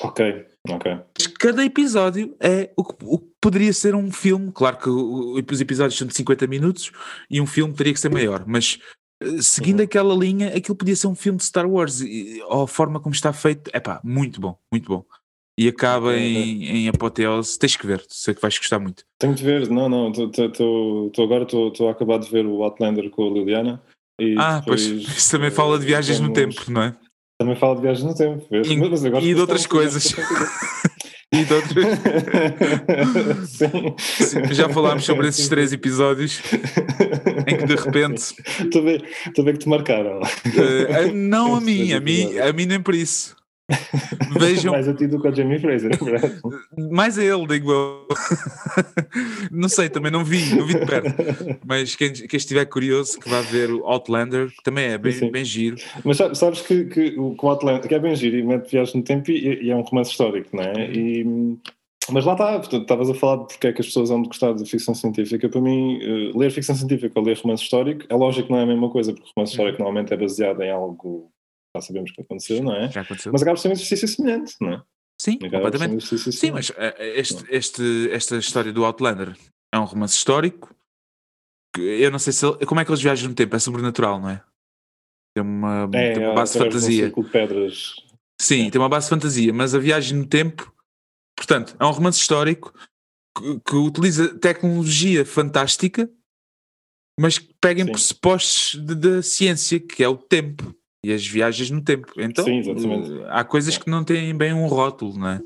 Ok, 0.00 0.46
ok. 0.68 0.98
Cada 1.38 1.64
episódio 1.64 2.34
é 2.40 2.70
o 2.76 2.84
que, 2.84 2.94
o 3.04 3.18
que 3.18 3.26
poderia 3.40 3.72
ser 3.72 3.94
um 3.94 4.10
filme. 4.10 4.50
Claro 4.52 4.78
que 4.78 4.88
o- 4.88 5.34
os 5.50 5.60
episódios 5.60 5.96
são 5.96 6.06
de 6.06 6.14
50 6.14 6.46
minutos 6.46 6.90
e 7.30 7.40
um 7.40 7.46
filme 7.46 7.72
teria 7.74 7.92
que 7.92 8.00
ser 8.00 8.10
maior, 8.10 8.44
mas 8.46 8.78
eh, 9.22 9.40
seguindo 9.40 9.78
Uhum. 9.80 9.84
aquela 9.84 10.14
linha, 10.14 10.48
aquilo 10.56 10.74
podia 10.76 10.96
ser 10.96 11.06
um 11.06 11.14
filme 11.14 11.38
de 11.38 11.44
Star 11.44 11.68
Wars. 11.70 12.00
E, 12.00 12.42
ou 12.48 12.62
a 12.64 12.68
forma 12.68 12.98
como 12.98 13.14
está 13.14 13.32
feito, 13.32 13.70
é 13.72 13.78
pá, 13.78 14.00
muito 14.02 14.40
bom, 14.40 14.58
muito 14.72 14.88
bom. 14.88 15.04
E 15.56 15.68
acaba 15.68 16.08
Uhum. 16.08 16.14
em, 16.16 16.64
em 16.64 16.88
apoteose. 16.88 17.56
Tens 17.56 17.76
que 17.76 17.86
ver, 17.86 18.04
sei 18.08 18.34
que 18.34 18.40
vais 18.42 18.58
gostar 18.58 18.80
muito. 18.80 19.04
Tenho 19.20 19.34
de 19.34 19.44
ver, 19.44 19.68
não, 19.70 19.88
não, 19.88 20.10
tô, 20.10 20.28
tô, 20.30 21.10
tô- 21.14 21.22
agora 21.22 21.44
estou 21.44 21.88
a 21.88 21.92
acabar 21.92 22.18
de 22.18 22.28
ver 22.28 22.44
o 22.44 22.64
Outlander 22.64 23.08
com 23.10 23.28
a 23.28 23.30
Liliana. 23.32 23.80
E 24.20 24.34
ah, 24.38 24.62
pois, 24.64 24.86
depois, 24.86 25.16
isso 25.16 25.30
também 25.30 25.50
fala 25.50 25.78
de 25.78 25.86
viagens 25.86 26.20
no 26.20 26.32
vamos- 26.32 26.54
tempo, 26.56 26.70
não 26.70 26.82
é? 26.82 26.94
Também 27.38 27.56
fala 27.56 27.74
de 27.76 27.82
viagens 27.82 28.04
no 28.04 28.14
tempo. 28.14 28.46
E- 28.52 28.76
Mas 28.76 29.02
gosto 29.02 29.24
e 29.26 29.34
de 29.34 29.40
outras 29.40 29.66
coisas. 29.66 30.14
E 31.32 31.44
de 31.44 31.52
outros- 31.52 31.74
Sim. 33.48 33.94
Sim, 33.98 34.54
já 34.54 34.68
falámos 34.68 35.04
sobre 35.04 35.26
esses 35.28 35.48
três 35.48 35.72
episódios 35.72 36.40
em 37.46 37.56
que 37.56 37.66
de 37.66 37.74
repente 37.74 38.34
Estou 38.60 38.82
a 38.82 38.84
ver, 38.84 39.52
que 39.52 39.58
te 39.58 39.68
marcaram. 39.68 40.20
Eh, 40.44 41.10
não 41.12 41.56
a 41.56 41.60
mim, 41.60 41.92
a 41.92 41.98
mim, 42.00 42.38
a 42.38 42.52
mim 42.52 42.66
nem 42.66 42.80
por 42.80 42.94
isso. 42.94 43.34
Vejam 44.38 44.72
Mais 44.72 44.88
a 44.88 44.94
ti 44.94 45.06
do 45.06 45.20
que 45.20 45.26
ao 45.26 45.34
Jamie 45.34 45.58
Fraser, 45.58 45.90
é 45.92 46.90
mais 46.90 47.18
a 47.18 47.24
ele, 47.24 47.46
digo 47.46 47.72
eu. 47.72 48.06
não 49.50 49.68
sei, 49.68 49.88
também 49.88 50.12
não 50.12 50.24
vi, 50.24 50.54
não 50.54 50.66
vi 50.66 50.74
de 50.74 50.84
perto. 50.86 51.14
Mas 51.66 51.96
quem, 51.96 52.12
quem 52.12 52.36
estiver 52.36 52.66
curioso 52.66 53.18
que 53.18 53.28
vá 53.28 53.40
ver 53.40 53.70
o 53.70 53.86
Outlander, 53.86 54.48
que 54.48 54.62
também 54.62 54.86
é 54.86 54.98
bem, 54.98 55.12
Sim. 55.12 55.30
bem 55.30 55.44
giro. 55.44 55.76
Mas 56.04 56.18
sabe- 56.18 56.36
sabes 56.36 56.60
que, 56.60 56.84
que 56.84 57.18
o 57.18 57.34
o 57.40 57.50
Atlanta, 57.50 57.86
que 57.88 57.94
é 57.94 57.98
bem 57.98 58.14
giro 58.16 58.36
e 58.36 58.42
mete 58.42 58.70
viagem 58.70 58.96
no 58.96 59.02
tempo 59.02 59.30
e, 59.30 59.64
e 59.64 59.70
é 59.70 59.76
um 59.76 59.82
romance 59.82 60.10
histórico, 60.10 60.56
não 60.56 60.64
é? 60.64 60.90
E, 60.90 61.58
mas 62.10 62.24
lá 62.24 62.32
está, 62.32 62.58
portanto, 62.58 62.82
estavas 62.82 63.10
a 63.10 63.14
falar 63.14 63.36
de 63.36 63.46
porque 63.48 63.66
é 63.66 63.72
que 63.72 63.80
as 63.80 63.86
pessoas 63.86 64.10
vão 64.10 64.22
gostar 64.22 64.52
de 64.52 64.64
ficção 64.66 64.94
científica. 64.94 65.48
Para 65.48 65.60
mim, 65.60 65.98
eh, 66.02 66.32
ler 66.34 66.50
ficção 66.50 66.74
científica 66.74 67.18
ou 67.18 67.24
ler 67.24 67.38
romance 67.38 67.62
histórico, 67.62 68.04
é 68.08 68.14
lógico 68.14 68.46
que 68.48 68.52
não 68.52 68.60
é 68.60 68.62
a 68.62 68.66
mesma 68.66 68.90
coisa, 68.90 69.12
porque 69.12 69.30
romance 69.34 69.52
histórico 69.52 69.78
normalmente 69.78 70.12
é 70.12 70.16
baseado 70.16 70.62
em 70.62 70.70
algo 70.70 71.30
já 71.76 71.80
sabemos 71.82 72.12
que 72.12 72.20
aconteceu, 72.20 72.62
não 72.62 72.74
é? 72.74 72.90
Já 72.90 73.00
aconteceu? 73.02 73.32
Mas 73.32 73.42
acaba 73.42 73.56
por 73.56 73.60
ser 73.62 73.68
um 73.68 73.72
exercício 73.72 74.08
semelhante, 74.08 74.54
não 74.60 74.72
é? 74.74 74.82
Sim, 75.20 75.36
Acaba 75.36 75.46
um 75.46 75.62
completamente. 75.62 76.04
exercício 76.04 76.32
Sim, 76.32 76.50
mas 76.52 76.72
eh, 76.76 77.18
este, 77.18 77.44
este, 77.48 78.10
esta 78.10 78.36
história 78.36 78.72
do 78.72 78.84
Outlander 78.84 79.36
é 79.74 79.78
um 79.78 79.84
romance 79.84 80.14
histórico. 80.16 80.74
que 81.74 81.80
Eu 81.82 82.10
não 82.10 82.18
sei 82.20 82.32
se 82.32 82.46
ele- 82.46 82.64
como 82.66 82.80
é 82.80 82.84
que 82.84 82.90
eles 82.90 83.02
viajam 83.02 83.28
no 83.28 83.34
tempo, 83.34 83.56
é 83.56 83.58
sobrenatural, 83.58 84.20
não 84.20 84.30
é? 84.30 84.44
Tem 85.36 85.44
uma, 85.44 85.88
É, 85.92 86.12
tem 86.14 86.24
uma 86.24 86.34
base 86.34 86.52
de 86.52 86.58
um 86.58 86.62
fantasia. 86.64 87.10
de 87.10 87.24
pedras. 87.30 87.96
Sim, 88.40 88.66
É. 88.66 88.70
tem 88.70 88.80
uma 88.80 88.88
base 88.88 89.06
de 89.06 89.10
fantasia, 89.10 89.52
mas 89.52 89.74
a 89.74 89.78
viagem 89.80 90.16
no 90.18 90.26
tempo, 90.26 90.72
portanto, 91.36 91.76
é 91.80 91.84
um 91.84 91.90
romance 91.90 92.20
histórico 92.20 92.72
que, 93.36 93.60
que 93.60 93.74
utiliza 93.74 94.38
tecnologia 94.38 95.24
fantástica, 95.26 96.08
mas 97.18 97.38
que 97.38 97.52
pega 97.60 97.82
em 97.82 97.86
pressupostos 97.86 98.74
da 98.84 99.22
ciência, 99.22 99.80
que 99.80 100.02
é 100.04 100.08
o 100.08 100.16
tempo 100.16 100.72
e 101.04 101.12
as 101.12 101.26
viagens 101.26 101.70
no 101.70 101.82
tempo. 101.82 102.12
Então, 102.16 102.44
Sim, 102.44 102.60
eh, 102.60 103.26
há 103.28 103.44
coisas 103.44 103.76
que 103.78 103.88
não 103.90 104.02
têm 104.02 104.34
bem 104.34 104.52
um 104.52 104.66
rótulo, 104.66 105.18
não 105.18 105.28
é? 105.28 105.40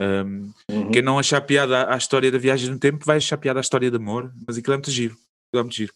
Um, 0.00 0.52
Uhum. 0.70 0.90
Quem 0.90 1.00
não 1.02 1.18
achar 1.18 1.40
piada 1.40 1.92
à, 1.92 1.96
história 1.96 2.30
da 2.30 2.38
viagem 2.38 2.70
no 2.70 2.78
tempo 2.78 3.04
vai 3.04 3.16
achar 3.16 3.38
piada 3.38 3.60
à 3.60 3.62
história 3.62 3.90
de 3.90 3.96
amor, 3.96 4.32
mas 4.46 4.58
aquilo 4.58 4.74
é 4.74 4.76
muito 4.76 4.90
giro. 4.90 5.16
É 5.54 5.62
muito 5.62 5.74
giro. 5.74 5.92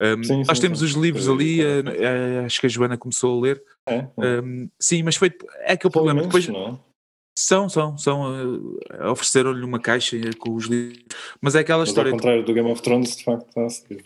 Um, 0.00 0.22
Sim, 0.24 0.44
nós 0.46 0.58
sim, 0.58 0.62
temos 0.62 0.78
sim. 0.80 0.84
os 0.86 0.92
livros 0.92 1.28
ali, 1.28 1.60
é, 1.60 1.78
eh, 1.78 1.82
eh, 2.40 2.44
acho 2.44 2.60
que 2.60 2.66
a 2.66 2.68
Joana 2.68 2.98
começou 2.98 3.38
a 3.38 3.42
ler. 3.42 3.62
É, 3.88 3.96
é. 3.96 4.40
Um, 4.40 4.68
sim, 4.80 5.02
mas 5.02 5.16
foi 5.16 5.32
é 5.60 5.72
aquele 5.72 5.92
problema. 5.92 6.22
Depois, 6.22 6.46
não 6.48 6.68
é? 6.68 6.78
são, 7.38 7.68
são, 7.68 7.96
são. 7.96 8.80
eh, 8.90 9.08
Ofereceram-lhe 9.08 9.64
uma 9.64 9.80
caixa 9.80 10.16
com 10.38 10.54
os 10.54 10.66
livros. 10.66 11.02
Mas 11.40 11.54
é 11.54 11.60
aquela 11.60 11.80
Mas 11.80 11.88
ao 11.88 11.92
história. 11.92 12.12
contrário 12.12 12.44
do 12.44 12.52
Game 12.52 12.70
of 12.70 12.82
Thrones, 12.82 13.16
de 13.16 13.24
facto, 13.24 13.48
está 13.48 13.64
a 13.64 13.70
ser. 13.70 14.04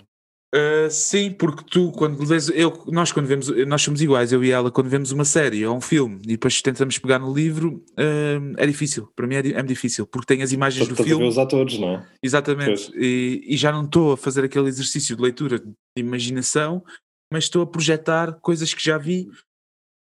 Uh, 0.54 0.90
sim, 0.90 1.30
porque 1.30 1.62
tu, 1.70 1.92
quando 1.92 2.26
lês, 2.26 2.48
eu, 2.48 2.84
nós 2.86 3.12
quando 3.12 3.26
vemos, 3.26 3.48
nós 3.66 3.82
somos 3.82 4.00
iguais, 4.00 4.32
eu 4.32 4.42
e 4.42 4.50
ela, 4.50 4.70
quando 4.70 4.88
vemos 4.88 5.12
uma 5.12 5.24
série 5.24 5.66
ou 5.66 5.76
um 5.76 5.80
filme 5.80 6.20
e 6.24 6.28
depois 6.28 6.62
tentamos 6.62 6.98
pegar 6.98 7.18
no 7.18 7.34
livro, 7.34 7.84
uh, 7.92 8.54
é 8.56 8.66
difícil. 8.66 9.12
Para 9.14 9.26
mim 9.26 9.34
é, 9.34 9.40
é 9.40 9.62
difícil, 9.62 10.06
porque 10.06 10.26
tem 10.26 10.42
as 10.42 10.50
imagens 10.50 10.86
do 10.86 10.92
Estás 10.92 11.06
a 11.06 11.08
filme. 11.08 11.24
ver 11.24 11.28
os 11.28 11.36
atores, 11.36 11.78
não 11.78 11.96
é? 11.96 12.08
Exatamente. 12.22 12.90
E, 12.96 13.44
e 13.46 13.56
já 13.58 13.70
não 13.70 13.84
estou 13.84 14.12
a 14.12 14.16
fazer 14.16 14.42
aquele 14.42 14.68
exercício 14.68 15.14
de 15.14 15.22
leitura 15.22 15.58
de 15.58 15.70
imaginação, 15.98 16.82
mas 17.30 17.44
estou 17.44 17.60
a 17.60 17.66
projetar 17.66 18.32
coisas 18.40 18.72
que 18.72 18.82
já 18.82 18.96
vi 18.96 19.28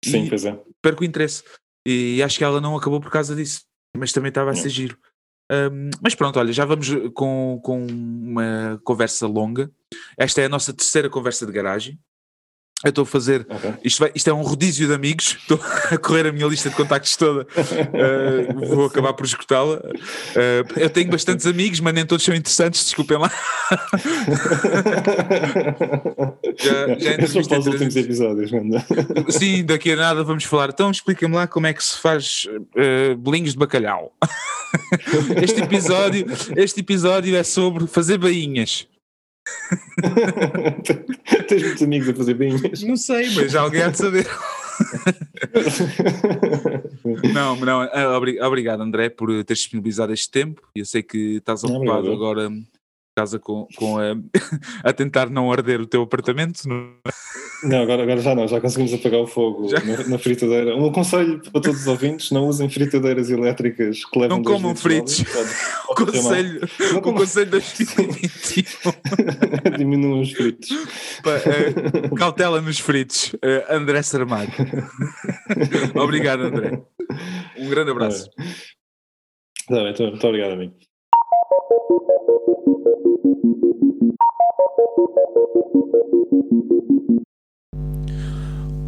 Sim, 0.04 0.26
e 0.26 0.28
pois 0.28 0.44
é. 0.44 0.56
perco 0.80 1.02
o 1.02 1.06
interesse. 1.06 1.42
E 1.86 2.22
acho 2.22 2.38
que 2.38 2.44
ela 2.44 2.60
não 2.60 2.76
acabou 2.76 3.00
por 3.00 3.10
causa 3.10 3.34
disso, 3.34 3.62
mas 3.96 4.12
também 4.12 4.28
estava 4.28 4.50
a 4.50 4.54
ser 4.54 4.68
giro. 4.68 4.96
Um, 5.50 5.90
mas 6.02 6.14
pronto, 6.14 6.38
olha, 6.38 6.52
já 6.52 6.64
vamos 6.64 6.88
com, 7.14 7.60
com 7.62 7.86
uma 7.86 8.80
conversa 8.84 9.26
longa. 9.26 9.70
Esta 10.16 10.42
é 10.42 10.44
a 10.44 10.48
nossa 10.48 10.72
terceira 10.72 11.08
conversa 11.08 11.46
de 11.46 11.52
garagem. 11.52 11.98
Eu 12.84 12.90
estou 12.90 13.02
a 13.02 13.06
fazer. 13.06 13.44
Ok. 13.50 13.74
Isto, 13.82 13.98
vai- 13.98 14.12
isto 14.14 14.30
é 14.30 14.32
um 14.32 14.42
rodízio 14.42 14.86
de 14.86 14.94
amigos. 14.94 15.36
Estou 15.42 15.58
a 15.90 15.98
correr 15.98 16.28
a 16.28 16.32
minha 16.32 16.46
lista 16.46 16.70
de 16.70 16.76
contactos 16.76 17.16
toda. 17.16 17.44
Uh, 17.44 18.66
vou 18.72 18.86
acabar 18.86 19.12
por 19.14 19.26
escutá-la. 19.26 19.78
Uh, 19.78 20.64
eu 20.78 20.88
tenho 20.88 21.10
bastantes 21.10 21.44
amigos, 21.46 21.80
mas 21.80 21.92
nem 21.92 22.06
todos 22.06 22.24
são 22.24 22.32
interessantes. 22.36 22.84
Desculpem 22.84 23.18
lá. 23.18 23.32
Já- 26.58 26.98
já 26.98 27.26
só 27.26 27.42
para 27.48 27.58
os 27.58 27.66
últimos 27.66 27.96
episódios, 27.96 28.50
mano. 28.52 28.82
Sim, 29.28 29.64
daqui 29.64 29.92
a 29.92 29.96
nada 29.96 30.22
vamos 30.24 30.44
falar. 30.44 30.70
Então 30.70 30.90
explica-me 30.90 31.34
lá 31.34 31.46
como 31.46 31.66
é 31.66 31.72
que 31.72 31.82
se 31.84 31.98
faz 31.98 32.46
uh, 32.52 33.16
bolinhos 33.16 33.52
de 33.52 33.58
bacalhau. 33.58 34.12
este, 35.42 35.60
episódio, 35.62 36.26
este 36.56 36.80
episódio 36.80 37.36
é 37.36 37.42
sobre 37.42 37.86
fazer 37.86 38.18
bainhas. 38.18 38.86
Tens 41.48 41.62
muitos 41.62 41.82
amigos 41.82 42.08
a 42.08 42.14
fazer 42.14 42.34
bainhas. 42.34 42.82
Não 42.82 42.96
sei, 42.96 43.30
mas 43.34 43.54
alguém 43.54 43.82
há 43.82 43.90
de 43.90 43.98
saber. 43.98 44.26
Não, 47.34 47.56
não, 47.56 47.80
ah, 47.82 48.16
obri- 48.16 48.40
obrigado 48.40 48.80
André 48.82 49.08
por 49.08 49.28
teres 49.44 49.60
disponibilizado 49.62 50.12
este 50.12 50.30
tempo. 50.30 50.62
Eu 50.74 50.84
sei 50.84 51.02
que 51.02 51.36
estás 51.36 51.64
ocupado 51.64 52.12
agora 52.12 52.48
casa 53.16 53.38
com, 53.38 53.66
com 53.76 53.98
a, 53.98 54.14
a 54.88 54.92
tentar 54.92 55.28
não 55.28 55.50
arder 55.50 55.80
o 55.80 55.86
teu 55.86 56.02
apartamento. 56.02 56.68
não- 56.68 56.94
Não, 57.64 57.82
agora, 57.82 58.02
agora 58.04 58.20
já 58.20 58.34
não, 58.36 58.46
já 58.46 58.60
conseguimos 58.60 58.94
apagar 58.94 59.20
o 59.20 59.26
fogo 59.26 59.68
na, 59.84 60.06
na 60.08 60.18
fritadeira. 60.18 60.76
Um 60.76 60.92
conselho 60.92 61.40
para 61.50 61.60
todos 61.60 61.80
os 61.80 61.86
ouvintes: 61.88 62.30
não 62.30 62.46
usem 62.46 62.68
fritadeiras 62.70 63.30
elétricas 63.30 64.04
que 64.04 64.18
levam 64.18 64.36
Não 64.38 64.44
comam 64.44 64.76
fritos. 64.76 65.22
Pode- 65.24 65.48
O 65.88 65.94
pode 65.94 66.12
conselho, 66.12 66.60
Não 66.92 66.98
o 66.98 67.02
comam- 67.02 67.18
conselho 67.20 67.50
das 67.50 67.64
2021. 67.76 68.92
Diminuam 69.76 70.20
os 70.20 70.30
fritos. 70.32 70.68
Pá, 71.24 71.30
eh, 71.36 72.08
cautela 72.16 72.60
nos 72.60 72.78
fritos. 72.78 73.34
Eh, 73.42 73.66
André 73.70 74.02
Saramago. 74.02 74.52
Obrigado, 76.00 76.42
André. 76.42 76.80
Um 77.56 77.68
grande 77.68 77.90
abraço. 77.90 78.30
Tá 79.66 79.74
bem, 79.76 79.84
muito 79.84 80.02
muito 80.04 80.26
obrigado, 80.26 80.52
amigo. 80.52 80.74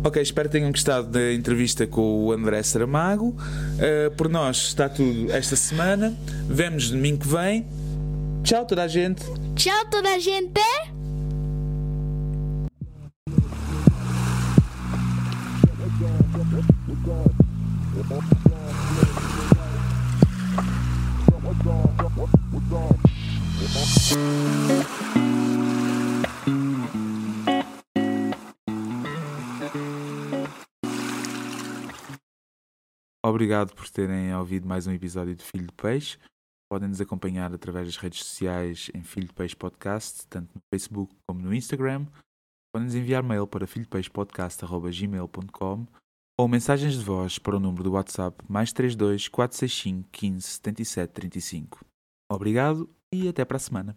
Ok, 0.03 0.23
espero 0.23 0.49
que 0.49 0.53
tenham 0.53 0.71
gostado 0.71 1.09
da 1.09 1.33
entrevista 1.33 1.87
com 1.87 2.25
o 2.25 2.33
André 2.33 2.63
Saramago. 2.63 3.37
Eh, 3.79 4.11
por 4.17 4.31
nós 4.31 4.69
está 4.69 4.89
tudo 4.89 5.31
esta 5.31 5.57
semana. 5.57 6.17
Vemos 6.49 6.91
domingo 6.91 7.19
que 7.19 7.29
vem. 7.29 7.67
Tchau, 8.43 8.65
toda 8.65 8.85
a 8.85 8.89
gente. 8.89 9.23
Tchau, 9.55 9.85
toda 9.91 10.15
a 10.15 10.19
gente! 10.19 10.61
Obrigado 33.31 33.74
por 33.76 33.89
terem 33.89 34.35
ouvido 34.35 34.66
mais 34.66 34.89
um 34.89 34.93
episódio 34.93 35.37
de 35.37 35.45
Filho 35.45 35.68
de 35.68 35.72
Peixe. 35.74 36.18
Podem 36.68 36.89
nos 36.89 37.01
acompanhar 37.01 37.55
através 37.55 37.87
das 37.87 37.97
redes 37.97 38.24
sociais 38.24 38.91
em 38.93 39.05
Filho 39.05 39.28
de 39.28 39.33
Peixe 39.33 39.55
Podcast, 39.55 40.26
tanto 40.26 40.51
no 40.53 40.61
Facebook 40.68 41.14
como 41.28 41.41
no 41.41 41.55
Instagram. 41.55 42.07
Podem 42.74 42.87
nos 42.87 42.97
enviar 42.97 43.22
mail 43.22 43.47
para 43.47 43.68
filhodepeixepodcast.gmail.com 43.68 45.87
ou 46.41 46.49
mensagens 46.49 46.95
de 46.95 47.05
voz 47.05 47.39
para 47.39 47.57
o 47.57 47.61
número 47.61 47.85
do 47.85 47.93
WhatsApp 47.93 48.43
mais 48.49 48.72
32 48.72 49.28
465 49.28 50.09
15 50.11 50.43
77 50.43 51.12
35. 51.12 51.85
Obrigado 52.33 52.91
e 53.14 53.28
até 53.28 53.45
para 53.45 53.59
a 53.59 53.61
semana. 53.61 53.97